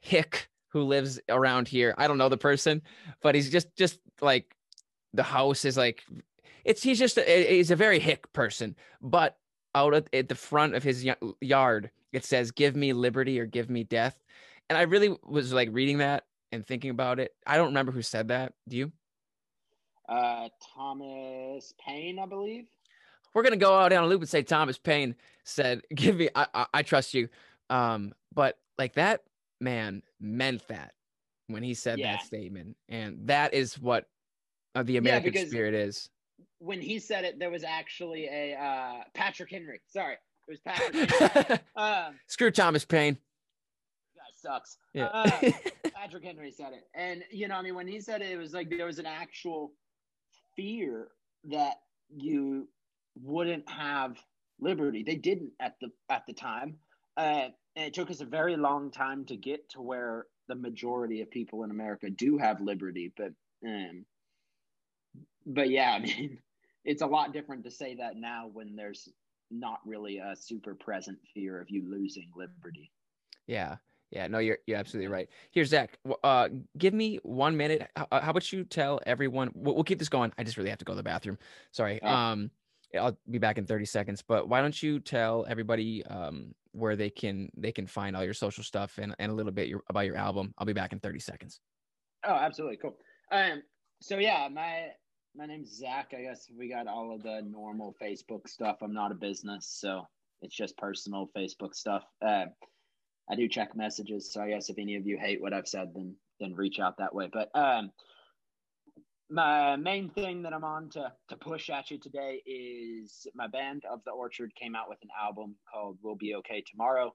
[0.00, 2.82] hick who lives around here i don't know the person
[3.22, 4.55] but he's just just like
[5.16, 6.04] the house is like
[6.64, 9.38] it's he's just a, he's a very hick person but
[9.74, 11.06] out at, at the front of his
[11.40, 14.18] yard it says give me liberty or give me death.
[14.68, 17.34] And i really was like reading that and thinking about it.
[17.46, 18.54] I don't remember who said that.
[18.68, 18.92] Do you?
[20.08, 22.66] Uh thomas paine i believe.
[23.34, 25.14] We're gonna go out on a loop and say Thomas Paine
[25.44, 27.28] said, "Give me, I, I, I trust you."
[27.68, 29.24] Um, but like that
[29.60, 30.94] man meant that
[31.48, 32.12] when he said yeah.
[32.12, 34.08] that statement, and that is what
[34.76, 36.10] uh, the American yeah, spirit is.
[36.58, 39.80] When he said it, there was actually a uh, Patrick Henry.
[39.86, 41.62] Sorry, it was Patrick.
[41.76, 43.14] um, Screw Thomas Paine.
[44.14, 44.76] Guy sucks.
[44.92, 45.06] Yeah.
[45.06, 45.30] Uh,
[45.94, 48.52] Patrick Henry said it, and you know, I mean, when he said it, it was
[48.52, 49.72] like there was an actual
[50.56, 51.08] fear
[51.48, 51.76] that
[52.14, 52.68] you
[53.22, 54.18] wouldn't have
[54.60, 55.02] liberty.
[55.02, 56.76] They didn't at the at the time,
[57.16, 61.22] uh, and it took us a very long time to get to where the majority
[61.22, 63.12] of people in America do have liberty.
[63.16, 63.32] But
[63.66, 64.04] um,
[65.46, 66.38] but yeah, I mean,
[66.84, 69.08] it's a lot different to say that now when there's
[69.50, 72.92] not really a super present fear of you losing liberty.
[73.46, 73.76] Yeah.
[74.12, 75.28] Yeah, no, you're you're absolutely right.
[75.50, 76.48] Here, Zach, uh,
[76.78, 77.90] give me one minute.
[77.96, 79.50] How, how about you tell everyone?
[79.52, 80.32] We'll, we'll, keep this going.
[80.38, 81.38] I just really have to go to the bathroom.
[81.72, 82.00] Sorry.
[82.02, 82.52] Um,
[82.96, 84.22] I'll be back in 30 seconds.
[84.22, 88.34] But why don't you tell everybody um, where they can they can find all your
[88.34, 90.54] social stuff and, and a little bit your, about your album.
[90.58, 91.60] I'll be back in 30 seconds.
[92.24, 92.76] Oh, absolutely.
[92.76, 92.96] Cool.
[93.32, 93.62] Um,
[94.00, 94.90] so yeah, my
[95.36, 96.14] my name's Zach.
[96.16, 98.78] I guess we got all of the normal Facebook stuff.
[98.80, 100.06] I'm not a business, so
[100.40, 102.04] it's just personal Facebook stuff.
[102.24, 102.46] Uh,
[103.30, 105.92] I do check messages, so I guess if any of you hate what I've said,
[105.94, 107.28] then then reach out that way.
[107.32, 107.90] But um,
[109.28, 113.82] my main thing that I'm on to to push at you today is my band
[113.90, 117.14] of the Orchard came out with an album called "We'll Be Okay Tomorrow."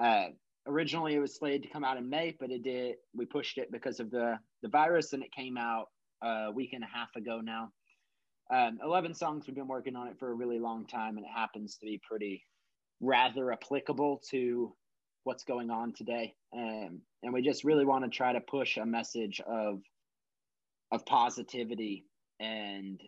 [0.00, 0.26] Uh,
[0.66, 2.96] originally, it was slated to come out in May, but it did.
[3.14, 5.88] We pushed it because of the the virus, and it came out
[6.22, 7.70] a week and a half ago now.
[8.52, 9.46] Um, 11 songs.
[9.46, 12.00] We've been working on it for a really long time, and it happens to be
[12.06, 12.44] pretty
[13.00, 14.74] rather applicable to
[15.24, 16.34] what's going on today.
[16.54, 19.80] Um, and we just really want to try to push a message of
[20.90, 22.04] of positivity
[22.40, 23.00] and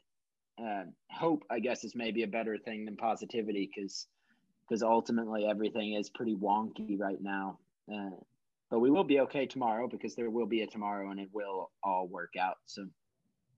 [0.59, 1.45] uh, hope.
[1.51, 4.07] I guess is maybe a better thing than positivity because
[4.67, 7.59] because ultimately everything is pretty wonky right now.
[7.93, 8.17] Uh,
[8.71, 11.71] but we will be okay tomorrow because there will be a tomorrow and it will
[11.83, 12.57] all work out.
[12.65, 12.87] So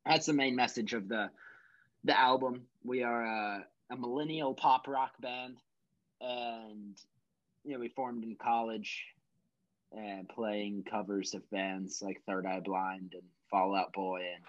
[0.07, 1.31] that's the main message of the
[2.05, 2.63] the album.
[2.85, 5.57] We are a, a millennial pop rock band,
[6.21, 6.97] and
[7.65, 9.05] you know we formed in college
[9.93, 14.45] and playing covers of bands like Third Eye Blind and Fall Out Boy and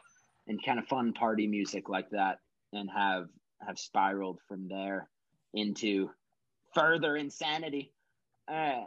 [0.48, 2.40] and kind of fun party music like that,
[2.72, 3.28] and have
[3.66, 5.10] have spiraled from there
[5.54, 6.10] into
[6.74, 7.92] further insanity.
[8.48, 8.86] Uh,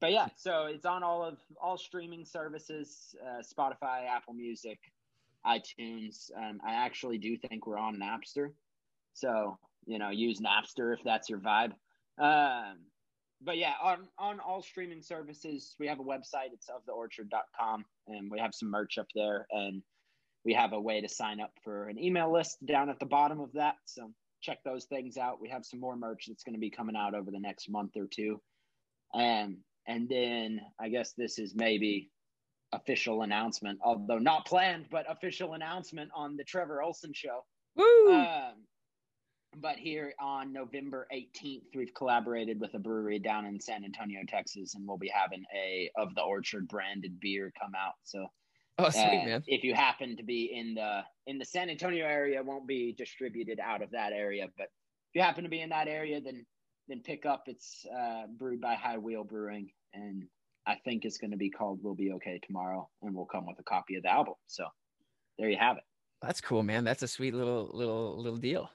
[0.00, 4.78] but yeah, so it's on all of all streaming services, uh, Spotify, Apple Music,
[5.46, 6.30] iTunes.
[6.36, 8.50] Um, I actually do think we're on Napster,
[9.14, 11.72] so you know, use Napster if that's your vibe.
[12.18, 12.78] Um,
[13.42, 16.52] but yeah, on on all streaming services, we have a website.
[16.52, 19.82] It's of oftheorchard.com, and we have some merch up there, and
[20.44, 23.40] we have a way to sign up for an email list down at the bottom
[23.40, 23.76] of that.
[23.84, 25.40] So check those things out.
[25.40, 27.96] We have some more merch that's going to be coming out over the next month
[27.96, 28.40] or two,
[29.14, 32.10] and and then I guess this is maybe
[32.72, 37.44] official announcement, although not planned, but official announcement on the Trevor Olson show.
[37.76, 38.12] Woo!
[38.12, 38.64] Um,
[39.56, 44.74] but here on November 18th, we've collaborated with a brewery down in San Antonio, Texas,
[44.74, 47.94] and we'll be having a of the Orchard branded beer come out.
[48.04, 48.26] So,
[48.78, 49.44] oh, sweet uh, man!
[49.46, 52.94] If you happen to be in the in the San Antonio area, it won't be
[52.96, 54.46] distributed out of that area.
[54.56, 56.46] But if you happen to be in that area, then
[56.86, 57.44] then pick up.
[57.46, 60.24] It's uh, brewed by High Wheel Brewing, and
[60.66, 63.58] I think it's going to be called "We'll Be Okay Tomorrow," and we'll come with
[63.58, 64.34] a copy of the album.
[64.46, 64.66] So
[65.38, 65.84] there you have it.
[66.22, 66.84] That's cool, man.
[66.84, 68.70] That's a sweet little little little deal.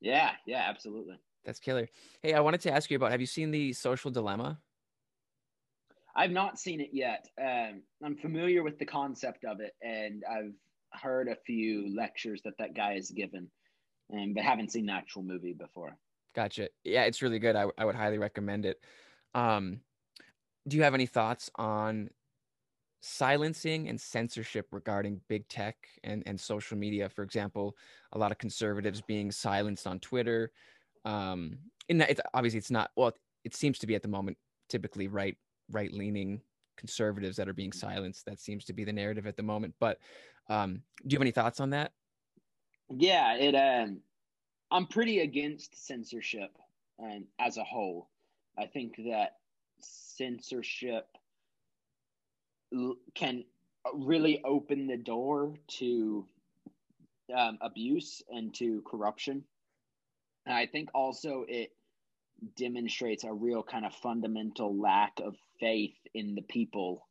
[0.00, 1.16] Yeah, yeah, absolutely.
[1.44, 1.88] That's killer.
[2.22, 3.10] Hey, I wanted to ask you about.
[3.10, 4.60] Have you seen the Social Dilemma?
[6.16, 7.26] I've not seen it yet.
[7.40, 10.54] Um, I'm familiar with the concept of it, and I've
[11.00, 13.48] heard a few lectures that that guy has given,
[14.10, 15.96] and but haven't seen the actual movie before.
[16.34, 16.68] Gotcha.
[16.84, 17.56] Yeah, it's really good.
[17.56, 18.80] I, I would highly recommend it.
[19.34, 19.80] Um,
[20.70, 22.08] do you have any thoughts on
[23.00, 27.08] silencing and censorship regarding big tech and, and social media?
[27.08, 27.76] For example,
[28.12, 30.52] a lot of conservatives being silenced on Twitter.
[31.04, 33.12] Um, and it's obviously it's not well.
[33.44, 34.38] It seems to be at the moment
[34.68, 35.36] typically right
[35.72, 36.40] right leaning
[36.76, 38.24] conservatives that are being silenced.
[38.26, 39.74] That seems to be the narrative at the moment.
[39.80, 39.98] But
[40.48, 41.92] um, do you have any thoughts on that?
[42.90, 43.54] Yeah, it.
[43.54, 44.00] Um,
[44.70, 46.50] I'm pretty against censorship
[47.02, 48.08] um, as a whole.
[48.56, 49.36] I think that
[49.82, 51.06] censorship
[53.14, 53.44] can
[53.94, 56.26] really open the door to
[57.36, 59.44] um, abuse and to corruption.
[60.46, 61.70] And I think also it
[62.56, 67.06] demonstrates a real kind of fundamental lack of faith in the people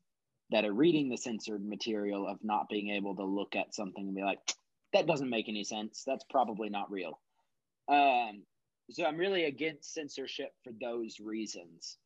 [0.51, 4.15] that are reading the censored material of not being able to look at something and
[4.15, 4.39] be like,
[4.93, 6.03] that doesn't make any sense.
[6.05, 7.19] That's probably not real.
[7.87, 8.43] Um,
[8.89, 11.97] so I'm really against censorship for those reasons.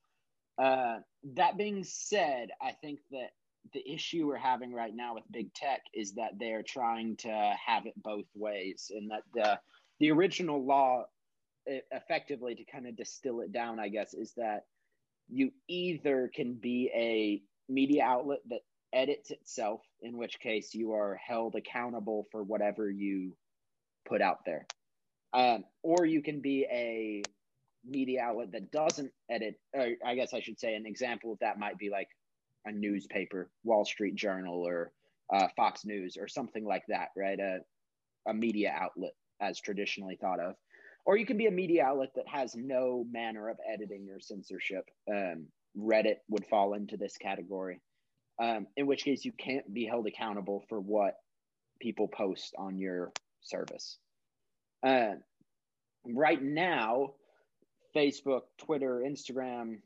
[0.58, 1.00] Uh,
[1.36, 3.32] that being said, I think that
[3.74, 7.86] the issue we're having right now with big tech is that they're trying to have
[7.86, 9.60] it both ways, and that the
[10.00, 11.06] the original law,
[11.66, 14.66] effectively, to kind of distill it down, I guess, is that
[15.30, 18.62] you either can be a media outlet that
[18.92, 23.36] edits itself, in which case you are held accountable for whatever you
[24.06, 24.68] put out there,
[25.34, 27.24] um, or you can be a
[27.86, 31.60] media outlet that doesn't edit, or I guess I should say an example of that
[31.60, 32.08] might be like
[32.66, 34.92] a newspaper, Wall Street Journal or
[35.34, 37.40] uh, Fox News or something like that, right?
[37.40, 37.60] A,
[38.28, 40.56] a media outlet as traditionally thought of.
[41.06, 44.86] Or you can be a media outlet that has no manner of editing or censorship.
[45.12, 45.48] Um,
[45.78, 47.82] Reddit would fall into this category,
[48.42, 51.16] um, in which case you can't be held accountable for what
[51.82, 53.12] people post on your
[53.42, 53.98] service.
[54.86, 55.16] Uh,
[56.06, 57.14] right now,
[57.96, 59.80] Facebook, Twitter, Instagram,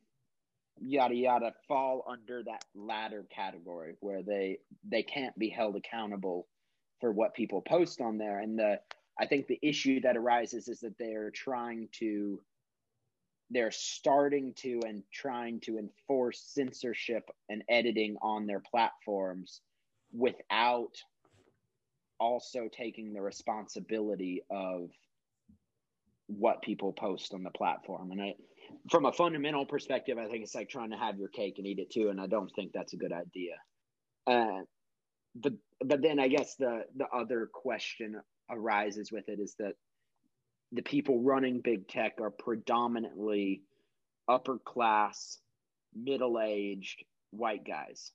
[0.79, 6.47] yada yada fall under that latter category where they they can't be held accountable
[6.99, 8.39] for what people post on there.
[8.39, 8.79] And the
[9.19, 12.39] i think the issue that arises is that they're trying to
[13.49, 19.61] they're starting to and trying to enforce censorship and editing on their platforms
[20.11, 20.91] without
[22.19, 24.89] also taking the responsibility of
[26.27, 28.33] what people post on the platform and i
[28.89, 31.79] from a fundamental perspective, I think it's like trying to have your cake and eat
[31.79, 33.55] it too, and I don't think that's a good idea.
[34.25, 34.61] Uh,
[35.35, 39.73] but but then I guess the the other question arises with it is that
[40.71, 43.61] the people running big tech are predominantly
[44.27, 45.39] upper class,
[45.95, 48.11] middle aged white guys.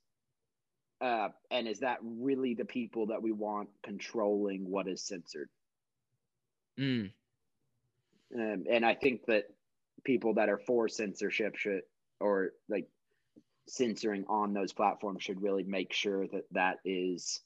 [1.00, 5.48] Uh, and is that really the people that we want controlling what is censored?
[6.78, 7.10] Mm.
[8.34, 9.44] Um, and I think that
[10.04, 11.82] people that are for censorship should
[12.20, 12.88] or like
[13.68, 17.40] censoring on those platforms should really make sure that that is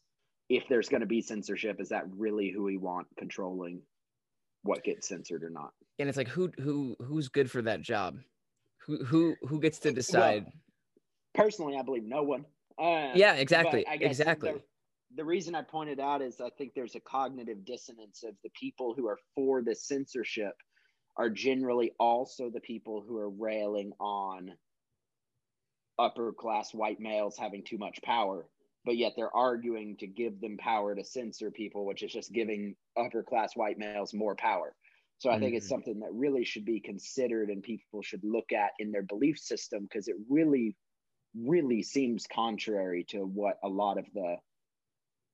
[0.48, 3.80] if there's going to be censorship is that really who we want controlling
[4.62, 5.72] what gets censored or not?
[5.98, 8.18] And it's like who who who's good for that job?
[8.86, 10.44] Who who who gets to decide?
[10.44, 10.52] well,
[11.36, 12.44] personally i believe no one.
[12.78, 14.60] Uh, yeah exactly exactly the,
[15.16, 18.94] the reason i pointed out is i think there's a cognitive dissonance of the people
[18.94, 20.54] who are for the censorship
[21.16, 24.52] are generally also the people who are railing on
[25.98, 28.46] upper class white males having too much power
[28.84, 32.76] but yet they're arguing to give them power to censor people which is just giving
[32.96, 34.74] upper class white males more power
[35.18, 35.44] so i mm-hmm.
[35.44, 35.74] think it's mm-hmm.
[35.74, 39.82] something that really should be considered and people should look at in their belief system
[39.84, 40.76] because it really
[41.34, 44.36] really seems contrary to what a lot of the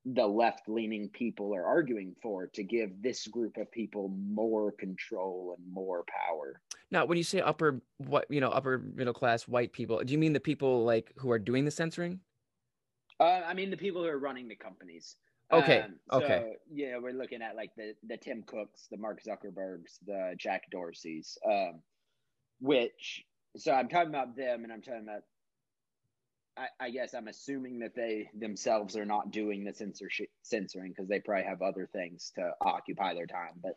[0.04, 5.54] the left leaning people are arguing for to give this group of people more control
[5.56, 6.60] and more power.
[6.90, 10.18] Now, when you say upper what you know upper middle class white people, do you
[10.18, 12.20] mean the people like who are doing the censoring?
[13.20, 15.16] Uh, I mean the people who are running the companies.
[15.52, 15.80] Okay.
[15.80, 16.52] Um, so, okay.
[16.72, 21.36] Yeah, we're looking at like the the Tim Cooks, the Mark Zuckerbergs, the Jack Dorseys,
[21.48, 21.80] um,
[22.60, 23.24] which
[23.56, 25.22] so I'm talking about them, and I'm talking about
[26.56, 31.08] I, I, guess I'm assuming that they themselves are not doing the censorship censoring because
[31.08, 33.54] they probably have other things to occupy their time.
[33.62, 33.74] But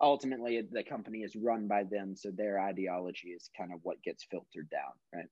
[0.00, 4.24] ultimately, the company is run by them, so their ideology is kind of what gets
[4.24, 5.28] filtered down, right?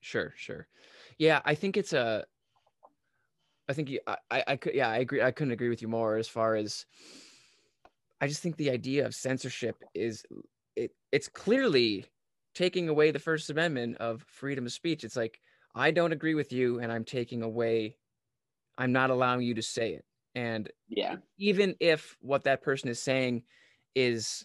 [0.00, 0.66] Sure, sure.
[1.18, 2.24] Yeah, I think it's a.
[3.68, 5.22] I think you, I, I, I could, yeah, I agree.
[5.22, 6.86] I couldn't agree with you more as far as.
[8.22, 10.24] I just think the idea of censorship is,
[10.76, 12.04] it, it's clearly
[12.54, 15.04] taking away the First Amendment of freedom of speech.
[15.04, 15.40] It's like
[15.74, 17.96] I don't agree with you and I'm taking away,
[18.76, 20.04] I'm not allowing you to say it.
[20.34, 23.42] And yeah, even if what that person is saying
[23.94, 24.44] is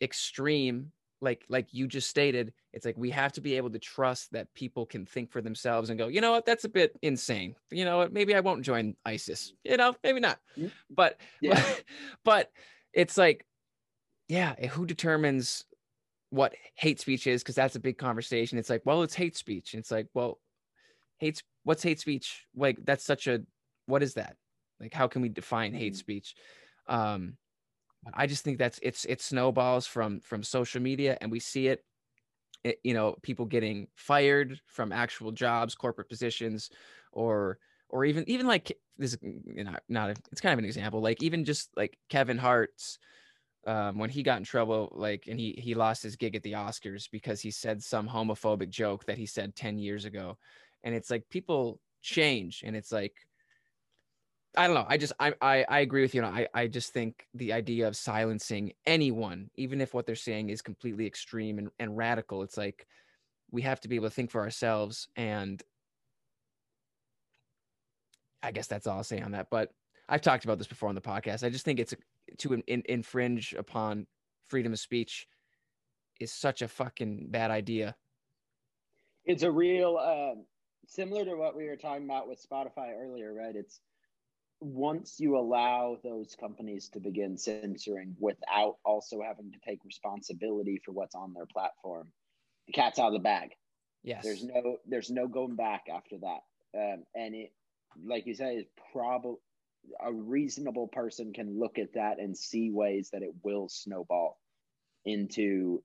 [0.00, 4.32] extreme, like like you just stated, it's like we have to be able to trust
[4.32, 7.54] that people can think for themselves and go, you know what, that's a bit insane.
[7.70, 9.52] You know what, maybe I won't join ISIS.
[9.64, 10.38] You know, maybe not.
[10.56, 10.68] Mm-hmm.
[10.90, 11.62] But yeah.
[11.62, 11.84] but,
[12.24, 12.52] but
[12.94, 13.44] it's like,
[14.28, 15.64] yeah, who determines
[16.30, 19.74] what hate speech is because that's a big conversation it's like well it's hate speech
[19.74, 20.40] it's like well
[21.18, 22.46] hate what's hate speech?
[22.54, 23.42] Like that's such a
[23.86, 24.36] what is that?
[24.80, 25.98] Like how can we define hate mm-hmm.
[25.98, 26.34] speech?
[26.88, 27.36] Um
[28.14, 31.84] i just think that's it's it snowballs from from social media and we see it,
[32.64, 36.70] it you know people getting fired from actual jobs corporate positions
[37.12, 41.00] or or even even like this you know not a, it's kind of an example
[41.00, 42.98] like even just like kevin hart's
[43.66, 46.52] um, when he got in trouble, like, and he he lost his gig at the
[46.52, 50.38] Oscars because he said some homophobic joke that he said ten years ago,
[50.86, 53.12] and it's like people change and it's like
[54.56, 54.86] I don't know.
[54.88, 56.24] I just I, I I agree with you.
[56.24, 60.62] I I just think the idea of silencing anyone, even if what they're saying is
[60.62, 62.86] completely extreme and, and radical, it's like
[63.50, 65.08] we have to be able to think for ourselves.
[65.14, 65.62] And
[68.42, 69.48] I guess that's all I'll say on that.
[69.50, 69.72] But
[70.08, 71.44] I've talked about this before on the podcast.
[71.44, 71.92] I just think it's
[72.38, 74.06] to in, in, infringe upon
[74.48, 75.26] freedom of speech
[76.18, 77.94] is such a fucking bad idea.
[79.26, 79.98] It's a real.
[79.98, 80.40] Uh
[80.86, 83.54] similar to what we were talking about with Spotify earlier, right?
[83.54, 83.80] It's
[84.60, 90.92] once you allow those companies to begin censoring without also having to take responsibility for
[90.92, 92.08] what's on their platform,
[92.66, 93.50] the cat's out of the bag.
[94.02, 94.22] Yes.
[94.24, 96.40] There's no there's no going back after that.
[96.78, 97.52] Um, and it
[98.04, 99.36] like you say is probably
[100.00, 104.38] a reasonable person can look at that and see ways that it will snowball
[105.04, 105.82] into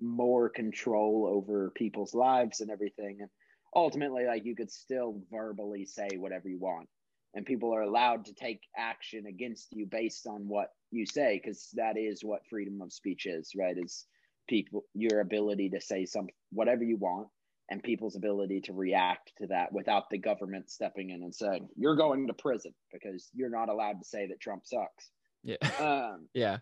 [0.00, 3.18] more control over people's lives and everything.
[3.20, 3.30] And
[3.74, 6.88] ultimately like you could still verbally say whatever you want.
[7.34, 11.68] And people are allowed to take action against you based on what you say because
[11.74, 13.76] that is what freedom of speech is right?
[13.76, 14.06] Is
[14.48, 17.28] people your ability to say some whatever you want
[17.70, 21.96] and people's ability to react to that without the government stepping in and saying you're
[21.96, 25.10] going to prison because you're not allowed to say that trump sucks.
[25.44, 25.56] Yeah.
[25.78, 26.58] Um, yeah.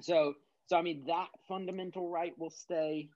[0.00, 0.34] so
[0.66, 3.08] so i mean that fundamental right will stay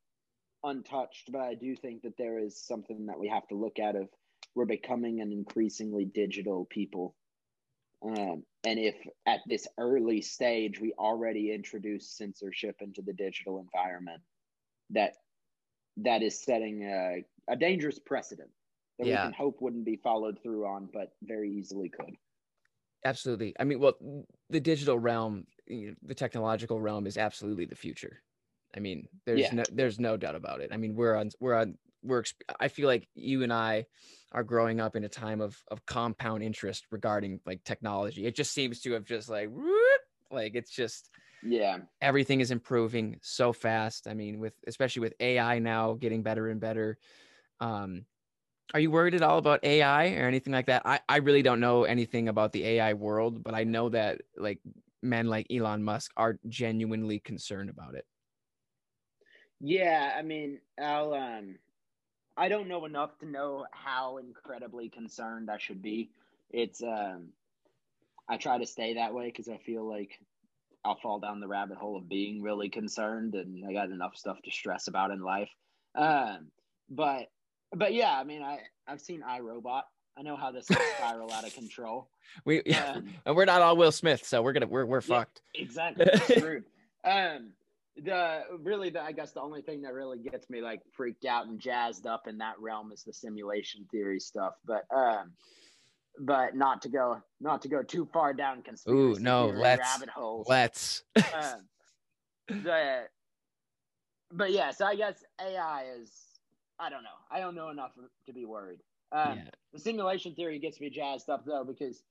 [0.64, 3.96] untouched but i do think that there is something that we have to look at
[3.96, 4.08] of
[4.54, 7.14] we're becoming an increasingly digital people
[8.02, 8.94] um, and if
[9.26, 14.22] at this early stage we already introduce censorship into the digital environment
[14.90, 15.14] that
[15.98, 18.50] that is setting a, a dangerous precedent
[18.98, 19.24] that Yeah.
[19.24, 22.16] we can hope wouldn't be followed through on but very easily could
[23.04, 23.94] absolutely i mean well
[24.50, 28.22] the digital realm you know, the technological realm is absolutely the future.
[28.76, 29.54] I mean there's Yeah.
[29.54, 30.70] no there's no doubt about it.
[30.72, 33.84] I mean we're on we're on we're exp- i feel like you and i
[34.32, 38.26] are growing up in a time of of compound interest regarding like technology.
[38.26, 40.00] It just seems to have just like whoop,
[40.30, 41.10] like it's just
[41.42, 41.78] yeah.
[42.00, 44.08] everything is improving so fast.
[44.08, 46.98] I mean with especially with ai now getting better and better
[47.60, 48.06] um
[48.74, 51.60] are you worried at all about ai or anything like that i i really don't
[51.60, 54.60] know anything about the ai world but i know that like
[55.02, 58.06] men like elon musk are genuinely concerned about it
[59.60, 61.58] Yeah, I mean, I'll um
[62.36, 66.12] I don't know enough to know how incredibly concerned I should be.
[66.50, 67.32] It's um
[68.28, 70.18] I try to stay that way cuz I feel like
[70.84, 74.40] I'll fall down the rabbit hole of being really concerned and I got enough stuff
[74.42, 75.50] to stress about in life.
[75.94, 76.52] Um
[76.88, 77.28] but
[77.74, 79.84] but yeah, I mean, I I've seen I, Robot.
[80.18, 82.10] I know how this can spiral out of control.
[82.44, 85.18] we Um, and we're not all will smith so we're gonna we're, we're Yeah.
[85.20, 86.06] fucked exactly
[86.36, 86.64] screwed.
[87.04, 87.52] Um,
[87.96, 91.46] the really, the, I guess the only thing that really gets me like freaked out
[91.46, 94.52] and jazzed up in that realm is the simulation theory stuff.
[94.66, 95.32] But um,
[96.18, 100.46] but not to go not to go too far down conspiracy no, let's- rabbit holes.
[100.48, 101.66] let's Um,
[102.48, 103.04] the
[104.32, 106.12] but yeah, so I guess AI is
[106.80, 107.08] I don't know.
[107.30, 107.92] I don't know enough
[108.26, 108.80] to be worried.
[109.12, 112.02] Um, yeah the simulation theory gets me jazzed up though because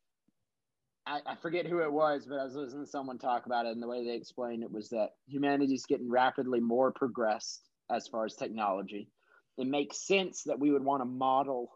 [1.06, 3.72] I, I forget who it was, but I was listening to someone talk about it,
[3.72, 8.26] and the way they explained it was that humanity's getting rapidly more progressed as far
[8.26, 9.10] as technology.
[9.58, 11.72] It makes sense that we would want to model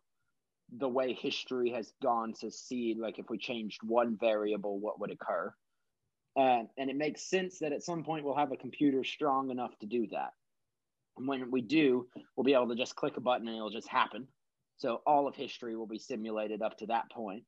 [0.77, 5.11] the way history has gone to see, like, if we changed one variable, what would
[5.11, 5.53] occur.
[6.35, 9.77] And, and it makes sense that at some point we'll have a computer strong enough
[9.79, 10.33] to do that.
[11.17, 13.89] And when we do, we'll be able to just click a button and it'll just
[13.89, 14.27] happen.
[14.77, 17.43] So all of history will be simulated up to that point.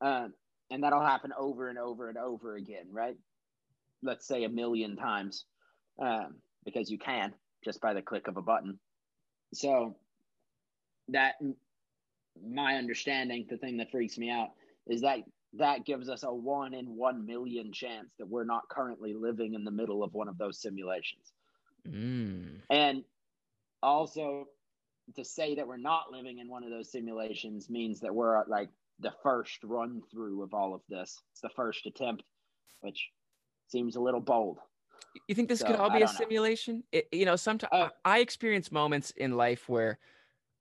[0.00, 0.34] Um,
[0.70, 3.16] and that'll happen over and over and over again, right?
[4.02, 5.44] Let's say a million times,
[6.00, 7.32] um, because you can
[7.64, 8.78] just by the click of a button.
[9.54, 9.96] So
[11.08, 11.34] that
[12.46, 14.50] my understanding, the thing that freaks me out
[14.86, 15.20] is that
[15.54, 19.64] that gives us a one in one million chance that we're not currently living in
[19.64, 21.32] the middle of one of those simulations.
[21.88, 22.60] Mm.
[22.70, 23.04] And
[23.82, 24.48] also,
[25.16, 28.48] to say that we're not living in one of those simulations means that we're at,
[28.48, 28.68] like
[29.00, 31.18] the first run through of all of this.
[31.32, 32.24] It's the first attempt,
[32.80, 33.10] which
[33.68, 34.58] seems a little bold.
[35.28, 36.84] You think this So, could all be a simulation?
[36.92, 39.98] It, you know, sometimes Uh, I experience moments in life where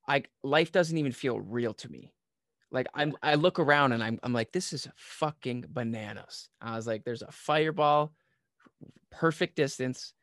[0.07, 2.13] I life doesn't even feel real to me.
[2.71, 6.49] Like I'm, I look around and I'm, I'm like, this is fucking bananas.
[6.61, 8.13] I was like, there's a fireball,
[9.09, 10.13] perfect distance,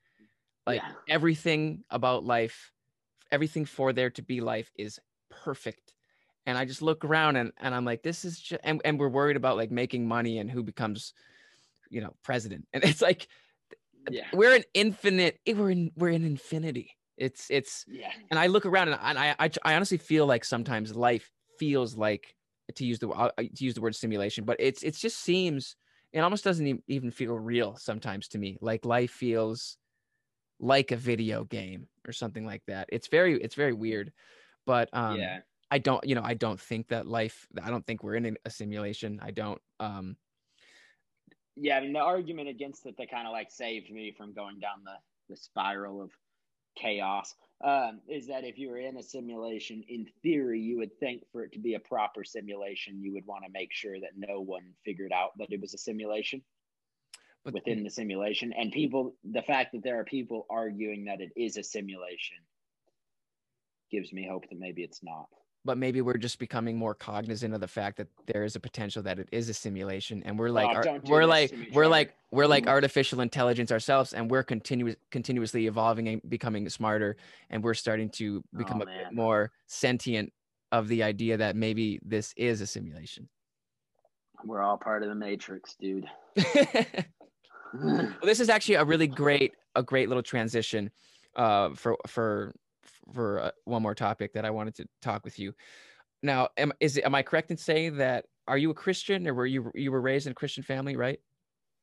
[0.67, 0.93] like Yeah.
[1.09, 2.73] everything about life,
[3.33, 5.01] everything for there to be life is
[5.31, 5.95] perfect.
[6.47, 9.09] And I just look around and, and I'm like, this is just, and, and we're
[9.09, 11.15] worried about like making money and who becomes,
[11.91, 12.69] you know, president.
[12.75, 13.29] And it's like,
[14.09, 14.29] Yeah.
[14.33, 18.13] we're an infinite eh, we're in we're in infinity it's it's Yeah.
[18.31, 22.35] and i look around and I, I I honestly feel like sometimes life feels like
[22.75, 25.77] to use the uh, to use the word simulation but it's it just seems
[26.13, 29.79] it almost doesn't even feel real sometimes to me like life feels
[30.61, 34.13] like a video game or something like that it's very it's very weird
[34.67, 35.41] but um yeah.
[35.71, 38.51] i don't you know i don't think that life i don't think we're in a
[38.51, 40.17] simulation i don't um
[41.57, 41.77] Yeah.
[41.79, 44.83] I mean, the argument against it that kind of like saved me from going down
[44.85, 44.97] the,
[45.29, 46.11] the spiral of
[46.77, 51.23] chaos um, is that if you were in a simulation, in theory, you would think
[51.31, 54.41] for it to be a proper simulation, you would want to make sure that no
[54.41, 56.43] one figured out that it was a simulation.
[57.45, 58.53] But within the simulation.
[58.53, 62.39] And people the fact that there are people arguing that it is a simulation
[63.91, 65.27] gives me hope that maybe it's not.
[65.67, 69.03] But maybe we're just becoming more cognizant of the fact that there is a potential
[69.05, 70.23] that it is a simulation.
[70.25, 74.13] And we're like Oh, don't do we're like we're like we're like artificial intelligence ourselves
[74.13, 77.17] and we're continuous continuously evolving and becoming smarter
[77.51, 80.33] and we're starting to become Oh, a bit more sentient
[80.73, 83.29] of the idea that maybe this is a simulation.
[84.45, 86.07] We're all part of the matrix, dude.
[87.83, 90.91] well, this is actually a really great a great little transition
[91.37, 92.55] uh, for for
[93.13, 95.53] for uh, one more topic that I wanted to talk with you.
[96.23, 99.47] Now, am is am I correct in saying that are you a Christian or were
[99.47, 101.19] you you were raised in a Christian family, right?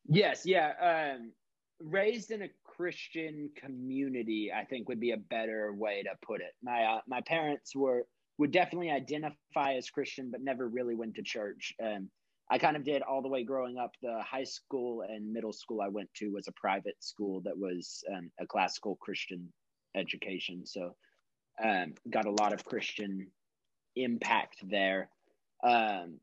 [0.08, 1.16] Yes, yeah.
[1.16, 1.32] Um,
[1.80, 6.54] raised in a Christian community, I think would be a better way to put it.
[6.64, 8.06] My uh, my parents were
[8.38, 11.74] would definitely identify as Christian, but never really went to church.
[11.84, 12.10] Um,
[12.52, 13.94] I kind of did all the way growing up.
[14.02, 18.04] The high school and middle school I went to was a private school that was
[18.14, 19.52] um, a classical Christian
[19.96, 20.66] education.
[20.66, 20.94] So,
[21.64, 23.28] um, got a lot of Christian
[23.96, 25.10] impact there.
[25.64, 26.20] Um,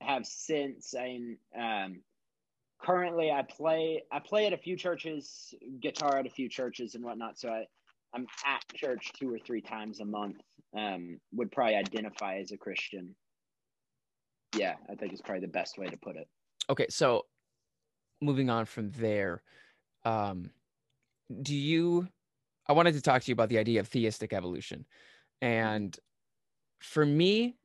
[0.00, 1.20] have since, I
[1.56, 2.00] um,
[2.82, 7.04] currently I play I play at a few churches, guitar at a few churches and
[7.04, 7.38] whatnot.
[7.38, 7.66] So I
[8.12, 10.40] I'm at church two or three times a month.
[10.76, 13.14] Um, would probably identify as a Christian.
[14.56, 16.28] Yeah, I think it's probably the best way to put it.
[16.68, 17.26] Okay, so
[18.20, 19.42] moving on from there,
[20.04, 20.50] um,
[21.42, 22.08] do you?
[22.66, 24.86] I wanted to talk to you about the idea of theistic evolution,
[25.40, 25.98] and
[26.80, 27.56] for me,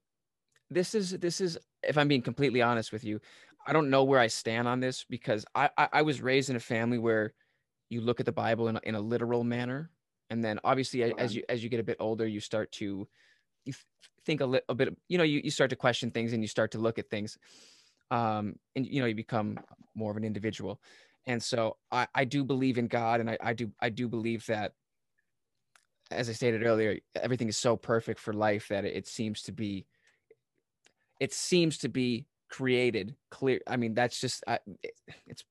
[0.70, 3.20] this is this is if I'm being completely honest with you,
[3.66, 6.56] I don't know where I stand on this because I, I, I was raised in
[6.56, 7.34] a family where
[7.90, 9.92] you look at the Bible in a, in a literal manner,
[10.30, 13.08] and then obviously as you as you get a bit older, you start to
[13.66, 13.74] you
[14.28, 14.96] think a, little a bit.
[15.08, 17.40] You know, you, you start to question things and you start to look at things,
[18.12, 19.58] um, and you know you become
[19.96, 20.80] more of an individual.
[21.26, 24.46] And so I, I do believe in God, and I, I do I do believe
[24.46, 24.74] that,
[26.12, 29.88] as I stated earlier, everything is so perfect for life that it, seems to be.
[31.20, 34.94] It seems to be created clear i mean that's just I, it,
[35.26, 35.44] it's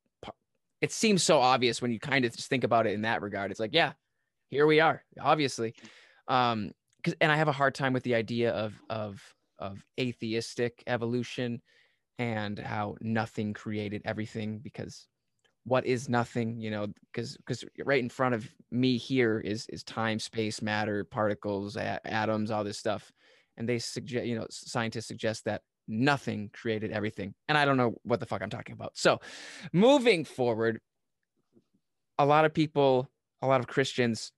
[0.80, 3.50] it seems so obvious when you kind of just think about it in that regard
[3.50, 3.92] it's like yeah
[4.48, 5.74] here we are obviously
[6.28, 6.72] um
[7.20, 9.22] and i have a hard time with the idea of of
[9.58, 11.60] of atheistic evolution
[12.18, 15.06] and how nothing created everything because
[15.64, 19.82] what is nothing you know because because right in front of me here is is
[19.82, 23.12] time space matter particles a- atoms all this stuff
[23.56, 27.34] and they suggest you know scientists suggest that nothing created everything.
[27.48, 28.96] And I don't know what the fuck I'm talking about.
[28.96, 29.20] So,
[29.72, 30.80] moving forward,
[32.18, 33.08] a lot of people,
[33.42, 34.32] a lot of Christians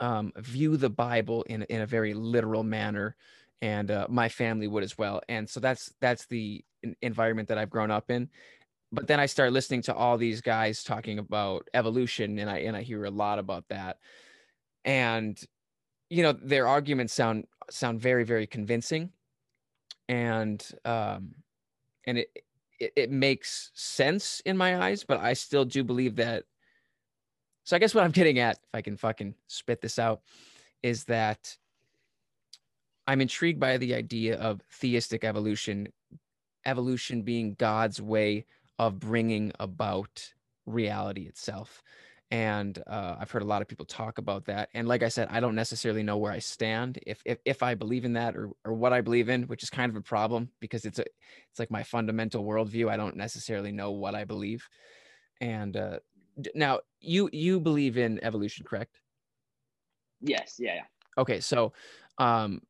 [0.00, 3.16] um, view the Bible in, in a very literal manner.
[3.60, 5.20] And uh, my family would as well.
[5.28, 6.64] And so that's that's the
[7.02, 8.28] environment that I've grown up in.
[8.92, 12.76] But then I start listening to all these guys talking about evolution, and I and
[12.76, 13.98] I hear a lot about that.
[14.84, 15.38] And
[16.08, 19.10] you know, their arguments sound sound very very convincing
[20.08, 21.34] and um
[22.06, 22.28] and it,
[22.80, 26.44] it it makes sense in my eyes but i still do believe that
[27.68, 30.22] so i guess what i'm getting at if i can fucking spit this out
[30.82, 31.54] is that
[33.06, 35.86] i'm intrigued by the idea of theistic evolution
[36.64, 38.46] evolution being god's way
[38.78, 40.32] of bringing about
[40.64, 41.82] reality itself
[42.30, 44.68] and uh, I've heard a lot of people talk about that.
[44.74, 47.74] And like I said, I don't necessarily know where I stand if if, if I
[47.74, 50.50] believe in that or or what I believe in, which is kind of a problem
[50.60, 51.06] because it's a
[51.50, 52.90] it's like my fundamental worldview.
[52.90, 54.68] I don't necessarily know what I believe.
[55.40, 56.00] And uh,
[56.54, 59.00] now you you believe in evolution, correct?
[60.20, 60.56] Yes.
[60.58, 60.74] Yeah.
[60.74, 60.84] yeah.
[61.16, 61.40] Okay.
[61.40, 61.72] So,
[62.18, 62.62] um,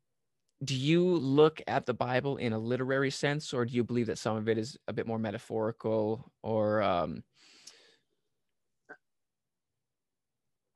[0.65, 4.19] do you look at the Bible in a literary sense, or do you believe that
[4.19, 7.23] some of it is a bit more metaphorical, or um,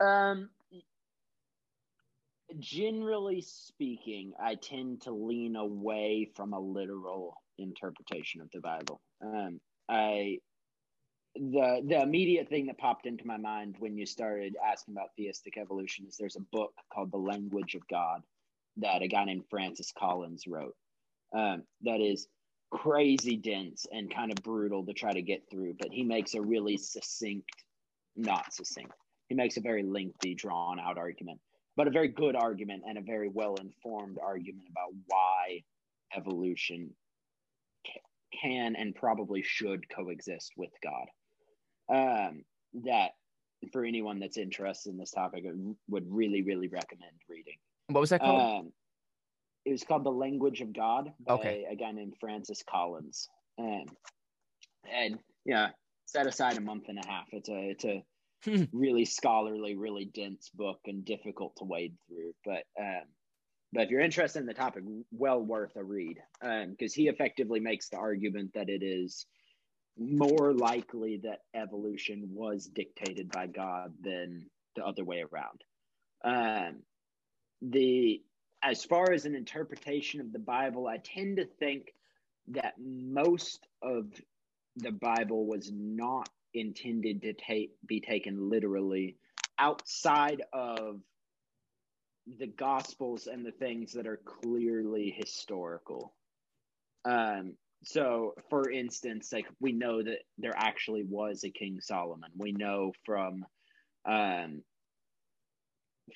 [0.03, 0.51] Um,
[2.59, 9.01] generally speaking, I tend to lean away from a literal interpretation of the Bible.
[9.21, 10.39] Um, I
[11.35, 15.57] the the immediate thing that popped into my mind when you started asking about theistic
[15.57, 18.23] evolution is there's a book called The Language of God
[18.77, 20.75] that a guy named Francis Collins wrote.
[21.35, 22.29] Um, that is
[22.71, 26.41] crazy dense and kind of brutal to try to get through, but he makes a
[26.41, 27.51] really succinct,
[28.17, 28.93] not succinct,
[29.29, 31.41] he makes a very lengthy, drawn out argument,
[31.77, 35.63] but a very good argument and a very well informed argument about why
[36.15, 36.91] evolution
[38.43, 41.07] can and probably should coexist with God.
[41.89, 42.45] Um,
[42.85, 43.13] that
[43.73, 45.53] for anyone that's interested in this topic, I
[45.89, 47.57] would really, really recommend reading.
[47.89, 48.41] What was that called?
[48.41, 48.73] Um,
[49.65, 51.67] it was called The Language of God by okay.
[51.71, 53.29] a guy named Francis Collins.
[53.59, 53.85] Um,
[54.93, 55.69] and yeah,
[56.07, 57.27] set aside a month and a half.
[57.33, 58.05] It's a it's a
[58.73, 62.33] really scholarly, really dense book and difficult to wade through.
[62.45, 63.05] But um,
[63.73, 67.09] but if you're interested in the topic, well worth a read Um because um, he
[67.09, 69.27] effectively makes the argument that it is
[69.99, 74.47] more likely that evolution was dictated by God than
[74.77, 75.63] the other way around.
[76.25, 76.83] Um,
[77.61, 78.23] the
[78.63, 81.93] as far as an interpretation of the Bible, I tend to think
[82.49, 84.07] that most of
[84.77, 89.17] the Bible was not intended to take be taken literally
[89.59, 91.01] outside of
[92.39, 96.13] the gospels and the things that are clearly historical
[97.05, 102.31] um so for instance like we know that there actually was a king solomon.
[102.37, 103.45] We know from
[104.05, 104.63] um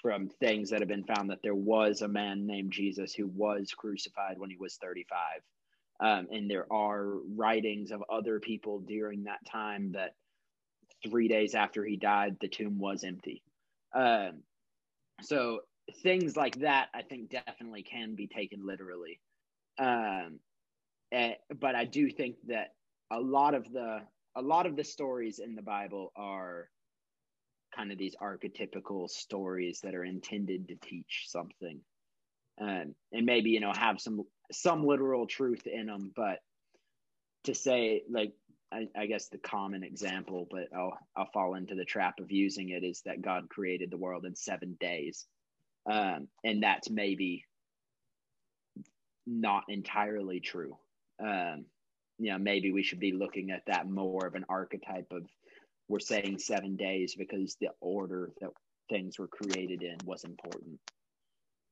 [0.02, 3.72] from things that have been found that there was a man named jesus who was
[3.76, 5.18] crucified when he was 35
[5.98, 10.14] um, and there are writings of other people during that time that
[11.08, 13.42] three days after he died the tomb was empty.
[13.94, 14.42] Um,
[15.22, 15.60] so
[16.02, 19.20] things like that i think definitely can be taken literally.
[19.78, 20.40] Um,
[21.16, 22.74] and, eh, but i do think that
[23.10, 24.00] a lot of the
[24.36, 26.68] a lot of the stories in the bible are
[27.76, 31.80] kind of these archetypical stories that are intended to teach something.
[32.58, 36.38] Um, and maybe you know have some some literal truth in them but
[37.44, 38.32] to say like
[38.72, 42.70] I, I, guess the common example but I'll, I'll fall into the trap of using
[42.70, 45.26] it is that god created the world in seven days.
[45.84, 47.44] Um, and that's maybe
[49.26, 50.78] not entirely true
[51.20, 51.64] um,
[52.18, 55.22] you know maybe we should be looking at that more of an archetype of
[55.88, 58.50] we're saying seven days because the order that
[58.90, 60.80] things were created in was important.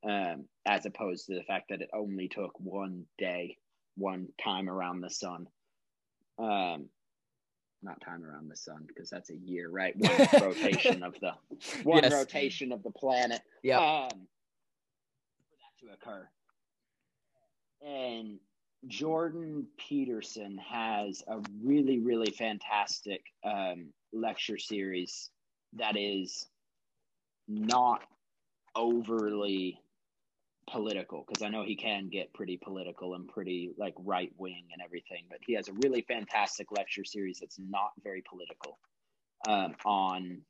[0.09, 3.57] Um, as opposed to the fact that it only took one day
[3.97, 5.47] one time around the sun.
[6.39, 6.89] Um,
[7.83, 9.95] not time around the sun because that's a year right?
[9.97, 11.33] One rotation of the
[11.85, 12.13] one yes.
[12.13, 13.41] rotation of the planet.
[13.63, 14.27] Yeah um,
[15.49, 16.29] for that to occur.
[17.87, 18.39] And
[18.89, 25.31] jordan peterson has a really really fantastic um, lecture series
[25.75, 26.47] that is
[27.49, 28.03] not
[28.75, 29.81] overly
[30.71, 34.83] political because I know he can get pretty political and pretty like right wing and
[34.83, 38.79] everything, but he has a really fantastic lecture series that's not very political
[39.49, 40.41] um, on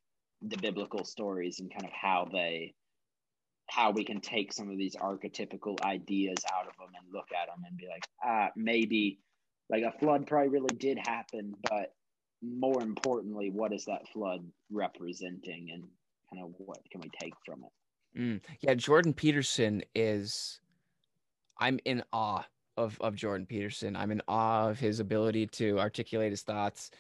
[0.43, 2.75] the biblical stories and kind of how they
[3.69, 7.47] how we can take some of these archetypical ideas out of them and look at
[7.47, 9.19] them and be like ah maybe
[9.71, 11.95] like a flood probably really did happen but
[12.45, 15.85] more importantly, what is that flood representing and
[16.31, 18.19] kind of what can we take from it?
[18.19, 18.41] Mm.
[18.61, 20.61] Yeah, Jordan Peterson is,
[21.59, 22.45] I'm in awe
[22.77, 23.97] of, of Jordan Peterson.
[23.97, 26.91] I'm in awe of his ability to articulate his thoughts.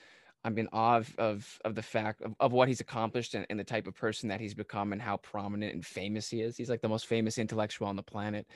[0.45, 3.59] I'm in awe of, of, of the fact of, of what he's accomplished and, and
[3.59, 6.57] the type of person that he's become and how prominent and famous he is.
[6.57, 8.47] He's like the most famous intellectual on the planet.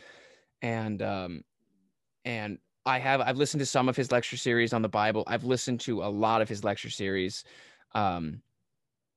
[0.60, 1.44] And, um,
[2.24, 2.58] and
[2.88, 5.22] I have I've listened to some of his lecture series on the Bible.
[5.26, 7.44] I've listened to a lot of his lecture series,
[7.94, 8.40] um,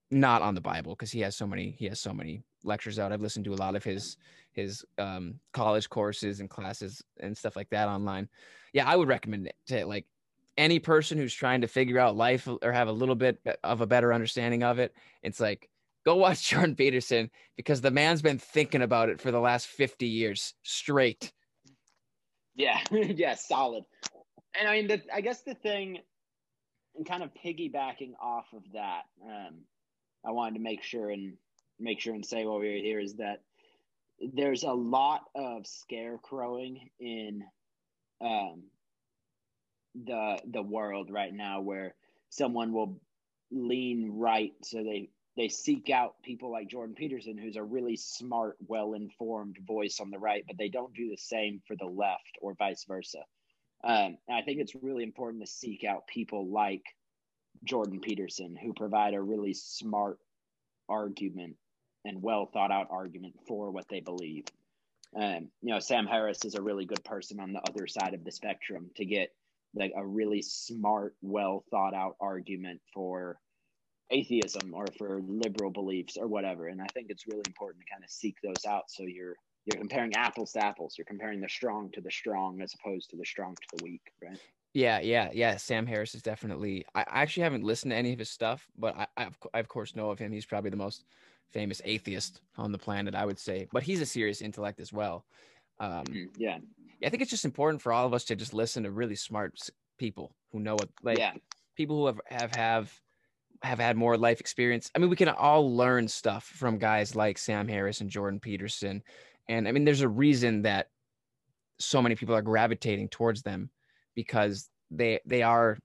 [0.10, 3.14] not on the Bible because he has so many he has so many lectures out.
[3.14, 4.18] I've listened to a lot of his
[4.52, 8.28] his um, college courses and classes and stuff like that online.
[8.74, 10.06] Yeah, I would recommend it to like
[10.58, 13.88] any person who's trying to figure out life or have a little bit of a
[13.88, 14.94] better understanding of it.
[15.24, 15.70] It's like
[16.06, 20.08] go watch Jordan Peterson because the man's been thinking about it for the last 50
[20.08, 21.32] years straight
[22.56, 23.84] yeah, yeah, solid.
[24.60, 26.00] And I mean, the, I guess the thing,
[26.96, 29.62] and kind of piggybacking off of that, um,
[30.26, 31.34] I wanted to make sure and
[31.80, 33.42] make sure and say while we are here is that
[34.34, 37.44] there's a lot of scarecrowing in
[38.22, 38.64] um,
[39.96, 41.96] the the world right now where
[42.30, 43.02] someone will
[43.52, 48.58] lean right so they they seek out people like Jordan Peterson, who's a really smart,
[48.68, 52.38] well informed voice on the right, but they don't do the same for the left
[52.42, 53.20] or vice versa.
[53.84, 56.84] Um, and I think it's really important to seek out people like
[57.64, 60.20] Jordan Peterson, who provide a really smart
[60.90, 61.56] argument
[62.04, 64.46] and well thought out argument for what they believe.
[65.16, 68.24] Um, you know, Sam Harris is a really good person on the other side of
[68.24, 69.34] the spectrum to get
[69.76, 73.40] like a really smart, well thought out argument for
[74.10, 76.68] atheism or for liberal beliefs or whatever.
[76.68, 78.84] And I think it's really important to kind of seek those out.
[78.90, 79.36] So you're
[79.66, 80.96] you're comparing apples to apples.
[80.98, 84.02] You're comparing the strong to the strong as opposed to the strong to the weak,
[84.24, 84.40] right?
[84.74, 85.58] Yeah, yeah, yeah.
[85.58, 86.86] Sam Harris is definitely.
[86.96, 89.96] I actually haven't listened to any of his stuff, but I, I, I of course
[89.96, 90.32] know of him.
[90.32, 91.06] He's probably the most
[91.50, 93.68] famous atheist on the planet, I would say.
[93.72, 95.26] But he's a serious intellect as well.
[95.82, 96.60] Um, mm, yeah.
[97.04, 99.58] I think it's just important for all of us to just listen to really smart
[99.98, 101.34] people who know what, like, yeah.
[101.76, 103.02] people who have have have
[103.64, 104.92] have had more life experience.
[104.96, 109.02] I mean, we can all learn stuff from guys like Sam Harris and Jordan Peterson.
[109.50, 110.88] And I mean, there's a reason that
[111.80, 113.72] so many people are gravitating towards them
[114.14, 115.80] because they they are,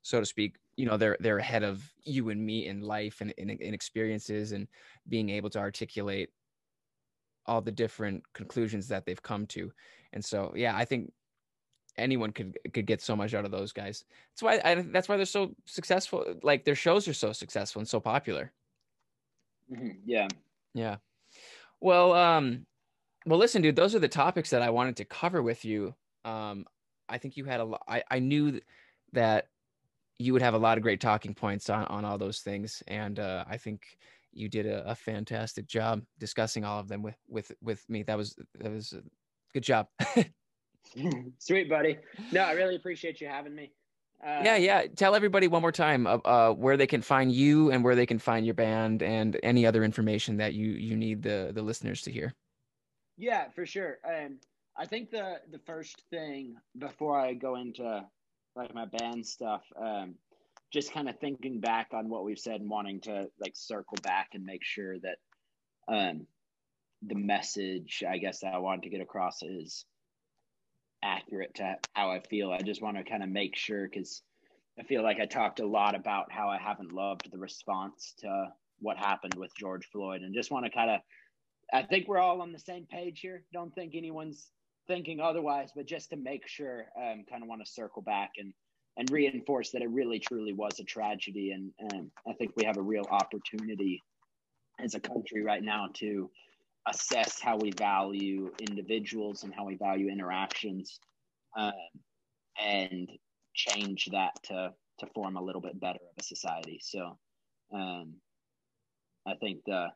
[0.00, 3.32] so to speak, you know, they're they're ahead of you and me in life and
[3.36, 4.66] in, in experiences and
[5.06, 6.30] being able to articulate
[7.46, 9.72] all the different conclusions that they've come to.
[10.12, 11.12] And so, yeah, I think
[11.98, 14.04] anyone could could get so much out of those guys.
[14.30, 16.34] That's why I, that's why they're so successful.
[16.42, 18.52] Like their shows are so successful and so popular.
[19.70, 19.90] Mm-hmm.
[20.04, 20.28] Yeah.
[20.74, 20.96] Yeah.
[21.80, 22.66] Well, um,
[23.26, 25.94] well, listen, dude, those are the topics that I wanted to cover with you.
[26.24, 26.66] Um,
[27.08, 27.82] I think you had a lot.
[27.88, 28.60] I, I knew
[29.12, 29.48] that
[30.18, 32.82] you would have a lot of great talking points on, on all those things.
[32.86, 33.98] And uh, I think
[34.32, 38.02] you did a, a, fantastic job discussing all of them with, with, with me.
[38.02, 39.02] That was, that was a
[39.52, 39.88] good job.
[41.38, 41.98] Sweet buddy.
[42.32, 43.72] No, I really appreciate you having me.
[44.24, 44.86] Uh, yeah, yeah.
[44.94, 48.06] Tell everybody one more time uh, uh, where they can find you and where they
[48.06, 52.02] can find your band and any other information that you you need the the listeners
[52.02, 52.32] to hear.
[53.18, 53.98] Yeah, for sure.
[54.08, 54.38] Um,
[54.76, 58.04] I think the the first thing before I go into
[58.54, 60.14] like my band stuff, um,
[60.72, 64.30] just kind of thinking back on what we've said and wanting to like circle back
[64.32, 65.18] and make sure that
[65.88, 66.26] um,
[67.06, 69.84] the message I guess that I wanted to get across is
[71.04, 72.50] accurate to how I feel.
[72.52, 74.22] I just want to kind of make sure because
[74.78, 78.46] I feel like I talked a lot about how I haven't loved the response to
[78.78, 81.00] what happened with George Floyd and just want to kind of
[81.72, 83.44] I think we're all on the same page here.
[83.52, 84.50] Don't think anyone's
[84.86, 88.52] thinking otherwise, but just to make sure, um, kind of want to circle back and
[88.96, 92.76] and reinforce that it really truly was a tragedy, and, and I think we have
[92.76, 94.02] a real opportunity
[94.82, 96.30] as a country right now to
[96.86, 100.98] assess how we value individuals and how we value interactions,
[101.56, 101.72] um,
[102.62, 103.08] and
[103.54, 106.78] change that to to form a little bit better of a society.
[106.82, 107.18] So,
[107.72, 108.14] um,
[109.26, 109.88] I think the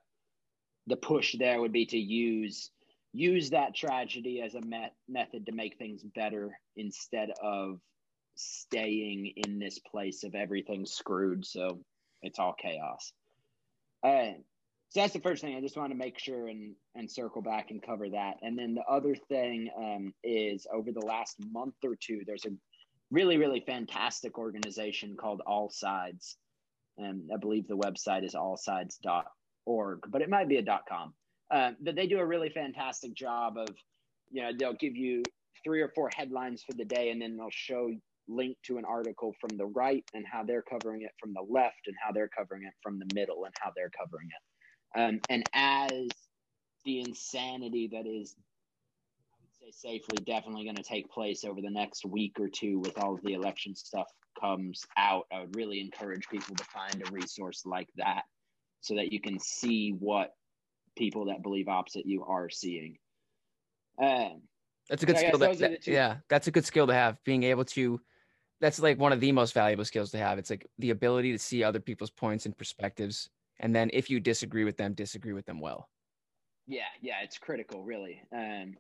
[0.87, 2.71] the push there would be to use
[3.13, 7.81] use that tragedy as a met, method to make things better instead of
[8.37, 11.81] staying in this place of everything screwed so
[12.23, 13.13] it's all chaos.
[14.03, 14.35] Uh,
[14.91, 15.57] so that's the first thing.
[15.57, 18.37] I just want to make sure and and circle back and cover that.
[18.43, 22.51] And then the other thing um, is over the last month or two there's a
[23.11, 26.37] really really fantastic organization called AllSides.
[26.99, 31.13] And i believe the website is allsides.org but it might be a com.
[31.51, 33.69] Uh, but they do a really fantastic job of,
[34.31, 35.23] you know, they'll give you
[35.63, 37.91] three or four headlines for the day, and then they'll show
[38.29, 41.87] link to an article from the right and how they're covering it from the left,
[41.87, 45.01] and how they're covering it from the middle, and how they're covering it.
[45.01, 46.09] Um, and as
[46.85, 48.35] the insanity that is,
[49.33, 52.79] I would say safely, definitely going to take place over the next week or two
[52.79, 54.07] with all of the election stuff
[54.41, 58.23] comes out, I would really encourage people to find a resource like that
[58.81, 60.35] so that you can see what
[60.97, 62.99] people that believe opposite you are seeing.
[64.01, 64.43] Um,
[64.89, 65.39] that's a good skill.
[65.39, 67.23] That, that, yeah, that's a good skill to have.
[67.25, 68.01] Being able to,
[68.61, 70.39] that's like one of the most valuable skills to have.
[70.39, 73.31] It's like the ability to see other people's points and perspectives,
[73.61, 75.89] and then if you disagree with them, disagree with them well.
[76.67, 78.23] Yeah, yeah, it's critical, really.
[78.33, 78.75] Um,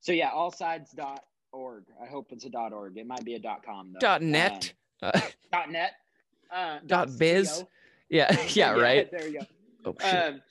[0.00, 1.84] so yeah, allsides.org.
[2.02, 2.96] I hope it's a dot .org.
[2.96, 4.00] It might be a dot .com though.
[4.00, 4.72] Dot .net.
[5.02, 5.12] Um,
[5.52, 5.92] dot .net.
[6.52, 7.64] Uh, dot .biz.
[8.08, 9.10] Yeah, yeah, yeah, right.
[9.10, 9.46] There you go.
[9.84, 10.14] Oh, shit.
[10.14, 10.42] Um,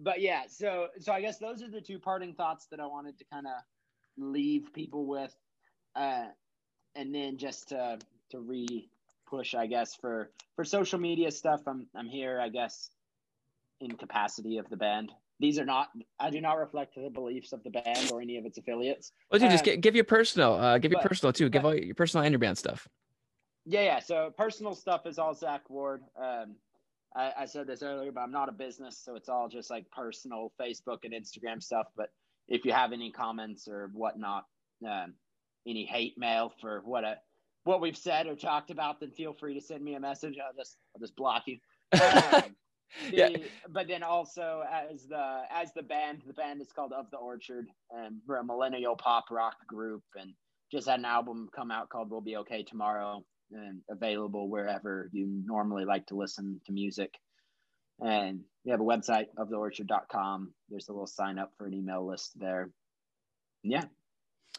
[0.00, 3.18] but yeah, so so I guess those are the two parting thoughts that I wanted
[3.18, 3.52] to kind of
[4.16, 5.34] leave people with,
[5.94, 6.26] uh,
[6.94, 7.98] and then just to
[8.30, 8.88] to re
[9.28, 11.62] push, I guess for for social media stuff.
[11.66, 12.90] I'm I'm here, I guess,
[13.80, 15.12] in capacity of the band.
[15.40, 15.88] These are not.
[16.18, 19.12] I do not reflect the beliefs of the band or any of its affiliates.
[19.30, 20.54] Well, dude, um, just give, give your personal.
[20.54, 21.46] Uh, give your personal too.
[21.46, 22.88] But, give all your personal and your band stuff.
[23.64, 23.98] Yeah, yeah.
[24.00, 26.02] So personal stuff is all Zach Ward.
[26.20, 26.56] Um,
[27.14, 29.90] I, I said this earlier, but I'm not a business, so it's all just like
[29.90, 31.86] personal Facebook and Instagram stuff.
[31.96, 32.10] But
[32.48, 34.46] if you have any comments or whatnot,
[34.88, 35.14] um,
[35.66, 37.16] any hate mail for what a
[37.64, 40.36] what we've said or talked about, then feel free to send me a message.
[40.44, 41.58] I'll just I'll just block you.
[41.92, 42.00] Um,
[43.10, 43.28] the, yeah.
[43.68, 47.66] But then also as the as the band, the band is called Of the Orchard,
[47.90, 50.32] and we're a millennial pop rock group, and
[50.72, 55.26] just had an album come out called "We'll Be Okay Tomorrow." and available wherever you
[55.44, 57.14] normally like to listen to music.
[58.00, 60.52] And we have a website of the theorchard.com.
[60.68, 62.70] There's a little sign up for an email list there.
[63.62, 63.84] Yeah.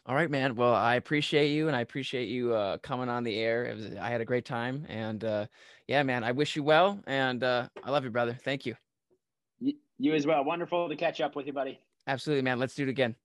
[0.05, 0.55] All right, man.
[0.55, 3.73] Well, I appreciate you and I appreciate you uh, coming on the air.
[3.75, 4.85] Was, I had a great time.
[4.89, 5.45] And uh,
[5.87, 6.99] yeah, man, I wish you well.
[7.05, 8.37] And uh, I love you, brother.
[8.43, 8.75] Thank you.
[9.59, 9.73] you.
[9.99, 10.43] You as well.
[10.43, 11.79] Wonderful to catch up with you, buddy.
[12.07, 12.57] Absolutely, man.
[12.57, 13.15] Let's do it again.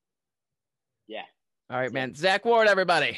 [1.06, 1.22] Yeah.
[1.70, 2.14] All right, man.
[2.14, 3.16] Zach Ward, everybody.